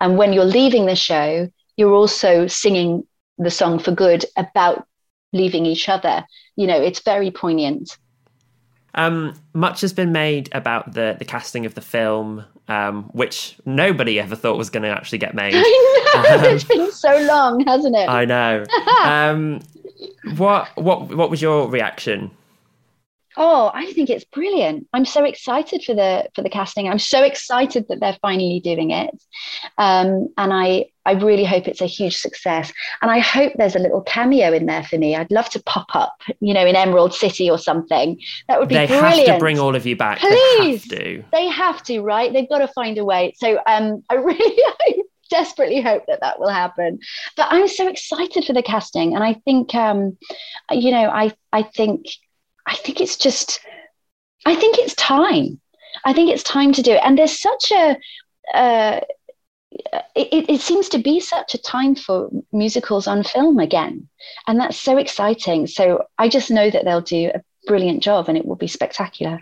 and 0.00 0.16
when 0.16 0.32
you're 0.32 0.44
leaving 0.44 0.86
the 0.86 0.96
show 0.96 1.48
you're 1.78 1.94
also 1.94 2.46
singing 2.48 3.06
the 3.38 3.50
song 3.50 3.78
for 3.78 3.92
good 3.92 4.26
about 4.36 4.86
leaving 5.32 5.64
each 5.64 5.88
other. 5.88 6.26
You 6.56 6.66
know, 6.66 6.78
it's 6.78 7.00
very 7.00 7.30
poignant. 7.30 7.96
Um, 8.94 9.40
much 9.54 9.80
has 9.82 9.92
been 9.92 10.12
made 10.12 10.48
about 10.52 10.92
the 10.92 11.14
the 11.18 11.24
casting 11.24 11.64
of 11.64 11.74
the 11.74 11.80
film, 11.80 12.44
um, 12.66 13.04
which 13.12 13.56
nobody 13.64 14.18
ever 14.18 14.34
thought 14.34 14.58
was 14.58 14.70
going 14.70 14.82
to 14.82 14.88
actually 14.88 15.18
get 15.18 15.34
made. 15.34 15.54
I 15.54 16.36
know 16.42 16.48
um, 16.48 16.54
it's 16.54 16.64
been 16.64 16.90
so 16.90 17.16
long, 17.20 17.60
hasn't 17.64 17.94
it? 17.94 18.08
I 18.08 18.24
know. 18.24 18.64
um, 19.04 19.60
what 20.36 20.68
what 20.76 21.14
what 21.14 21.30
was 21.30 21.40
your 21.40 21.68
reaction 21.70 22.32
Oh, 23.40 23.70
I 23.72 23.92
think 23.92 24.10
it's 24.10 24.24
brilliant. 24.24 24.88
I'm 24.92 25.04
so 25.04 25.24
excited 25.24 25.84
for 25.84 25.94
the 25.94 26.28
for 26.34 26.42
the 26.42 26.50
casting. 26.50 26.88
I'm 26.88 26.98
so 26.98 27.22
excited 27.22 27.86
that 27.88 28.00
they're 28.00 28.18
finally 28.20 28.58
doing 28.58 28.90
it, 28.90 29.14
um, 29.78 30.28
and 30.36 30.52
I 30.52 30.86
I 31.06 31.12
really 31.12 31.44
hope 31.44 31.68
it's 31.68 31.80
a 31.80 31.86
huge 31.86 32.16
success. 32.16 32.72
And 33.00 33.12
I 33.12 33.20
hope 33.20 33.52
there's 33.54 33.76
a 33.76 33.78
little 33.78 34.02
cameo 34.02 34.52
in 34.52 34.66
there 34.66 34.82
for 34.82 34.98
me. 34.98 35.14
I'd 35.14 35.30
love 35.30 35.48
to 35.50 35.62
pop 35.62 35.86
up, 35.94 36.20
you 36.40 36.52
know, 36.52 36.66
in 36.66 36.74
Emerald 36.74 37.14
City 37.14 37.48
or 37.48 37.58
something. 37.58 38.20
That 38.48 38.58
would 38.58 38.68
be 38.68 38.74
they 38.74 38.88
brilliant. 38.88 39.14
They 39.14 39.26
have 39.26 39.36
to 39.36 39.40
bring 39.40 39.60
all 39.60 39.76
of 39.76 39.86
you 39.86 39.94
back. 39.94 40.18
Please, 40.18 40.84
they 40.84 40.96
have 40.96 41.22
to. 41.22 41.24
They 41.32 41.46
have 41.46 41.82
to, 41.84 42.00
right? 42.00 42.32
They've 42.32 42.48
got 42.48 42.58
to 42.58 42.68
find 42.68 42.98
a 42.98 43.04
way. 43.04 43.34
So 43.36 43.60
um, 43.66 44.02
I 44.10 44.14
really. 44.16 44.62
I 44.80 45.02
desperately 45.30 45.82
hope 45.82 46.02
that 46.06 46.20
that 46.22 46.40
will 46.40 46.48
happen 46.48 46.98
but 47.36 47.46
i'm 47.50 47.68
so 47.68 47.86
excited 47.86 48.46
for 48.46 48.54
the 48.54 48.62
casting 48.62 49.14
and 49.14 49.22
i 49.22 49.34
think 49.44 49.74
um, 49.74 50.16
you 50.70 50.90
know 50.90 51.10
i 51.10 51.30
i 51.52 51.62
think 51.62 52.06
I 52.68 52.76
think 52.76 53.00
it's 53.00 53.16
just, 53.16 53.60
I 54.46 54.54
think 54.54 54.78
it's 54.78 54.94
time. 54.94 55.58
I 56.04 56.12
think 56.12 56.30
it's 56.30 56.42
time 56.42 56.72
to 56.72 56.82
do 56.82 56.92
it. 56.92 57.00
And 57.02 57.18
there's 57.18 57.40
such 57.40 57.72
a, 57.72 57.96
uh, 58.54 59.00
it, 60.14 60.50
it 60.50 60.60
seems 60.60 60.88
to 60.90 60.98
be 60.98 61.18
such 61.18 61.54
a 61.54 61.58
time 61.58 61.94
for 61.94 62.30
musicals 62.52 63.06
on 63.06 63.24
film 63.24 63.58
again. 63.58 64.08
And 64.46 64.60
that's 64.60 64.76
so 64.76 64.98
exciting. 64.98 65.66
So 65.66 66.04
I 66.18 66.28
just 66.28 66.50
know 66.50 66.70
that 66.70 66.84
they'll 66.84 67.00
do 67.00 67.30
a 67.34 67.42
brilliant 67.66 68.02
job 68.02 68.28
and 68.28 68.36
it 68.36 68.44
will 68.44 68.56
be 68.56 68.66
spectacular. 68.66 69.40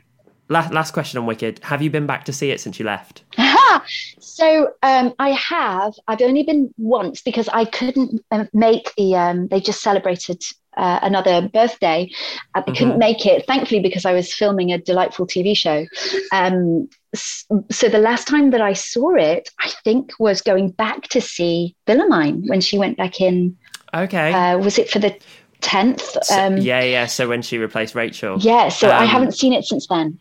Last, 0.48 0.72
last 0.72 0.92
question 0.92 1.18
on 1.18 1.26
Wicked. 1.26 1.58
Have 1.64 1.82
you 1.82 1.90
been 1.90 2.06
back 2.06 2.24
to 2.26 2.32
see 2.32 2.52
it 2.52 2.60
since 2.60 2.78
you 2.78 2.86
left? 2.86 3.24
so 4.20 4.70
um, 4.84 5.12
I 5.18 5.30
have. 5.30 5.94
I've 6.06 6.22
only 6.22 6.44
been 6.44 6.72
once 6.78 7.22
because 7.22 7.48
I 7.48 7.64
couldn't 7.64 8.24
um, 8.30 8.48
make 8.52 8.94
the. 8.96 9.16
Um, 9.16 9.48
they 9.48 9.60
just 9.60 9.82
celebrated 9.82 10.40
uh, 10.76 11.00
another 11.02 11.48
birthday. 11.48 12.10
I 12.54 12.60
mm-hmm. 12.60 12.72
couldn't 12.74 12.98
make 12.98 13.26
it, 13.26 13.46
thankfully, 13.46 13.80
because 13.80 14.04
I 14.04 14.12
was 14.12 14.32
filming 14.32 14.72
a 14.72 14.78
delightful 14.78 15.26
TV 15.26 15.56
show. 15.56 15.86
Um, 16.32 16.88
so 17.14 17.88
the 17.88 17.98
last 17.98 18.28
time 18.28 18.50
that 18.50 18.60
I 18.60 18.74
saw 18.74 19.14
it, 19.14 19.50
I 19.60 19.70
think, 19.84 20.12
was 20.18 20.42
going 20.42 20.70
back 20.70 21.02
to 21.08 21.20
see 21.20 21.74
Willemijn 21.86 22.48
when 22.48 22.60
she 22.60 22.78
went 22.78 22.96
back 22.96 23.20
in. 23.20 23.56
Okay. 23.94 24.32
Uh, 24.32 24.58
was 24.58 24.78
it 24.78 24.90
for 24.90 24.98
the 24.98 25.16
tenth? 25.60 26.02
So, 26.22 26.38
um, 26.38 26.58
yeah, 26.58 26.82
yeah. 26.82 27.06
So 27.06 27.28
when 27.28 27.42
she 27.42 27.58
replaced 27.58 27.94
Rachel. 27.94 28.38
Yeah. 28.38 28.68
So 28.68 28.88
I 28.88 29.04
um, 29.04 29.08
haven't 29.08 29.32
seen 29.32 29.52
it 29.52 29.64
since 29.64 29.86
then. 29.86 30.18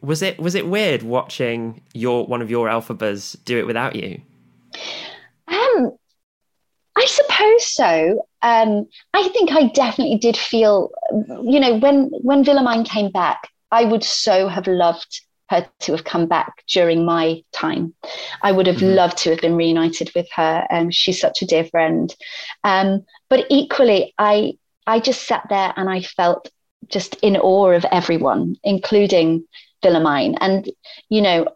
Was 0.00 0.20
it 0.20 0.40
was 0.40 0.56
it 0.56 0.66
weird 0.66 1.04
watching 1.04 1.80
your 1.94 2.26
one 2.26 2.42
of 2.42 2.50
your 2.50 2.66
Elphabas 2.66 3.36
do 3.44 3.58
it 3.58 3.66
without 3.66 3.94
you? 3.94 4.20
Um, 7.64 7.84
I 7.88 8.12
suppose 8.12 8.18
so. 8.22 8.26
Um, 8.42 8.86
I 9.14 9.28
think 9.28 9.52
I 9.52 9.68
definitely 9.68 10.18
did 10.18 10.36
feel, 10.36 10.90
you 11.42 11.60
know, 11.60 11.76
when 11.78 12.10
when 12.22 12.44
Willemijn 12.44 12.86
came 12.86 13.10
back, 13.10 13.48
I 13.70 13.84
would 13.84 14.04
so 14.04 14.48
have 14.48 14.66
loved 14.66 15.20
her 15.48 15.66
to 15.80 15.92
have 15.92 16.04
come 16.04 16.26
back 16.26 16.64
during 16.68 17.04
my 17.04 17.42
time. 17.52 17.94
I 18.42 18.52
would 18.52 18.66
have 18.66 18.76
mm-hmm. 18.76 18.94
loved 18.94 19.18
to 19.18 19.30
have 19.30 19.40
been 19.40 19.56
reunited 19.56 20.10
with 20.14 20.28
her. 20.34 20.66
Um, 20.70 20.90
she's 20.90 21.20
such 21.20 21.42
a 21.42 21.46
dear 21.46 21.64
friend. 21.64 22.14
Um, 22.64 23.04
but 23.28 23.46
equally, 23.50 24.14
I 24.18 24.54
I 24.86 25.00
just 25.00 25.26
sat 25.26 25.46
there 25.48 25.72
and 25.76 25.90
I 25.90 26.02
felt 26.02 26.50
just 26.88 27.14
in 27.22 27.36
awe 27.36 27.70
of 27.70 27.84
everyone, 27.92 28.56
including 28.64 29.46
Willemijn. 29.84 30.36
And 30.40 30.70
you 31.08 31.22
know, 31.22 31.46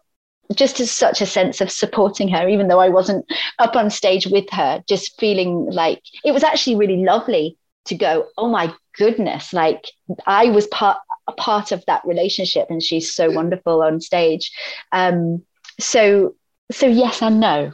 just 0.55 0.79
as 0.79 0.91
such 0.91 1.21
a 1.21 1.25
sense 1.25 1.61
of 1.61 1.71
supporting 1.71 2.27
her, 2.29 2.47
even 2.47 2.67
though 2.67 2.79
I 2.79 2.89
wasn't 2.89 3.25
up 3.59 3.75
on 3.75 3.89
stage 3.89 4.27
with 4.27 4.49
her, 4.51 4.83
just 4.87 5.19
feeling 5.19 5.67
like 5.71 6.01
it 6.23 6.31
was 6.31 6.43
actually 6.43 6.75
really 6.75 7.03
lovely 7.03 7.57
to 7.85 7.95
go, 7.95 8.27
oh 8.37 8.49
my 8.49 8.73
goodness, 8.97 9.53
like 9.53 9.87
I 10.25 10.49
was 10.49 10.67
part 10.67 10.97
a 11.27 11.33
part 11.33 11.73
of 11.73 11.83
that 11.87 12.01
relationship 12.05 12.67
and 12.69 12.81
she's 12.81 13.13
so 13.13 13.29
wonderful 13.29 13.81
on 13.81 13.99
stage. 13.99 14.51
Um, 14.93 15.43
so 15.79 16.35
so 16.71 16.87
yes 16.87 17.21
and 17.21 17.39
no 17.39 17.73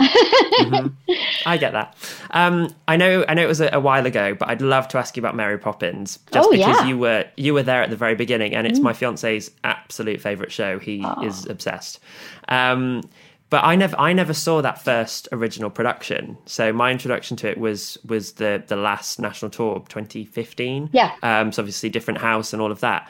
mm-hmm. 0.00 1.12
I 1.46 1.56
get 1.56 1.72
that. 1.72 1.96
Um, 2.30 2.74
I 2.88 2.96
know. 2.96 3.24
I 3.28 3.34
know 3.34 3.42
it 3.42 3.48
was 3.48 3.60
a, 3.60 3.70
a, 3.72 3.80
while 3.80 4.06
ago, 4.06 4.34
but 4.34 4.48
I'd 4.48 4.62
love 4.62 4.88
to 4.88 4.98
ask 4.98 5.16
you 5.16 5.20
about 5.20 5.36
Mary 5.36 5.58
Poppins, 5.58 6.18
just 6.32 6.48
oh, 6.48 6.50
because 6.50 6.80
yeah. 6.80 6.86
you 6.86 6.98
were 6.98 7.26
you 7.36 7.54
were 7.54 7.62
there 7.62 7.82
at 7.82 7.90
the 7.90 7.96
very 7.96 8.14
beginning, 8.14 8.54
and 8.54 8.66
it's 8.66 8.78
mm. 8.78 8.84
my 8.84 8.92
fiance's 8.92 9.50
absolute 9.64 10.20
favorite 10.20 10.52
show. 10.52 10.78
He 10.78 11.04
oh. 11.04 11.24
is 11.24 11.46
obsessed. 11.46 12.00
Um, 12.48 13.02
but 13.50 13.64
I 13.64 13.74
never, 13.74 13.98
I 13.98 14.12
never 14.12 14.32
saw 14.32 14.62
that 14.62 14.80
first 14.80 15.26
original 15.32 15.70
production. 15.70 16.38
So 16.46 16.72
my 16.72 16.92
introduction 16.92 17.36
to 17.38 17.50
it 17.50 17.58
was 17.58 17.98
was 18.06 18.32
the 18.32 18.62
the 18.66 18.76
last 18.76 19.18
national 19.18 19.50
tour, 19.50 19.84
2015. 19.88 20.90
Yeah. 20.92 21.12
Um, 21.22 21.50
so 21.50 21.60
obviously 21.62 21.90
different 21.90 22.20
house 22.20 22.52
and 22.52 22.62
all 22.62 22.70
of 22.70 22.80
that 22.80 23.08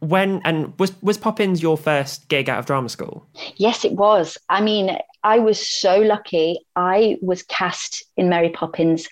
when 0.00 0.40
and 0.44 0.78
was 0.78 0.92
was 1.02 1.18
Poppins 1.18 1.62
your 1.62 1.76
first 1.76 2.28
gig 2.28 2.48
out 2.48 2.58
of 2.58 2.66
drama 2.66 2.88
school? 2.88 3.26
Yes, 3.56 3.84
it 3.84 3.92
was. 3.92 4.36
I 4.48 4.60
mean, 4.60 4.96
I 5.22 5.38
was 5.38 5.66
so 5.66 6.00
lucky. 6.00 6.60
I 6.76 7.18
was 7.22 7.42
cast 7.42 8.04
in 8.16 8.28
Mary 8.28 8.50
Poppins 8.50 9.08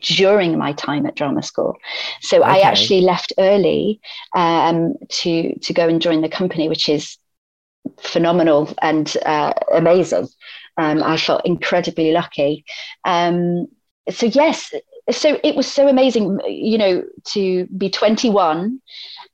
during 0.00 0.56
my 0.56 0.72
time 0.72 1.04
at 1.06 1.14
drama 1.14 1.42
school, 1.42 1.76
so 2.22 2.38
okay. 2.38 2.48
I 2.48 2.58
actually 2.60 3.02
left 3.02 3.32
early 3.38 4.00
um, 4.34 4.94
to 5.08 5.58
to 5.58 5.72
go 5.72 5.86
and 5.86 6.00
join 6.00 6.22
the 6.22 6.28
company, 6.28 6.68
which 6.68 6.88
is 6.88 7.18
phenomenal 7.98 8.72
and 8.80 9.16
uh, 9.26 9.52
amazing. 9.74 10.28
Um, 10.78 11.02
I 11.02 11.18
felt 11.18 11.44
incredibly 11.44 12.12
lucky. 12.12 12.64
Um, 13.04 13.66
so 14.10 14.26
yes, 14.26 14.72
so 15.10 15.38
it 15.42 15.56
was 15.56 15.66
so 15.66 15.88
amazing, 15.88 16.40
you 16.46 16.78
know, 16.78 17.04
to 17.32 17.66
be 17.76 17.90
21 17.90 18.80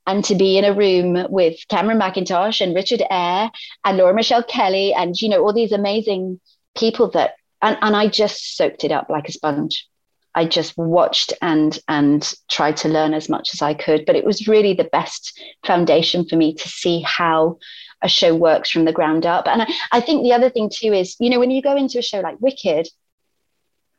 and 0.07 0.25
to 0.25 0.35
be 0.35 0.57
in 0.57 0.65
a 0.65 0.73
room 0.73 1.27
with 1.29 1.59
Cameron 1.69 1.99
Mackintosh 1.99 2.61
and 2.61 2.75
Richard 2.75 3.03
Eyre 3.09 3.51
and 3.85 3.97
Laura 3.97 4.13
Michelle 4.13 4.43
Kelly 4.43 4.93
and 4.93 5.19
you 5.21 5.29
know 5.29 5.43
all 5.43 5.53
these 5.53 5.71
amazing 5.71 6.39
people 6.75 7.11
that 7.11 7.35
and, 7.61 7.77
and 7.81 7.95
I 7.95 8.07
just 8.07 8.57
soaked 8.57 8.83
it 8.83 8.91
up 8.91 9.09
like 9.09 9.27
a 9.27 9.31
sponge. 9.31 9.87
I 10.35 10.45
just 10.45 10.77
watched 10.77 11.33
and 11.41 11.77
and 11.87 12.33
tried 12.49 12.77
to 12.77 12.89
learn 12.89 13.13
as 13.13 13.29
much 13.29 13.53
as 13.53 13.61
I 13.61 13.73
could. 13.73 14.05
But 14.05 14.15
it 14.15 14.25
was 14.25 14.47
really 14.47 14.73
the 14.73 14.89
best 14.91 15.39
foundation 15.65 16.25
for 16.27 16.35
me 16.35 16.53
to 16.53 16.67
see 16.67 17.01
how 17.01 17.57
a 18.01 18.07
show 18.07 18.33
works 18.33 18.69
from 18.69 18.85
the 18.85 18.93
ground 18.93 19.25
up. 19.25 19.47
And 19.47 19.63
I, 19.63 19.67
I 19.91 20.01
think 20.01 20.23
the 20.23 20.33
other 20.33 20.49
thing 20.49 20.71
too 20.73 20.93
is, 20.93 21.15
you 21.19 21.29
know, 21.29 21.39
when 21.39 21.51
you 21.51 21.61
go 21.61 21.75
into 21.75 21.99
a 21.99 22.03
show 22.03 22.21
like 22.21 22.39
Wicked, 22.39 22.87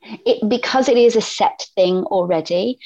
it 0.03 0.49
because 0.49 0.89
it 0.89 0.97
is 0.97 1.17
a 1.17 1.21
set 1.21 1.67
thing 1.75 2.05
already, 2.05 2.79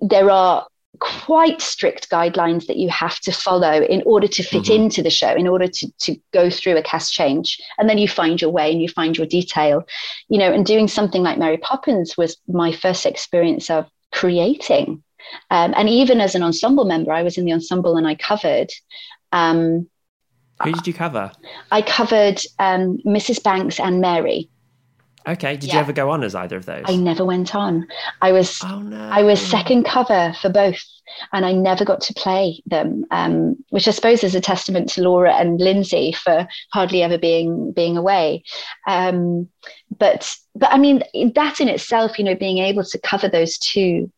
there 0.00 0.30
are 0.30 0.66
quite 0.98 1.60
strict 1.60 2.10
guidelines 2.10 2.66
that 2.66 2.76
you 2.76 2.88
have 2.90 3.18
to 3.20 3.32
follow 3.32 3.82
in 3.82 4.02
order 4.04 4.26
to 4.26 4.42
fit 4.42 4.64
mm-hmm. 4.64 4.84
into 4.84 5.02
the 5.02 5.10
show 5.10 5.34
in 5.34 5.46
order 5.46 5.66
to 5.66 5.90
to 5.98 6.16
go 6.32 6.50
through 6.50 6.76
a 6.76 6.82
cast 6.82 7.12
change. 7.12 7.60
And 7.78 7.88
then 7.88 7.98
you 7.98 8.08
find 8.08 8.40
your 8.40 8.50
way 8.50 8.70
and 8.70 8.82
you 8.82 8.88
find 8.88 9.16
your 9.16 9.26
detail. 9.26 9.84
You 10.28 10.38
know 10.38 10.52
and 10.52 10.66
doing 10.66 10.88
something 10.88 11.22
like 11.22 11.38
mary 11.38 11.58
poppins 11.58 12.16
was 12.16 12.36
my 12.48 12.72
first 12.72 13.06
experience 13.06 13.70
of 13.70 13.86
creating. 14.12 15.02
Um, 15.50 15.74
and 15.76 15.88
even 15.88 16.20
as 16.20 16.34
an 16.34 16.42
ensemble 16.42 16.84
member 16.84 17.12
i 17.12 17.22
was 17.22 17.38
in 17.38 17.44
the 17.44 17.52
ensemble 17.52 17.96
and 17.96 18.08
i 18.08 18.14
covered 18.14 18.70
um, 19.32 19.88
who 20.62 20.72
did 20.72 20.86
you 20.86 20.92
cover? 20.92 21.30
I 21.70 21.82
covered 21.82 22.40
um, 22.58 22.98
mrs 23.06 23.42
banks 23.42 23.78
and 23.78 24.00
mary 24.00 24.50
Okay. 25.26 25.56
Did 25.56 25.68
yeah. 25.68 25.74
you 25.74 25.80
ever 25.80 25.92
go 25.92 26.10
on 26.10 26.22
as 26.22 26.34
either 26.34 26.56
of 26.56 26.66
those? 26.66 26.84
I 26.86 26.96
never 26.96 27.24
went 27.24 27.54
on. 27.54 27.86
I 28.22 28.32
was 28.32 28.58
oh, 28.64 28.80
no. 28.80 28.98
I 28.98 29.22
was 29.22 29.40
second 29.40 29.84
cover 29.84 30.34
for 30.40 30.48
both, 30.48 30.82
and 31.32 31.44
I 31.44 31.52
never 31.52 31.84
got 31.84 32.00
to 32.02 32.14
play 32.14 32.62
them. 32.66 33.04
Um, 33.10 33.56
which 33.70 33.86
I 33.86 33.90
suppose 33.90 34.24
is 34.24 34.34
a 34.34 34.40
testament 34.40 34.88
to 34.90 35.02
Laura 35.02 35.34
and 35.34 35.60
Linzi 35.60 36.14
for 36.14 36.48
hardly 36.72 37.02
ever 37.02 37.18
being 37.18 37.72
being 37.72 37.96
away. 37.96 38.44
Um, 38.86 39.48
but 39.98 40.34
but 40.54 40.72
I 40.72 40.78
mean 40.78 41.02
that 41.34 41.60
in 41.60 41.68
itself, 41.68 42.18
you 42.18 42.24
know, 42.24 42.34
being 42.34 42.58
able 42.58 42.84
to 42.84 42.98
cover 42.98 43.28
those 43.28 43.58
two 43.58 44.10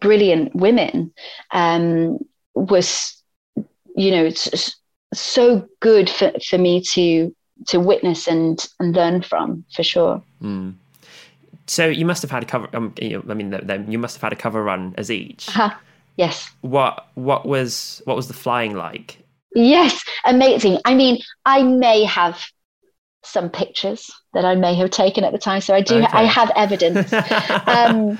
brilliant 0.00 0.54
women 0.54 1.12
um, 1.52 2.18
was, 2.54 3.16
you 3.96 4.10
know, 4.10 4.30
so 5.14 5.66
good 5.80 6.10
for, 6.10 6.32
for 6.46 6.58
me 6.58 6.82
to 6.92 7.34
to 7.68 7.78
witness 7.78 8.26
and 8.26 8.66
and 8.78 8.94
learn 8.94 9.22
from 9.22 9.64
for 9.74 9.82
sure. 9.82 10.22
Mm. 10.42 10.74
So 11.66 11.86
you 11.86 12.04
must 12.04 12.22
have 12.22 12.30
had 12.30 12.42
a 12.42 12.46
cover. 12.46 12.68
Um, 12.74 12.94
I 13.00 13.34
mean, 13.34 13.86
you 13.88 13.98
must 13.98 14.16
have 14.16 14.22
had 14.22 14.32
a 14.32 14.36
cover 14.36 14.62
run 14.62 14.94
as 14.98 15.10
each. 15.10 15.48
Uh-huh. 15.48 15.74
Yes. 16.16 16.50
What 16.60 17.08
what 17.14 17.46
was 17.46 18.02
what 18.04 18.16
was 18.16 18.28
the 18.28 18.34
flying 18.34 18.74
like? 18.74 19.18
Yes, 19.54 20.02
amazing. 20.24 20.78
I 20.84 20.94
mean, 20.94 21.18
I 21.44 21.62
may 21.62 22.04
have 22.04 22.42
some 23.24 23.50
pictures 23.50 24.10
that 24.34 24.44
I 24.44 24.54
may 24.54 24.74
have 24.74 24.90
taken 24.90 25.24
at 25.24 25.32
the 25.32 25.38
time, 25.38 25.60
so 25.60 25.74
I 25.74 25.80
do. 25.80 25.96
Okay. 25.96 26.06
I 26.12 26.24
have 26.24 26.50
evidence. 26.56 27.12
um, 27.66 28.18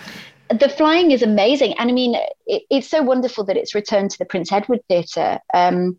the 0.53 0.69
flying 0.69 1.11
is 1.11 1.23
amazing. 1.23 1.75
And 1.79 1.91
i 1.91 1.93
mean 1.93 2.15
it, 2.47 2.63
it's 2.71 2.89
so 2.89 3.03
wonderful 3.03 3.45
that 3.45 3.57
it's 3.57 3.75
returned 3.75 4.11
to 4.13 4.19
the 4.19 4.25
prince 4.25 4.53
edward 4.53 4.81
theatre 4.89 5.39
um, 5.55 5.99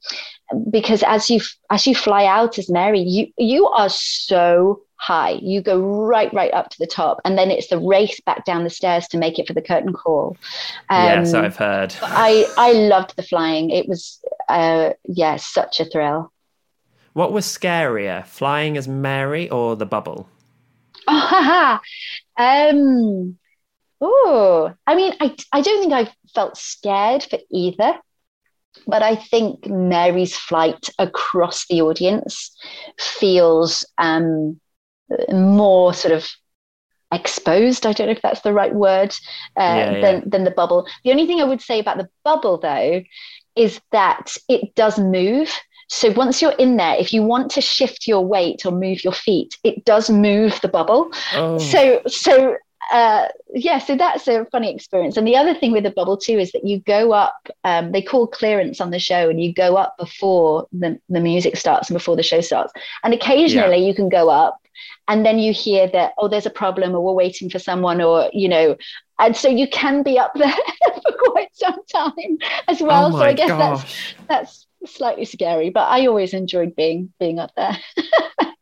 because 0.69 1.03
as 1.03 1.29
you 1.29 1.41
as 1.69 1.87
you 1.87 1.95
fly 1.95 2.25
out 2.25 2.57
as 2.57 2.69
mary 2.69 2.99
you 2.99 3.27
you 3.37 3.67
are 3.67 3.89
so 3.89 4.81
high. 5.03 5.37
You 5.41 5.61
go 5.61 5.79
right 5.81 6.33
right 6.33 6.53
up 6.53 6.69
to 6.69 6.79
the 6.79 6.87
top 6.87 7.19
and 7.25 7.37
then 7.37 7.51
it's 7.51 7.67
the 7.67 7.77
race 7.77 8.21
back 8.21 8.45
down 8.45 8.63
the 8.63 8.69
stairs 8.69 9.05
to 9.09 9.17
make 9.17 9.37
it 9.37 9.45
for 9.47 9.53
the 9.53 9.61
curtain 9.61 9.91
call. 9.91 10.37
Um, 10.89 11.03
yes 11.03 11.33
i've 11.33 11.57
heard. 11.57 11.93
I 12.01 12.45
i 12.57 12.71
loved 12.71 13.15
the 13.17 13.23
flying. 13.23 13.69
It 13.69 13.87
was 13.89 14.23
uh 14.47 14.91
yeah 15.03 15.35
such 15.35 15.81
a 15.81 15.85
thrill. 15.85 16.31
What 17.11 17.33
was 17.33 17.45
scarier 17.45 18.25
flying 18.25 18.77
as 18.77 18.87
mary 18.87 19.49
or 19.49 19.75
the 19.75 19.85
bubble? 19.85 20.29
Oh, 21.07 21.79
um 22.37 23.37
Oh, 24.05 24.73
I 24.85 24.95
mean, 24.95 25.13
I, 25.21 25.33
I 25.53 25.61
don't 25.61 25.79
think 25.79 25.93
I 25.93 26.11
felt 26.35 26.57
scared 26.57 27.23
for 27.23 27.39
either, 27.49 27.93
but 28.85 29.01
I 29.01 29.15
think 29.15 29.65
Mary's 29.65 30.35
flight 30.35 30.89
across 30.99 31.65
the 31.67 31.81
audience 31.81 32.53
feels 32.99 33.85
um, 33.97 34.59
more 35.31 35.93
sort 35.93 36.13
of 36.13 36.29
exposed. 37.13 37.85
I 37.85 37.93
don't 37.93 38.07
know 38.07 38.13
if 38.13 38.21
that's 38.21 38.41
the 38.41 38.51
right 38.51 38.75
word 38.75 39.15
uh, 39.57 39.61
yeah, 39.61 40.01
than, 40.01 40.29
than 40.29 40.43
the 40.43 40.51
bubble. 40.51 40.85
The 41.05 41.11
only 41.11 41.25
thing 41.25 41.39
I 41.39 41.45
would 41.45 41.61
say 41.61 41.79
about 41.79 41.97
the 41.97 42.09
bubble, 42.25 42.57
though, 42.57 43.03
is 43.55 43.79
that 43.93 44.35
it 44.49 44.75
does 44.75 44.99
move. 44.99 45.49
So 45.87 46.11
once 46.11 46.41
you're 46.41 46.51
in 46.51 46.75
there, 46.75 46.95
if 46.97 47.13
you 47.13 47.23
want 47.23 47.51
to 47.51 47.61
shift 47.61 48.05
your 48.05 48.25
weight 48.25 48.65
or 48.65 48.71
move 48.71 49.03
your 49.03 49.13
feet, 49.13 49.55
it 49.63 49.85
does 49.85 50.09
move 50.09 50.59
the 50.61 50.67
bubble. 50.67 51.11
Oh. 51.35 51.57
So 51.59 52.01
so 52.07 52.57
uh, 52.91 53.27
yeah, 53.53 53.79
so 53.79 53.95
that's 53.95 54.27
a 54.27 54.45
funny 54.51 54.73
experience. 54.73 55.17
And 55.17 55.27
the 55.27 55.35
other 55.35 55.53
thing 55.53 55.71
with 55.71 55.83
the 55.83 55.91
bubble 55.91 56.17
too 56.17 56.37
is 56.39 56.51
that 56.51 56.65
you 56.65 56.79
go 56.79 57.13
up. 57.13 57.49
Um, 57.63 57.91
they 57.91 58.01
call 58.01 58.27
clearance 58.27 58.81
on 58.81 58.91
the 58.91 58.99
show, 58.99 59.29
and 59.29 59.41
you 59.41 59.53
go 59.53 59.75
up 59.75 59.95
before 59.97 60.67
the 60.71 60.99
the 61.09 61.19
music 61.19 61.57
starts 61.57 61.89
and 61.89 61.95
before 61.95 62.15
the 62.15 62.23
show 62.23 62.41
starts. 62.41 62.73
And 63.03 63.13
occasionally 63.13 63.77
yeah. 63.77 63.87
you 63.87 63.93
can 63.93 64.09
go 64.09 64.29
up, 64.29 64.59
and 65.07 65.25
then 65.25 65.39
you 65.39 65.53
hear 65.53 65.87
that 65.87 66.13
oh, 66.17 66.27
there's 66.27 66.45
a 66.45 66.51
problem, 66.51 66.93
or 66.93 67.03
we're 67.03 67.13
waiting 67.13 67.49
for 67.49 67.59
someone, 67.59 68.01
or 68.01 68.29
you 68.33 68.49
know. 68.49 68.75
And 69.19 69.37
so 69.37 69.47
you 69.47 69.67
can 69.67 70.03
be 70.03 70.17
up 70.17 70.33
there 70.33 70.51
for 71.03 71.31
quite 71.31 71.55
some 71.55 71.79
time 71.85 72.37
as 72.67 72.81
well. 72.81 73.15
Oh 73.15 73.19
so 73.19 73.23
I 73.23 73.33
guess 73.33 73.49
gosh. 73.49 74.15
that's 74.27 74.65
that's 74.83 74.93
slightly 74.95 75.25
scary, 75.25 75.69
but 75.69 75.87
I 75.87 76.07
always 76.07 76.33
enjoyed 76.33 76.75
being 76.75 77.13
being 77.19 77.39
up 77.39 77.51
there. 77.55 77.77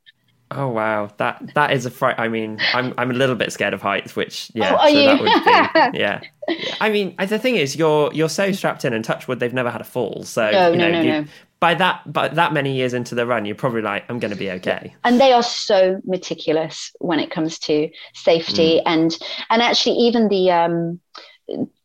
Oh 0.54 0.68
wow, 0.70 1.12
that 1.18 1.52
that 1.56 1.72
is 1.72 1.86
a 1.86 1.92
fright. 1.92 2.20
I 2.20 2.28
mean, 2.28 2.60
I'm 2.74 2.94
I'm 2.98 3.12
a 3.12 3.14
little 3.14 3.36
bit 3.36 3.52
scared 3.52 3.74
of 3.74 3.82
heights, 3.82 4.16
which 4.16 4.52
yeah, 4.54 4.78
oh, 4.80 4.88
so 4.88 5.06
that 5.06 5.22
would 5.22 5.94
be 5.94 6.00
yeah. 6.00 6.22
I 6.80 6.90
mean, 6.90 7.16
the 7.18 7.40
thing 7.40 7.56
is, 7.56 7.76
you're 7.76 8.12
you're 8.14 8.30
so 8.30 8.52
strapped 8.52 8.86
in, 8.86 8.94
and 8.94 9.04
touch 9.04 9.28
wood, 9.28 9.40
they've 9.40 9.54
never 9.54 9.70
had 9.70 9.82
a 9.82 9.86
fall. 9.86 10.24
So 10.24 10.50
no, 10.52 10.72
you 10.72 10.78
know, 10.78 10.92
no, 10.92 11.04
no, 11.04 11.20
you, 11.20 11.28
by 11.62 11.76
that 11.76 12.12
by 12.12 12.28
that 12.28 12.54
many 12.54 12.74
years 12.74 12.94
into 12.94 13.16
the 13.16 13.26
run, 13.26 13.46
you're 13.46 13.56
probably 13.56 13.82
like, 13.82 14.04
I'm 14.10 14.20
going 14.20 14.32
to 14.32 14.38
be 14.38 14.52
okay. 14.52 14.94
And 15.04 15.22
they 15.22 15.32
are 15.32 15.44
so 15.44 16.02
meticulous 16.04 16.92
when 17.00 17.20
it 17.20 17.32
comes 17.32 17.60
to 17.60 17.90
safety, 18.14 18.80
mm. 18.80 18.84
and 18.86 19.18
and 19.50 19.62
actually 19.62 19.96
even 19.96 20.28
the 20.28 20.52
um 20.52 21.00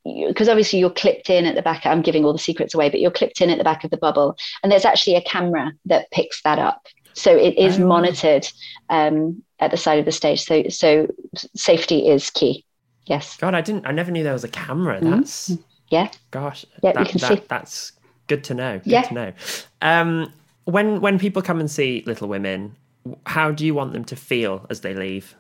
because 0.05 0.49
obviously 0.49 0.79
you're 0.79 0.91
clipped 0.91 1.29
in 1.31 1.45
at 1.47 1.55
the 1.55 1.62
back. 1.62 1.85
I'm 1.85 2.03
giving 2.03 2.25
all 2.25 2.33
the 2.33 2.39
secrets 2.39 2.75
away, 2.75 2.89
but 2.89 3.01
you're 3.01 3.11
clipped 3.11 3.41
in 3.41 3.51
at 3.51 3.59
the 3.59 3.64
back 3.64 3.85
of 3.85 3.91
the 3.91 3.97
bubble, 3.97 4.37
and 4.62 4.73
there's 4.73 4.85
actually 4.85 5.17
a 5.17 5.23
camera 5.23 5.73
that 5.85 6.11
picks 6.11 6.43
that 6.43 6.59
up. 6.59 6.87
So 7.17 7.35
it 7.35 7.57
is 7.59 7.81
oh. 7.81 7.87
monitored 7.87 8.47
um, 8.91 9.43
at 9.59 9.71
the 9.71 9.77
side 9.77 9.99
of 9.99 10.05
the 10.05 10.12
stage. 10.12 10.45
So 10.45 10.64
so 10.69 11.09
safety 11.55 12.09
is 12.09 12.31
key. 12.31 12.64
Yes. 13.07 13.37
God, 13.37 13.55
I 13.55 13.61
didn't. 13.61 13.87
I 13.87 13.93
never 13.93 14.11
knew 14.11 14.23
there 14.23 14.33
was 14.33 14.45
a 14.45 14.49
camera. 14.49 15.01
Mm-hmm. 15.01 15.11
That's 15.11 15.51
mm-hmm. 15.51 15.62
yeah. 15.91 16.11
Gosh, 16.31 16.67
yeah, 16.83 16.93
that, 16.93 17.07
you 17.07 17.11
can 17.11 17.21
that, 17.21 17.39
see. 17.39 17.45
That's 17.49 17.93
good 18.27 18.45
to 18.45 18.55
know. 18.55 18.79
Good 18.79 18.87
yeah. 18.87 19.03
to 19.03 19.14
know. 19.14 19.33
Um, 19.81 20.33
when 20.64 21.01
when 21.01 21.19
people 21.19 21.43
come 21.43 21.61
and 21.61 21.71
see 21.71 22.03
Little 22.07 22.29
Women, 22.29 22.77
how 23.25 23.51
do 23.51 23.64
you 23.64 23.75
want 23.75 23.93
them 23.93 24.05
to 24.07 24.17
feel 24.17 24.67
as 24.69 24.81
they 24.81 24.95
leave? 24.95 25.35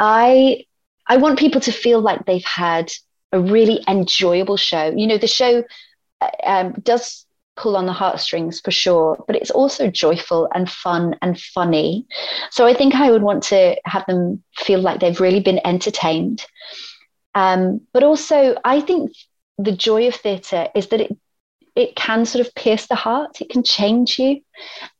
I 0.00 0.64
I 1.06 1.18
want 1.18 1.38
people 1.38 1.60
to 1.60 1.72
feel 1.72 2.00
like 2.00 2.24
they've 2.24 2.44
had 2.44 2.92
a 3.32 3.40
really 3.40 3.80
enjoyable 3.86 4.56
show. 4.56 4.92
You 4.96 5.06
know, 5.06 5.18
the 5.18 5.26
show 5.26 5.62
uh, 6.20 6.30
um, 6.44 6.72
does 6.82 7.25
pull 7.56 7.76
on 7.76 7.86
the 7.86 7.92
heartstrings 7.92 8.60
for 8.60 8.70
sure, 8.70 9.22
but 9.26 9.36
it's 9.36 9.50
also 9.50 9.90
joyful 9.90 10.48
and 10.54 10.70
fun 10.70 11.16
and 11.22 11.40
funny. 11.40 12.06
So 12.50 12.66
I 12.66 12.74
think 12.74 12.94
I 12.94 13.10
would 13.10 13.22
want 13.22 13.42
to 13.44 13.76
have 13.84 14.04
them 14.06 14.42
feel 14.56 14.80
like 14.80 15.00
they've 15.00 15.20
really 15.20 15.40
been 15.40 15.60
entertained. 15.64 16.44
Um, 17.34 17.80
but 17.92 18.02
also, 18.02 18.56
I 18.64 18.80
think 18.80 19.12
the 19.58 19.72
joy 19.72 20.08
of 20.08 20.14
theatre 20.14 20.68
is 20.74 20.88
that 20.88 21.00
it 21.00 21.16
it 21.74 21.94
can 21.94 22.24
sort 22.24 22.46
of 22.46 22.54
pierce 22.54 22.86
the 22.86 22.94
heart. 22.94 23.42
It 23.42 23.50
can 23.50 23.62
change 23.62 24.18
you, 24.18 24.40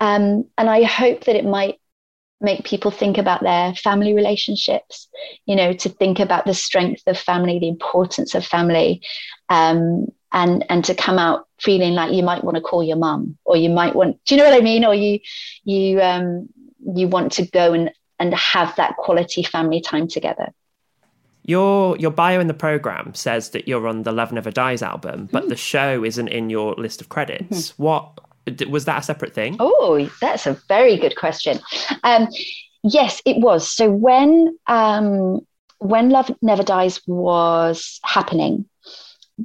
um, 0.00 0.44
and 0.58 0.68
I 0.68 0.82
hope 0.82 1.24
that 1.24 1.36
it 1.36 1.44
might 1.44 1.76
make 2.38 2.64
people 2.64 2.90
think 2.90 3.16
about 3.16 3.42
their 3.42 3.74
family 3.74 4.14
relationships. 4.14 5.08
You 5.46 5.56
know, 5.56 5.72
to 5.72 5.88
think 5.88 6.20
about 6.20 6.44
the 6.44 6.52
strength 6.52 7.02
of 7.06 7.18
family, 7.18 7.58
the 7.58 7.68
importance 7.68 8.34
of 8.34 8.44
family, 8.44 9.00
um, 9.48 10.08
and 10.32 10.64
and 10.68 10.84
to 10.84 10.94
come 10.94 11.18
out 11.18 11.46
feeling 11.58 11.94
like 11.94 12.12
you 12.12 12.22
might 12.22 12.44
want 12.44 12.56
to 12.56 12.60
call 12.60 12.82
your 12.82 12.96
mum 12.96 13.36
or 13.44 13.56
you 13.56 13.70
might 13.70 13.94
want 13.94 14.22
do 14.24 14.34
you 14.34 14.40
know 14.40 14.48
what 14.48 14.58
i 14.58 14.62
mean? 14.62 14.84
Or 14.84 14.94
you 14.94 15.20
you 15.64 16.00
um 16.00 16.48
you 16.94 17.08
want 17.08 17.32
to 17.32 17.46
go 17.46 17.72
and 17.72 17.90
and 18.18 18.34
have 18.34 18.74
that 18.76 18.96
quality 18.96 19.42
family 19.42 19.80
time 19.80 20.08
together. 20.08 20.52
Your 21.44 21.96
your 21.96 22.10
bio 22.10 22.40
in 22.40 22.48
the 22.48 22.54
program 22.54 23.14
says 23.14 23.50
that 23.50 23.68
you're 23.68 23.86
on 23.86 24.02
the 24.02 24.12
love 24.12 24.32
never 24.32 24.50
dies 24.50 24.82
album 24.82 25.28
but 25.30 25.44
mm. 25.44 25.48
the 25.48 25.56
show 25.56 26.04
isn't 26.04 26.28
in 26.28 26.50
your 26.50 26.74
list 26.74 27.00
of 27.00 27.08
credits. 27.08 27.72
Mm-hmm. 27.72 27.82
what 27.82 28.20
was 28.68 28.84
that 28.84 29.00
a 29.00 29.02
separate 29.02 29.34
thing? 29.34 29.56
Oh 29.60 30.08
that's 30.20 30.46
a 30.46 30.54
very 30.68 30.96
good 30.96 31.16
question. 31.16 31.58
Um 32.02 32.28
yes 32.82 33.22
it 33.24 33.38
was. 33.38 33.68
So 33.68 33.90
when 33.90 34.58
um 34.66 35.40
when 35.78 36.10
love 36.10 36.30
never 36.42 36.62
dies 36.62 37.00
was 37.06 38.00
happening 38.02 38.64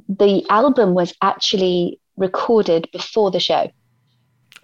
the 0.08 0.44
album 0.48 0.94
was 0.94 1.14
actually 1.22 2.00
recorded 2.16 2.88
before 2.92 3.30
the 3.30 3.40
show. 3.40 3.70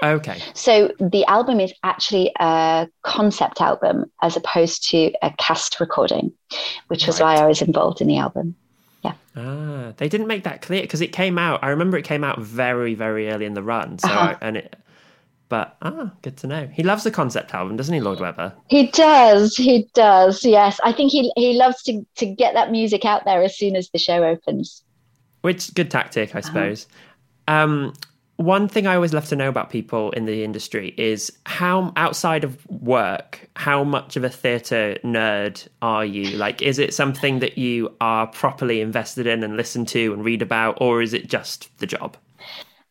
Okay. 0.02 0.40
So 0.54 0.92
the 1.00 1.24
album 1.24 1.58
is 1.60 1.72
actually 1.82 2.30
a 2.38 2.88
concept 3.02 3.60
album 3.60 4.10
as 4.22 4.36
opposed 4.36 4.88
to 4.90 5.12
a 5.22 5.32
cast 5.38 5.80
recording, 5.80 6.32
which 6.86 7.06
was 7.06 7.20
right. 7.20 7.36
why 7.36 7.42
I 7.42 7.46
was 7.46 7.62
involved 7.62 8.00
in 8.00 8.06
the 8.06 8.18
album. 8.18 8.54
Yeah. 9.02 9.14
Ah, 9.36 9.92
they 9.96 10.08
didn't 10.08 10.28
make 10.28 10.44
that 10.44 10.62
clear 10.62 10.82
because 10.82 11.00
it 11.00 11.12
came 11.12 11.38
out. 11.38 11.62
I 11.62 11.68
remember 11.70 11.96
it 11.96 12.04
came 12.04 12.22
out 12.22 12.40
very, 12.40 12.94
very 12.94 13.28
early 13.28 13.44
in 13.44 13.54
the 13.54 13.62
run. 13.62 13.98
So 13.98 14.08
uh-huh. 14.08 14.36
I, 14.40 14.46
and 14.46 14.56
it, 14.56 14.76
but 15.48 15.76
ah, 15.82 16.12
good 16.22 16.36
to 16.38 16.46
know. 16.46 16.68
He 16.72 16.82
loves 16.82 17.04
the 17.04 17.10
concept 17.10 17.54
album, 17.54 17.76
doesn't 17.76 17.94
he, 17.94 18.00
Lord 18.00 18.20
Webber? 18.20 18.52
He 18.68 18.88
does. 18.88 19.56
He 19.56 19.88
does. 19.94 20.44
Yes, 20.44 20.78
I 20.84 20.92
think 20.92 21.10
he 21.10 21.32
he 21.36 21.54
loves 21.54 21.82
to 21.84 22.06
to 22.16 22.26
get 22.26 22.54
that 22.54 22.70
music 22.70 23.04
out 23.04 23.24
there 23.24 23.42
as 23.42 23.56
soon 23.56 23.74
as 23.74 23.88
the 23.90 23.98
show 23.98 24.22
opens. 24.24 24.84
Which 25.42 25.74
good 25.74 25.90
tactic, 25.90 26.34
I 26.34 26.40
suppose. 26.40 26.86
Uh-huh. 27.46 27.62
Um, 27.62 27.92
one 28.38 28.68
thing 28.68 28.86
I 28.86 28.94
always 28.94 29.12
love 29.12 29.26
to 29.30 29.36
know 29.36 29.48
about 29.48 29.68
people 29.68 30.12
in 30.12 30.24
the 30.24 30.44
industry 30.44 30.94
is 30.96 31.32
how 31.44 31.92
outside 31.96 32.44
of 32.44 32.64
work, 32.70 33.50
how 33.56 33.82
much 33.82 34.16
of 34.16 34.22
a 34.22 34.28
theatre 34.28 34.96
nerd 35.02 35.66
are 35.82 36.04
you? 36.04 36.36
Like, 36.36 36.62
is 36.62 36.78
it 36.78 36.94
something 36.94 37.40
that 37.40 37.58
you 37.58 37.92
are 38.00 38.28
properly 38.28 38.80
invested 38.80 39.26
in 39.26 39.42
and 39.42 39.56
listen 39.56 39.84
to 39.86 40.12
and 40.12 40.24
read 40.24 40.40
about, 40.40 40.78
or 40.80 41.02
is 41.02 41.14
it 41.14 41.28
just 41.28 41.76
the 41.78 41.86
job? 41.86 42.16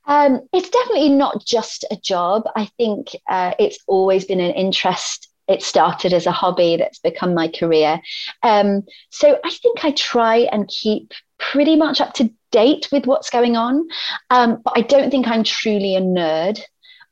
Um, 0.05 0.41
it's 0.51 0.69
definitely 0.69 1.09
not 1.09 1.45
just 1.45 1.85
a 1.91 1.95
job. 1.95 2.43
I 2.57 2.65
think 2.77 3.15
uh, 3.29 3.53
it's 3.57 3.79
always 3.87 4.25
been 4.25 4.41
an 4.41 4.51
interest. 4.51 5.29
It 5.47 5.63
started 5.63 6.13
as 6.13 6.25
a 6.25 6.31
hobby 6.31 6.77
that's 6.77 6.99
become 6.99 7.33
my 7.33 7.47
career. 7.47 8.01
Um, 8.43 8.83
so 9.09 9.39
I 9.43 9.49
think 9.49 9.85
I 9.85 9.91
try 9.91 10.47
and 10.51 10.67
keep 10.67 11.13
pretty 11.39 11.75
much 11.75 12.01
up 12.01 12.13
to 12.15 12.31
date 12.51 12.89
with 12.91 13.05
what's 13.05 13.29
going 13.29 13.55
on. 13.55 13.87
Um, 14.29 14.61
but 14.63 14.73
I 14.75 14.81
don't 14.81 15.11
think 15.11 15.27
I'm 15.27 15.43
truly 15.43 15.95
a 15.95 16.01
nerd. 16.01 16.59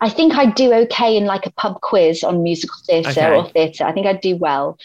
I 0.01 0.09
think 0.09 0.33
I 0.33 0.47
do 0.47 0.73
okay 0.73 1.15
in 1.15 1.25
like 1.25 1.45
a 1.45 1.51
pub 1.51 1.81
quiz 1.81 2.23
on 2.23 2.43
musical 2.43 2.75
theatre 2.85 3.09
okay. 3.09 3.35
or 3.35 3.49
theatre. 3.49 3.85
I 3.85 3.93
think 3.93 4.07
I 4.07 4.13
do 4.13 4.35
well. 4.35 4.77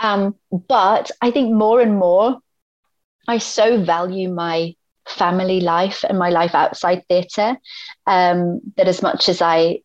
Um, 0.00 0.34
but 0.50 1.10
I 1.20 1.30
think 1.30 1.52
more 1.52 1.80
and 1.80 1.98
more, 1.98 2.38
I 3.28 3.38
so 3.38 3.82
value 3.82 4.28
my 4.28 4.74
family 5.06 5.60
life 5.60 6.04
and 6.08 6.18
my 6.18 6.30
life 6.30 6.54
outside 6.54 7.04
theatre 7.08 7.56
um, 8.06 8.60
that 8.76 8.88
as 8.88 9.02
much 9.02 9.28
as 9.28 9.42
I 9.42 9.80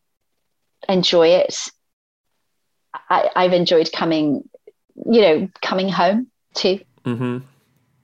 enjoy 0.88 1.28
it, 1.30 1.58
I, 3.10 3.44
have 3.44 3.54
enjoyed 3.54 3.92
coming, 3.92 4.48
you 4.96 5.22
know, 5.22 5.50
coming 5.62 5.90
home 5.90 6.28
too. 6.54 6.80
Mm-hmm. 7.06 7.40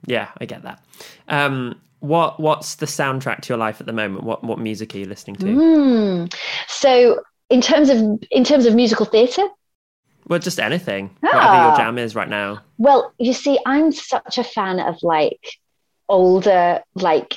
Yeah, 0.05 0.29
I 0.37 0.45
get 0.45 0.63
that. 0.63 0.83
Um, 1.27 1.79
what 1.99 2.39
what's 2.39 2.75
the 2.75 2.87
soundtrack 2.87 3.41
to 3.41 3.49
your 3.49 3.57
life 3.57 3.79
at 3.79 3.87
the 3.87 3.93
moment? 3.93 4.23
What 4.23 4.43
what 4.43 4.59
music 4.59 4.95
are 4.95 4.97
you 4.97 5.05
listening 5.05 5.35
to? 5.37 5.45
Mm. 5.45 6.35
So 6.67 7.21
in 7.49 7.61
terms 7.61 7.89
of 7.89 8.23
in 8.31 8.43
terms 8.43 8.65
of 8.65 8.73
musical 8.73 9.05
theatre. 9.05 9.47
Well, 10.27 10.39
just 10.39 10.59
anything, 10.59 11.15
ah. 11.23 11.27
whatever 11.27 11.67
your 11.67 11.77
jam 11.77 11.97
is 11.97 12.15
right 12.15 12.29
now. 12.29 12.61
Well, 12.77 13.11
you 13.17 13.33
see, 13.33 13.59
I'm 13.65 13.91
such 13.91 14.37
a 14.37 14.43
fan 14.43 14.79
of 14.79 15.01
like 15.01 15.39
older, 16.07 16.81
like 16.95 17.35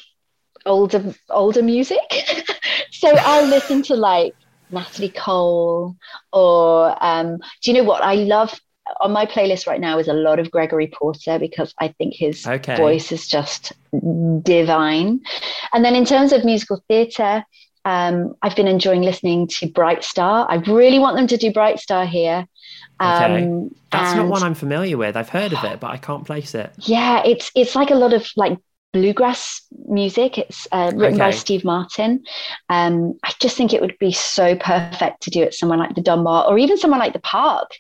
older 0.67 1.15
older 1.31 1.63
music. 1.63 1.99
so 2.93 3.09
I'll 3.17 3.47
listen 3.47 3.83
to 3.85 3.97
like 3.97 4.35
Natalie 4.71 5.11
Cole 5.11 5.97
or 6.33 6.97
um, 7.05 7.39
do 7.63 7.71
you 7.71 7.75
know 7.75 7.85
what 7.85 8.03
I 8.03 8.15
love 8.15 8.59
on 9.01 9.13
my 9.13 9.27
playlist 9.27 9.67
right 9.67 9.81
now 9.81 9.99
is 9.99 10.09
a 10.09 10.13
lot 10.13 10.39
of 10.39 10.51
Gregory 10.51 10.87
Porter 10.87 11.39
because 11.39 11.75
I 11.79 11.89
think 11.89 12.15
his 12.15 12.47
okay. 12.47 12.77
voice 12.77 13.13
is 13.13 13.27
just 13.27 13.73
divine. 14.43 15.21
And 15.73 15.85
then 15.85 15.95
in 15.95 16.05
terms 16.05 16.33
of 16.33 16.45
musical 16.45 16.83
theatre, 16.89 17.45
um, 17.85 18.35
I've 18.43 18.57
been 18.57 18.67
enjoying 18.67 19.03
listening 19.03 19.47
to 19.49 19.69
Bright 19.69 20.05
Star. 20.05 20.47
I 20.49 20.57
really 20.57 20.99
want 20.99 21.17
them 21.17 21.27
to 21.29 21.37
do 21.37 21.53
Bright 21.53 21.79
Star 21.79 22.07
here. 22.07 22.47
Okay. 23.01 23.45
Um, 23.45 23.75
That's 23.91 24.17
not 24.17 24.29
one 24.29 24.43
I'm 24.43 24.55
familiar 24.55 24.97
with. 24.97 25.17
I've 25.17 25.29
heard 25.29 25.53
of 25.53 25.65
it, 25.65 25.81
but 25.81 25.91
I 25.91 25.97
can't 25.97 26.25
place 26.25 26.55
it. 26.55 26.73
Yeah, 26.79 27.23
it's 27.25 27.51
it's 27.55 27.75
like 27.75 27.91
a 27.91 27.95
lot 27.95 28.13
of 28.13 28.27
like 28.37 28.59
bluegrass 28.95 29.61
music. 29.89 30.39
It's 30.39 30.67
uh, 30.73 30.93
written 30.95 31.21
okay. 31.21 31.31
by 31.31 31.31
Steve 31.33 31.65
Martin. 31.65 32.25
Um, 32.71 33.19
I 33.25 33.33
just 33.41 33.57
think 33.57 33.75
it 33.75 33.83
would 33.83 33.99
be 33.99 34.13
so 34.13 34.57
perfect 34.57 35.23
to 35.25 35.31
do 35.31 35.43
it 35.43 35.53
somewhere 35.53 35.77
like 35.77 35.95
the 35.95 36.01
Donmar 36.01 36.49
or 36.49 36.57
even 36.57 36.79
somewhere 36.79 37.01
like 37.01 37.13
the 37.13 37.19
Park. 37.19 37.73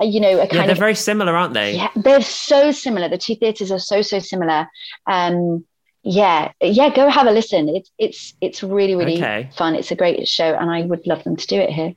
Uh, 0.00 0.04
you 0.04 0.20
know, 0.20 0.38
a 0.38 0.42
kind 0.42 0.52
yeah, 0.52 0.62
they're 0.66 0.72
of, 0.72 0.78
very 0.78 0.94
similar, 0.94 1.34
aren't 1.34 1.54
they? 1.54 1.76
Yeah, 1.76 1.88
they're 1.96 2.20
so 2.20 2.70
similar. 2.70 3.08
The 3.08 3.18
two 3.18 3.34
theatres 3.34 3.72
are 3.72 3.80
so 3.80 4.02
so 4.02 4.20
similar. 4.20 4.68
Um, 5.06 5.64
yeah, 6.04 6.52
yeah, 6.60 6.94
go 6.94 7.08
have 7.08 7.26
a 7.26 7.32
listen. 7.32 7.68
It's 7.70 7.90
it's 7.98 8.34
it's 8.40 8.62
really 8.62 8.94
really 8.94 9.16
okay. 9.16 9.50
fun. 9.56 9.74
It's 9.74 9.90
a 9.90 9.96
great 9.96 10.28
show, 10.28 10.54
and 10.54 10.70
I 10.70 10.82
would 10.82 11.06
love 11.06 11.24
them 11.24 11.36
to 11.36 11.46
do 11.46 11.58
it 11.58 11.70
here. 11.70 11.94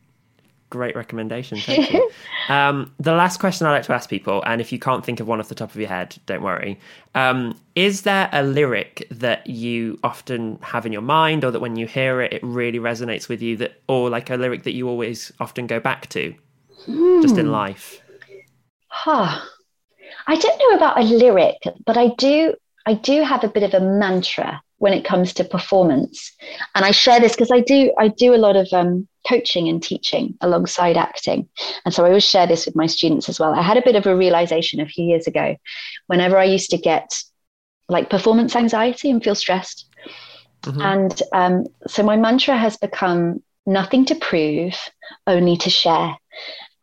Great 0.72 0.96
recommendation. 0.96 1.58
Thank 1.58 1.92
you. 1.92 2.10
um, 2.50 2.94
the 2.98 3.12
last 3.12 3.42
question 3.42 3.68
I 3.68 3.72
like 3.72 3.84
to 3.84 3.94
ask 3.94 4.10
people, 4.10 4.42
and 4.46 4.62
if 4.62 4.72
you 4.72 4.80
can't 4.80 5.06
think 5.06 5.20
of 5.20 5.28
one 5.28 5.42
off 5.42 5.50
the 5.50 5.56
top 5.56 5.70
of 5.70 5.76
your 5.76 5.90
head, 5.90 6.16
don't 6.28 6.42
worry. 6.42 6.80
Um, 7.14 7.60
is 7.76 8.04
there 8.04 8.30
a 8.32 8.42
lyric 8.42 9.06
that 9.12 9.46
you 9.48 10.00
often 10.02 10.58
have 10.62 10.86
in 10.86 10.94
your 10.94 11.02
mind, 11.02 11.44
or 11.44 11.52
that 11.52 11.60
when 11.60 11.76
you 11.76 11.88
hear 11.88 12.22
it, 12.22 12.32
it 12.32 12.42
really 12.42 12.80
resonates 12.80 13.28
with 13.28 13.42
you, 13.42 13.58
that, 13.58 13.82
or 13.90 14.10
like 14.10 14.30
a 14.30 14.38
lyric 14.38 14.64
that 14.64 14.72
you 14.72 14.88
always 14.88 15.30
often 15.42 15.68
go 15.68 15.82
back 15.82 16.08
to, 16.12 16.34
hmm. 16.86 17.22
just 17.22 17.38
in 17.38 17.48
hmm. 17.48 17.52
life? 17.52 18.02
Huh. 18.88 19.42
I 20.28 20.38
don't 20.38 20.58
know 20.58 20.78
about 20.78 21.00
a 21.00 21.04
lyric, 21.04 21.58
but 21.86 21.98
I 21.98 22.14
do. 22.18 22.56
I 22.86 22.94
do 22.94 23.24
have 23.24 23.44
a 23.44 23.50
bit 23.50 23.64
of 23.64 23.74
a 23.74 23.82
mantra 23.82 24.62
when 24.78 24.94
it 24.94 25.04
comes 25.04 25.34
to 25.34 25.44
performance, 25.44 26.32
and 26.76 26.86
I 26.86 26.92
share 26.92 27.20
this 27.20 27.34
because 27.34 27.52
I 27.52 27.60
do. 27.60 27.94
I 28.00 28.08
do 28.08 28.34
a 28.34 28.38
lot 28.38 28.56
of 28.56 28.70
um, 28.72 29.10
coaching 29.28 29.68
and 29.68 29.82
teaching 29.82 30.36
alongside 30.42 30.98
acting. 30.98 31.48
And 31.86 31.94
so 31.94 32.04
I 32.04 32.08
always 32.08 32.24
share 32.24 32.48
this 32.48 32.66
with 32.66 32.76
my 32.76 32.88
students 32.88 33.30
as 33.30 33.40
well. 33.40 33.54
I 33.54 33.62
had 33.62 33.78
a 33.78 33.84
bit 33.84 33.96
of 33.96 34.06
a 34.06 34.16
realization 34.16 34.80
a 34.80 34.88
few 34.88 35.06
years 35.06 35.28
ago 35.28 35.56
whenever 36.08 36.38
I 36.38 36.46
used 36.46 36.72
to 36.72 36.78
get 36.78 37.12
like 37.90 38.10
performance 38.10 38.56
anxiety 38.56 39.10
and 39.10 39.24
feel 39.24 39.36
stressed. 39.36 39.88
Mm-hmm. 40.64 40.82
And 40.82 41.24
um, 41.34 41.66
so 41.88 42.04
my 42.04 42.16
mantra 42.16 42.58
has 42.58 42.78
become 42.78 43.44
nothing 43.66 44.06
to 44.06 44.16
prove, 44.16 44.76
only 45.28 45.58
to 45.58 45.70
share. 45.70 46.16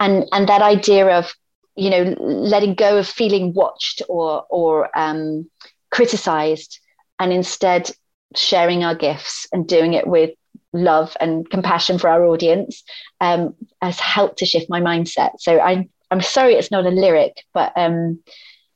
And, 0.01 0.27
and 0.33 0.49
that 0.49 0.63
idea 0.63 1.19
of, 1.19 1.33
you 1.77 1.91
know, 1.91 2.15
letting 2.19 2.75
go 2.75 2.99
of 2.99 3.09
feeling 3.09 3.55
watched 3.55 4.03
or, 4.09 4.45
or 4.51 4.91
um, 4.99 5.49
criticized 5.91 6.81
and 7.19 7.33
instead 7.33 7.91
sharing 8.37 8.85
our 8.85 8.95
gifts 8.95 9.47
and 9.53 9.67
doing 9.67 9.95
it 9.95 10.07
with 10.07 10.31
love 10.73 11.17
and 11.21 11.49
compassion 11.49 11.99
for 11.99 12.09
our 12.09 12.25
audience 12.27 12.83
um, 13.21 13.55
has 13.81 13.99
helped 13.99 14.39
to 14.39 14.47
shift 14.47 14.69
my 14.69 14.81
mindset. 14.81 15.33
So 15.39 15.61
I'm 15.61 15.91
I'm 16.11 16.23
sorry 16.23 16.55
it's 16.55 16.71
not 16.71 16.87
a 16.87 16.91
lyric, 16.91 17.45
but 17.53 17.73
um, 17.77 18.21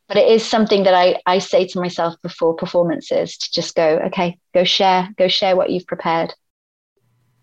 but 0.09 0.16
it 0.16 0.28
is 0.28 0.45
something 0.45 0.84
that 0.84 0.95
I 0.95 1.20
I 1.26 1.38
say 1.38 1.66
to 1.68 1.80
myself 1.80 2.14
before 2.22 2.55
performances 2.55 3.36
to 3.36 3.53
just 3.53 3.74
go 3.74 4.01
okay, 4.07 4.38
go 4.55 4.64
share, 4.64 5.09
go 5.16 5.28
share 5.28 5.57
what 5.57 5.70
you've 5.70 5.86
prepared. 5.86 6.34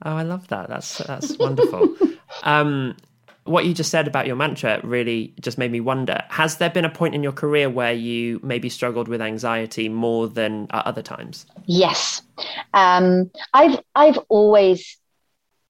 Oh, 0.03 0.15
I 0.15 0.23
love 0.23 0.47
that. 0.47 0.69
That's 0.69 0.97
that's 0.99 1.37
wonderful. 1.37 1.95
um, 2.43 2.95
what 3.49 3.65
you 3.65 3.73
just 3.73 3.89
said 3.89 4.07
about 4.07 4.27
your 4.27 4.35
mantra 4.35 4.79
really 4.83 5.33
just 5.41 5.57
made 5.57 5.71
me 5.71 5.79
wonder 5.79 6.23
has 6.29 6.57
there 6.57 6.69
been 6.69 6.85
a 6.85 6.89
point 6.89 7.15
in 7.15 7.23
your 7.23 7.31
career 7.31 7.69
where 7.69 7.93
you 7.93 8.39
maybe 8.43 8.69
struggled 8.69 9.07
with 9.07 9.21
anxiety 9.21 9.89
more 9.89 10.27
than 10.27 10.67
at 10.71 10.85
other 10.85 11.01
times? 11.01 11.45
Yes. 11.65 12.21
Um, 12.73 13.31
i've 13.53 13.79
i've 13.95 14.19
always 14.29 14.97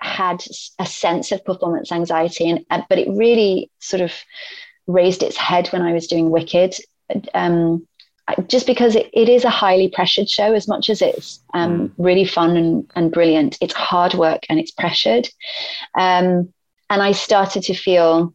had 0.02 0.44
a 0.78 0.86
sense 0.86 1.32
of 1.32 1.44
performance 1.44 1.92
anxiety 1.92 2.50
and 2.50 2.66
uh, 2.70 2.82
but 2.90 3.00
it 3.00 3.08
really 3.10 3.70
sort 3.80 4.02
of 4.02 4.14
raised 4.88 5.24
its 5.24 5.38
head 5.38 5.68
when 5.70 5.82
i 5.82 5.94
was 5.94 6.08
doing 6.08 6.30
wicked. 6.30 6.76
Um, 7.34 7.88
just 8.48 8.68
because 8.68 8.96
it, 8.96 9.10
it 9.12 9.28
is 9.28 9.44
a 9.44 9.50
highly 9.50 9.90
pressured 9.90 10.30
show 10.30 10.54
as 10.54 10.68
much 10.68 10.90
as 10.90 11.02
it's 11.02 11.40
um, 11.56 11.90
mm. 11.90 11.92
really 11.98 12.26
fun 12.26 12.56
and, 12.56 12.92
and 12.96 13.12
brilliant 13.12 13.58
it's 13.60 13.74
hard 13.74 14.14
work 14.14 14.46
and 14.50 14.60
it's 14.60 14.72
pressured. 14.72 15.28
Um, 15.98 16.54
and 16.90 17.02
I 17.02 17.12
started 17.12 17.64
to 17.64 17.74
feel 17.74 18.34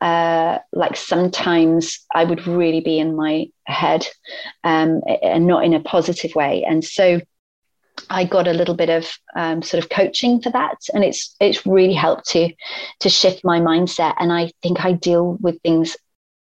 uh, 0.00 0.58
like 0.72 0.96
sometimes 0.96 2.04
I 2.14 2.24
would 2.24 2.46
really 2.46 2.80
be 2.80 2.98
in 2.98 3.16
my 3.16 3.46
head 3.66 4.06
um, 4.62 5.00
and 5.22 5.46
not 5.46 5.64
in 5.64 5.72
a 5.72 5.80
positive 5.80 6.34
way. 6.34 6.64
And 6.64 6.84
so 6.84 7.20
I 8.10 8.24
got 8.24 8.46
a 8.48 8.52
little 8.52 8.74
bit 8.74 8.90
of 8.90 9.10
um, 9.34 9.62
sort 9.62 9.82
of 9.82 9.88
coaching 9.88 10.42
for 10.42 10.50
that, 10.50 10.76
and 10.92 11.04
it's 11.04 11.34
it's 11.40 11.64
really 11.64 11.94
helped 11.94 12.28
to 12.30 12.52
to 13.00 13.08
shift 13.08 13.44
my 13.44 13.60
mindset. 13.60 14.14
And 14.18 14.32
I 14.32 14.50
think 14.62 14.84
I 14.84 14.92
deal 14.92 15.38
with 15.40 15.60
things 15.62 15.96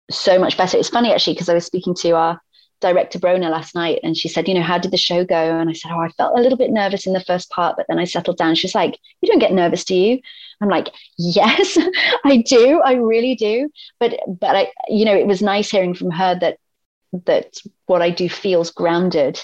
so 0.09 0.39
much 0.39 0.57
better. 0.57 0.77
It's 0.77 0.89
funny 0.89 1.13
actually 1.13 1.33
because 1.33 1.49
I 1.49 1.53
was 1.53 1.65
speaking 1.65 1.95
to 1.95 2.11
our 2.11 2.41
director 2.83 3.17
Bronagh 3.17 3.49
last 3.49 3.73
night 3.73 3.99
and 4.03 4.15
she 4.15 4.27
said, 4.27 4.47
you 4.47 4.53
know, 4.53 4.61
how 4.61 4.77
did 4.77 4.91
the 4.91 4.97
show 4.97 5.25
go? 5.25 5.57
And 5.57 5.69
I 5.69 5.73
said, 5.73 5.91
oh, 5.91 5.99
I 5.99 6.09
felt 6.09 6.37
a 6.37 6.41
little 6.41 6.57
bit 6.57 6.69
nervous 6.69 7.07
in 7.07 7.13
the 7.13 7.23
first 7.23 7.49
part, 7.49 7.75
but 7.77 7.85
then 7.87 7.97
I 7.97 8.03
settled 8.03 8.37
down. 8.37 8.55
She's 8.55 8.75
like, 8.75 8.99
you 9.21 9.29
don't 9.29 9.39
get 9.39 9.53
nervous, 9.53 9.83
do 9.85 9.95
you? 9.95 10.19
I'm 10.61 10.69
like, 10.69 10.89
yes, 11.17 11.77
I 12.25 12.37
do. 12.45 12.81
I 12.81 12.93
really 12.93 13.35
do. 13.35 13.69
But, 13.99 14.19
but 14.27 14.55
I, 14.55 14.71
you 14.87 15.05
know, 15.05 15.15
it 15.15 15.25
was 15.25 15.41
nice 15.41 15.71
hearing 15.71 15.93
from 15.93 16.11
her 16.11 16.37
that, 16.39 16.57
that 17.25 17.55
what 17.85 18.01
I 18.01 18.09
do 18.09 18.29
feels 18.29 18.69
grounded. 18.69 19.39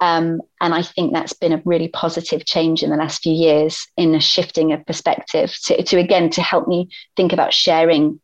Um, 0.00 0.42
and 0.60 0.74
I 0.74 0.82
think 0.82 1.12
that's 1.12 1.32
been 1.32 1.52
a 1.52 1.62
really 1.64 1.88
positive 1.88 2.44
change 2.44 2.82
in 2.82 2.90
the 2.90 2.96
last 2.96 3.22
few 3.22 3.32
years 3.32 3.86
in 3.96 4.14
a 4.14 4.20
shifting 4.20 4.72
of 4.72 4.86
perspective 4.86 5.56
to, 5.64 5.82
to 5.82 5.98
again, 5.98 6.30
to 6.30 6.42
help 6.42 6.68
me 6.68 6.90
think 7.16 7.32
about 7.32 7.52
sharing 7.52 8.20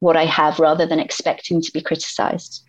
what 0.00 0.16
I 0.16 0.26
have 0.26 0.58
rather 0.58 0.86
than 0.86 1.00
expecting 1.00 1.62
to 1.62 1.72
be 1.72 1.80
criticized. 1.80 2.65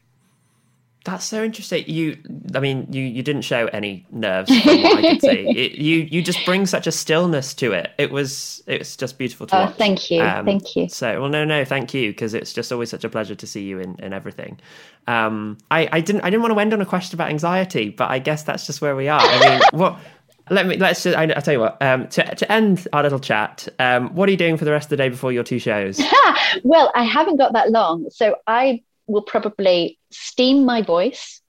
That's 1.08 1.24
so 1.24 1.42
interesting. 1.42 1.86
You, 1.88 2.18
I 2.54 2.60
mean, 2.60 2.86
you, 2.92 3.02
you 3.02 3.24
didn't 3.24 3.44
show 3.44 3.68
any 3.68 4.06
nerves 4.12 4.50
from 4.50 4.84
what 4.84 4.98
I 4.98 5.02
could 5.14 5.22
see. 5.22 5.48
It, 5.58 5.76
you 5.76 6.00
you 6.12 6.22
just 6.22 6.44
bring 6.44 6.66
such 6.66 6.86
a 6.86 6.92
stillness 6.92 7.54
to 7.56 7.72
it. 7.72 7.92
It 7.98 8.12
was 8.12 8.62
it 8.68 8.80
was 8.80 8.98
just 8.98 9.18
beautiful 9.18 9.48
to 9.48 9.56
Oh, 9.56 9.66
watch. 9.68 9.76
thank 9.78 10.12
you, 10.12 10.20
thank 10.20 10.76
you. 10.76 10.90
So 10.90 11.22
well, 11.22 11.30
no, 11.30 11.46
no, 11.46 11.64
thank 11.64 11.94
you 11.94 12.10
because 12.12 12.34
it's 12.34 12.52
just 12.52 12.74
always 12.74 12.90
such 12.90 13.06
a 13.06 13.10
pleasure 13.10 13.36
to 13.36 13.48
see 13.48 13.64
you 13.64 13.80
in, 13.80 13.96
in 14.00 14.12
everything. 14.12 14.60
Um, 15.08 15.58
I, 15.72 15.88
I 15.94 16.02
didn't 16.02 16.24
I 16.24 16.30
didn't 16.30 16.42
want 16.42 16.54
to 16.54 16.60
end 16.60 16.74
on 16.74 16.82
a 16.82 16.86
question 16.86 17.16
about 17.16 17.30
anxiety, 17.30 17.88
but 17.90 18.12
I 18.12 18.20
guess 18.20 18.44
that's 18.44 18.66
just 18.66 18.82
where 18.82 18.94
we 18.98 19.08
are. 19.08 19.22
I 19.22 19.50
mean, 19.50 19.62
what? 19.80 19.98
Let 20.50 20.68
me 20.68 20.76
let's 20.76 21.04
just. 21.04 21.18
I, 21.18 21.24
I'll 21.32 21.42
tell 21.42 21.54
you 21.54 21.62
what. 21.62 21.82
Um, 21.82 22.10
to 22.10 22.36
to 22.36 22.52
end 22.52 22.86
our 22.92 23.04
little 23.04 23.20
chat, 23.20 23.70
um, 23.80 24.14
what 24.14 24.28
are 24.28 24.32
you 24.34 24.38
doing 24.38 24.58
for 24.58 24.66
the 24.66 24.72
rest 24.72 24.88
of 24.88 24.90
the 24.90 24.98
day 24.98 25.08
before 25.08 25.32
your 25.32 25.44
two 25.44 25.60
shows? 25.60 26.02
well, 26.64 26.92
I 26.96 27.04
haven't 27.04 27.38
got 27.38 27.54
that 27.54 27.72
long, 27.72 28.10
so 28.10 28.36
I 28.46 28.84
will 29.08 29.22
probably 29.24 30.00
steam 30.12 30.66
my 30.66 30.82
voice, 30.82 31.42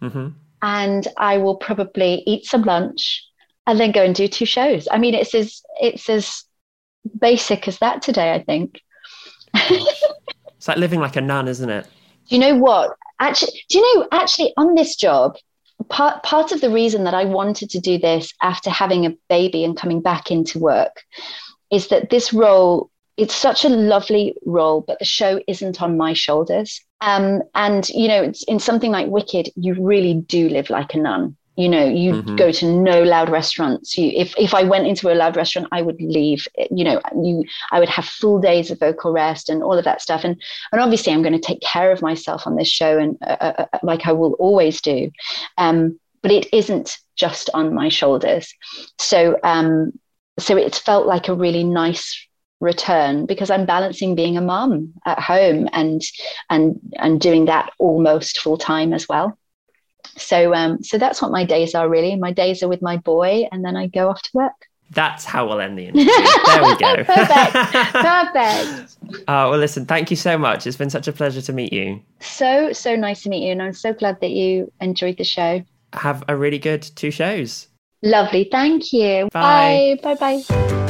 hmm 0.00 0.28
and 0.60 1.06
I 1.16 1.38
will 1.38 1.56
probably 1.56 2.22
eat 2.26 2.44
some 2.44 2.62
lunch, 2.62 3.24
and 3.66 3.78
then 3.78 3.92
go 3.92 4.02
and 4.02 4.14
do 4.14 4.26
two 4.28 4.46
shows. 4.46 4.88
I 4.90 4.98
mean, 4.98 5.14
it's 5.14 5.34
as 5.34 5.62
it's 5.80 6.08
as 6.08 6.44
basic 7.20 7.68
as 7.68 7.78
that 7.78 8.02
today. 8.02 8.32
I 8.34 8.42
think. 8.42 8.80
It's 10.56 10.66
like 10.66 10.76
living 10.78 11.00
like 11.00 11.16
a 11.16 11.20
nun, 11.20 11.46
isn't 11.48 11.70
it? 11.70 11.86
Do 12.28 12.34
you 12.34 12.40
know 12.40 12.56
what? 12.56 12.96
Actually, 13.20 13.52
do 13.68 13.78
you 13.78 13.96
know 13.96 14.08
actually 14.12 14.52
on 14.56 14.74
this 14.74 14.96
job, 14.96 15.36
part 15.88 16.22
part 16.22 16.52
of 16.52 16.60
the 16.60 16.70
reason 16.70 17.04
that 17.04 17.14
I 17.14 17.24
wanted 17.24 17.70
to 17.70 17.80
do 17.80 17.98
this 17.98 18.32
after 18.42 18.70
having 18.70 19.06
a 19.06 19.16
baby 19.28 19.64
and 19.64 19.76
coming 19.76 20.00
back 20.00 20.30
into 20.30 20.58
work 20.58 21.02
is 21.70 21.88
that 21.88 22.10
this 22.10 22.32
role 22.32 22.90
it's 23.18 23.34
such 23.34 23.64
a 23.64 23.68
lovely 23.68 24.34
role, 24.46 24.82
but 24.86 24.98
the 25.00 25.04
show 25.04 25.40
isn't 25.48 25.82
on 25.82 25.96
my 25.96 26.12
shoulders. 26.12 26.80
Um, 27.00 27.42
and 27.54 27.88
you 27.90 28.08
know, 28.08 28.22
it's, 28.22 28.44
in 28.44 28.58
something 28.60 28.92
like 28.92 29.08
Wicked, 29.08 29.50
you 29.56 29.74
really 29.74 30.14
do 30.14 30.48
live 30.48 30.70
like 30.70 30.94
a 30.94 30.98
nun. 30.98 31.36
You 31.56 31.68
know, 31.68 31.84
you 31.84 32.12
Mhm. 32.12 32.36
go 32.36 32.52
to 32.52 32.64
no 32.64 33.02
loud 33.02 33.28
restaurants. 33.28 33.98
You, 33.98 34.12
if 34.14 34.32
if 34.38 34.54
I 34.54 34.62
went 34.62 34.86
into 34.86 35.12
a 35.12 35.16
loud 35.16 35.36
restaurant, 35.36 35.66
I 35.72 35.82
would 35.82 36.00
leave. 36.00 36.46
You 36.70 36.84
know, 36.84 37.00
you 37.20 37.42
I 37.72 37.80
would 37.80 37.88
have 37.88 38.04
full 38.04 38.38
days 38.38 38.70
of 38.70 38.78
vocal 38.78 39.12
rest 39.12 39.48
and 39.48 39.62
all 39.64 39.76
of 39.76 39.84
that 39.84 40.00
stuff. 40.00 40.22
And 40.22 40.40
and 40.70 40.80
obviously, 40.80 41.12
I'm 41.12 41.22
going 41.22 41.40
to 41.40 41.40
take 41.40 41.60
care 41.60 41.90
of 41.90 42.00
myself 42.00 42.46
on 42.46 42.54
this 42.54 42.68
show, 42.68 42.98
and 42.98 43.18
uh, 43.26 43.36
uh, 43.40 43.66
uh, 43.72 43.78
like 43.82 44.06
I 44.06 44.12
will 44.12 44.34
always 44.34 44.80
do. 44.80 45.10
Um, 45.56 45.98
but 46.22 46.30
it 46.30 46.46
isn't 46.52 46.98
just 47.16 47.50
on 47.54 47.74
my 47.74 47.88
shoulders. 47.88 48.54
So 48.98 49.36
um, 49.42 49.92
so 50.38 50.56
it 50.56 50.76
felt 50.76 51.06
like 51.08 51.26
a 51.26 51.34
really 51.34 51.64
nice 51.64 52.27
return 52.60 53.26
because 53.26 53.50
I'm 53.50 53.66
balancing 53.66 54.14
being 54.14 54.36
a 54.36 54.40
mum 54.40 54.92
at 55.06 55.20
home 55.20 55.68
and 55.72 56.02
and 56.50 56.78
and 56.96 57.20
doing 57.20 57.44
that 57.46 57.70
almost 57.78 58.40
full 58.40 58.58
time 58.58 58.92
as 58.92 59.08
well. 59.08 59.38
So 60.16 60.54
um 60.54 60.82
so 60.82 60.98
that's 60.98 61.22
what 61.22 61.30
my 61.30 61.44
days 61.44 61.74
are 61.74 61.88
really. 61.88 62.16
My 62.16 62.32
days 62.32 62.62
are 62.62 62.68
with 62.68 62.82
my 62.82 62.96
boy 62.96 63.48
and 63.52 63.64
then 63.64 63.76
I 63.76 63.86
go 63.86 64.08
off 64.08 64.22
to 64.22 64.30
work. 64.34 64.52
That's 64.90 65.24
how 65.24 65.46
we'll 65.46 65.60
end 65.60 65.78
the 65.78 65.86
interview. 65.88 66.10
there 66.46 66.62
we 66.62 66.76
go. 66.78 67.04
Perfect. 67.04 67.52
Perfect. 67.92 68.96
Oh, 69.28 69.50
well, 69.50 69.58
listen, 69.58 69.84
thank 69.84 70.10
you 70.10 70.16
so 70.16 70.38
much. 70.38 70.66
It's 70.66 70.78
been 70.78 70.88
such 70.88 71.06
a 71.06 71.12
pleasure 71.12 71.42
to 71.42 71.52
meet 71.52 71.72
you. 71.72 72.00
So 72.20 72.72
so 72.72 72.96
nice 72.96 73.22
to 73.22 73.28
meet 73.28 73.44
you 73.44 73.52
and 73.52 73.62
I'm 73.62 73.74
so 73.74 73.92
glad 73.92 74.20
that 74.20 74.30
you 74.30 74.72
enjoyed 74.80 75.18
the 75.18 75.24
show. 75.24 75.62
Have 75.92 76.24
a 76.28 76.36
really 76.36 76.58
good 76.58 76.82
two 76.82 77.10
shows. 77.10 77.68
Lovely. 78.02 78.48
Thank 78.50 78.92
you. 78.92 79.28
Bye. 79.32 79.98
Bye 80.02 80.14
bye. 80.14 80.87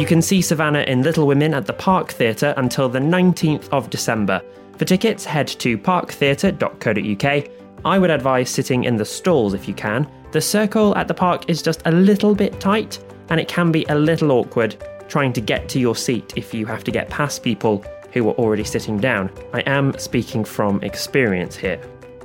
You 0.00 0.06
can 0.06 0.22
see 0.22 0.40
Savannah 0.40 0.84
in 0.84 1.02
Little 1.02 1.26
Women 1.26 1.52
at 1.52 1.66
the 1.66 1.74
Park 1.74 2.12
Theatre 2.12 2.54
until 2.56 2.88
the 2.88 2.98
19th 2.98 3.68
of 3.68 3.90
December. 3.90 4.40
For 4.78 4.86
tickets, 4.86 5.26
head 5.26 5.46
to 5.46 5.76
parktheatre.co.uk. 5.76 7.50
I 7.84 7.98
would 7.98 8.08
advise 8.08 8.48
sitting 8.48 8.84
in 8.84 8.96
the 8.96 9.04
stalls 9.04 9.52
if 9.52 9.68
you 9.68 9.74
can. 9.74 10.10
The 10.32 10.40
circle 10.40 10.96
at 10.96 11.06
the 11.06 11.12
park 11.12 11.50
is 11.50 11.60
just 11.60 11.82
a 11.84 11.92
little 11.92 12.34
bit 12.34 12.58
tight, 12.58 12.98
and 13.28 13.38
it 13.38 13.46
can 13.46 13.70
be 13.70 13.84
a 13.90 13.94
little 13.94 14.32
awkward 14.32 14.82
trying 15.06 15.34
to 15.34 15.40
get 15.42 15.68
to 15.68 15.78
your 15.78 15.94
seat 15.94 16.32
if 16.34 16.54
you 16.54 16.64
have 16.64 16.82
to 16.84 16.90
get 16.90 17.10
past 17.10 17.42
people 17.42 17.84
who 18.14 18.26
are 18.26 18.34
already 18.36 18.64
sitting 18.64 18.96
down. 18.96 19.30
I 19.52 19.60
am 19.66 19.98
speaking 19.98 20.46
from 20.46 20.82
experience 20.82 21.56
here. 21.56 21.78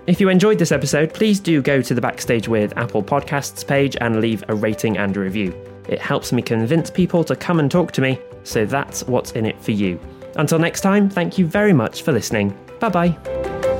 If 0.08 0.22
you 0.22 0.30
enjoyed 0.30 0.60
this 0.60 0.72
episode, 0.72 1.14
please 1.14 1.42
do 1.42 1.62
go 1.62 1.82
to 1.82 1.94
the 1.94 2.00
Backstage 2.00 2.48
with 2.48 2.78
Apple 2.78 3.04
Podcasts 3.04 3.68
page 3.68 3.98
and 4.00 4.22
leave 4.22 4.46
a 4.48 4.56
rating 4.56 4.98
and 4.98 5.18
a 5.18 5.20
review. 5.20 5.75
It 5.88 6.00
helps 6.00 6.32
me 6.32 6.42
convince 6.42 6.90
people 6.90 7.24
to 7.26 7.36
come 7.36 7.60
and 7.60 7.70
talk 7.70 7.92
to 7.94 8.02
me, 8.02 8.20
so 8.44 8.66
that's 8.66 9.04
what's 9.04 9.32
in 9.34 9.46
it 9.46 9.62
for 9.62 9.72
you. 9.72 10.00
Until 10.36 10.60
next 10.60 10.82
time, 10.82 11.10
thank 11.10 11.38
you 11.38 11.46
very 11.46 11.74
much 11.74 12.02
for 12.02 12.12
listening. 12.12 12.58
Bye 12.80 12.90
bye. 12.90 13.75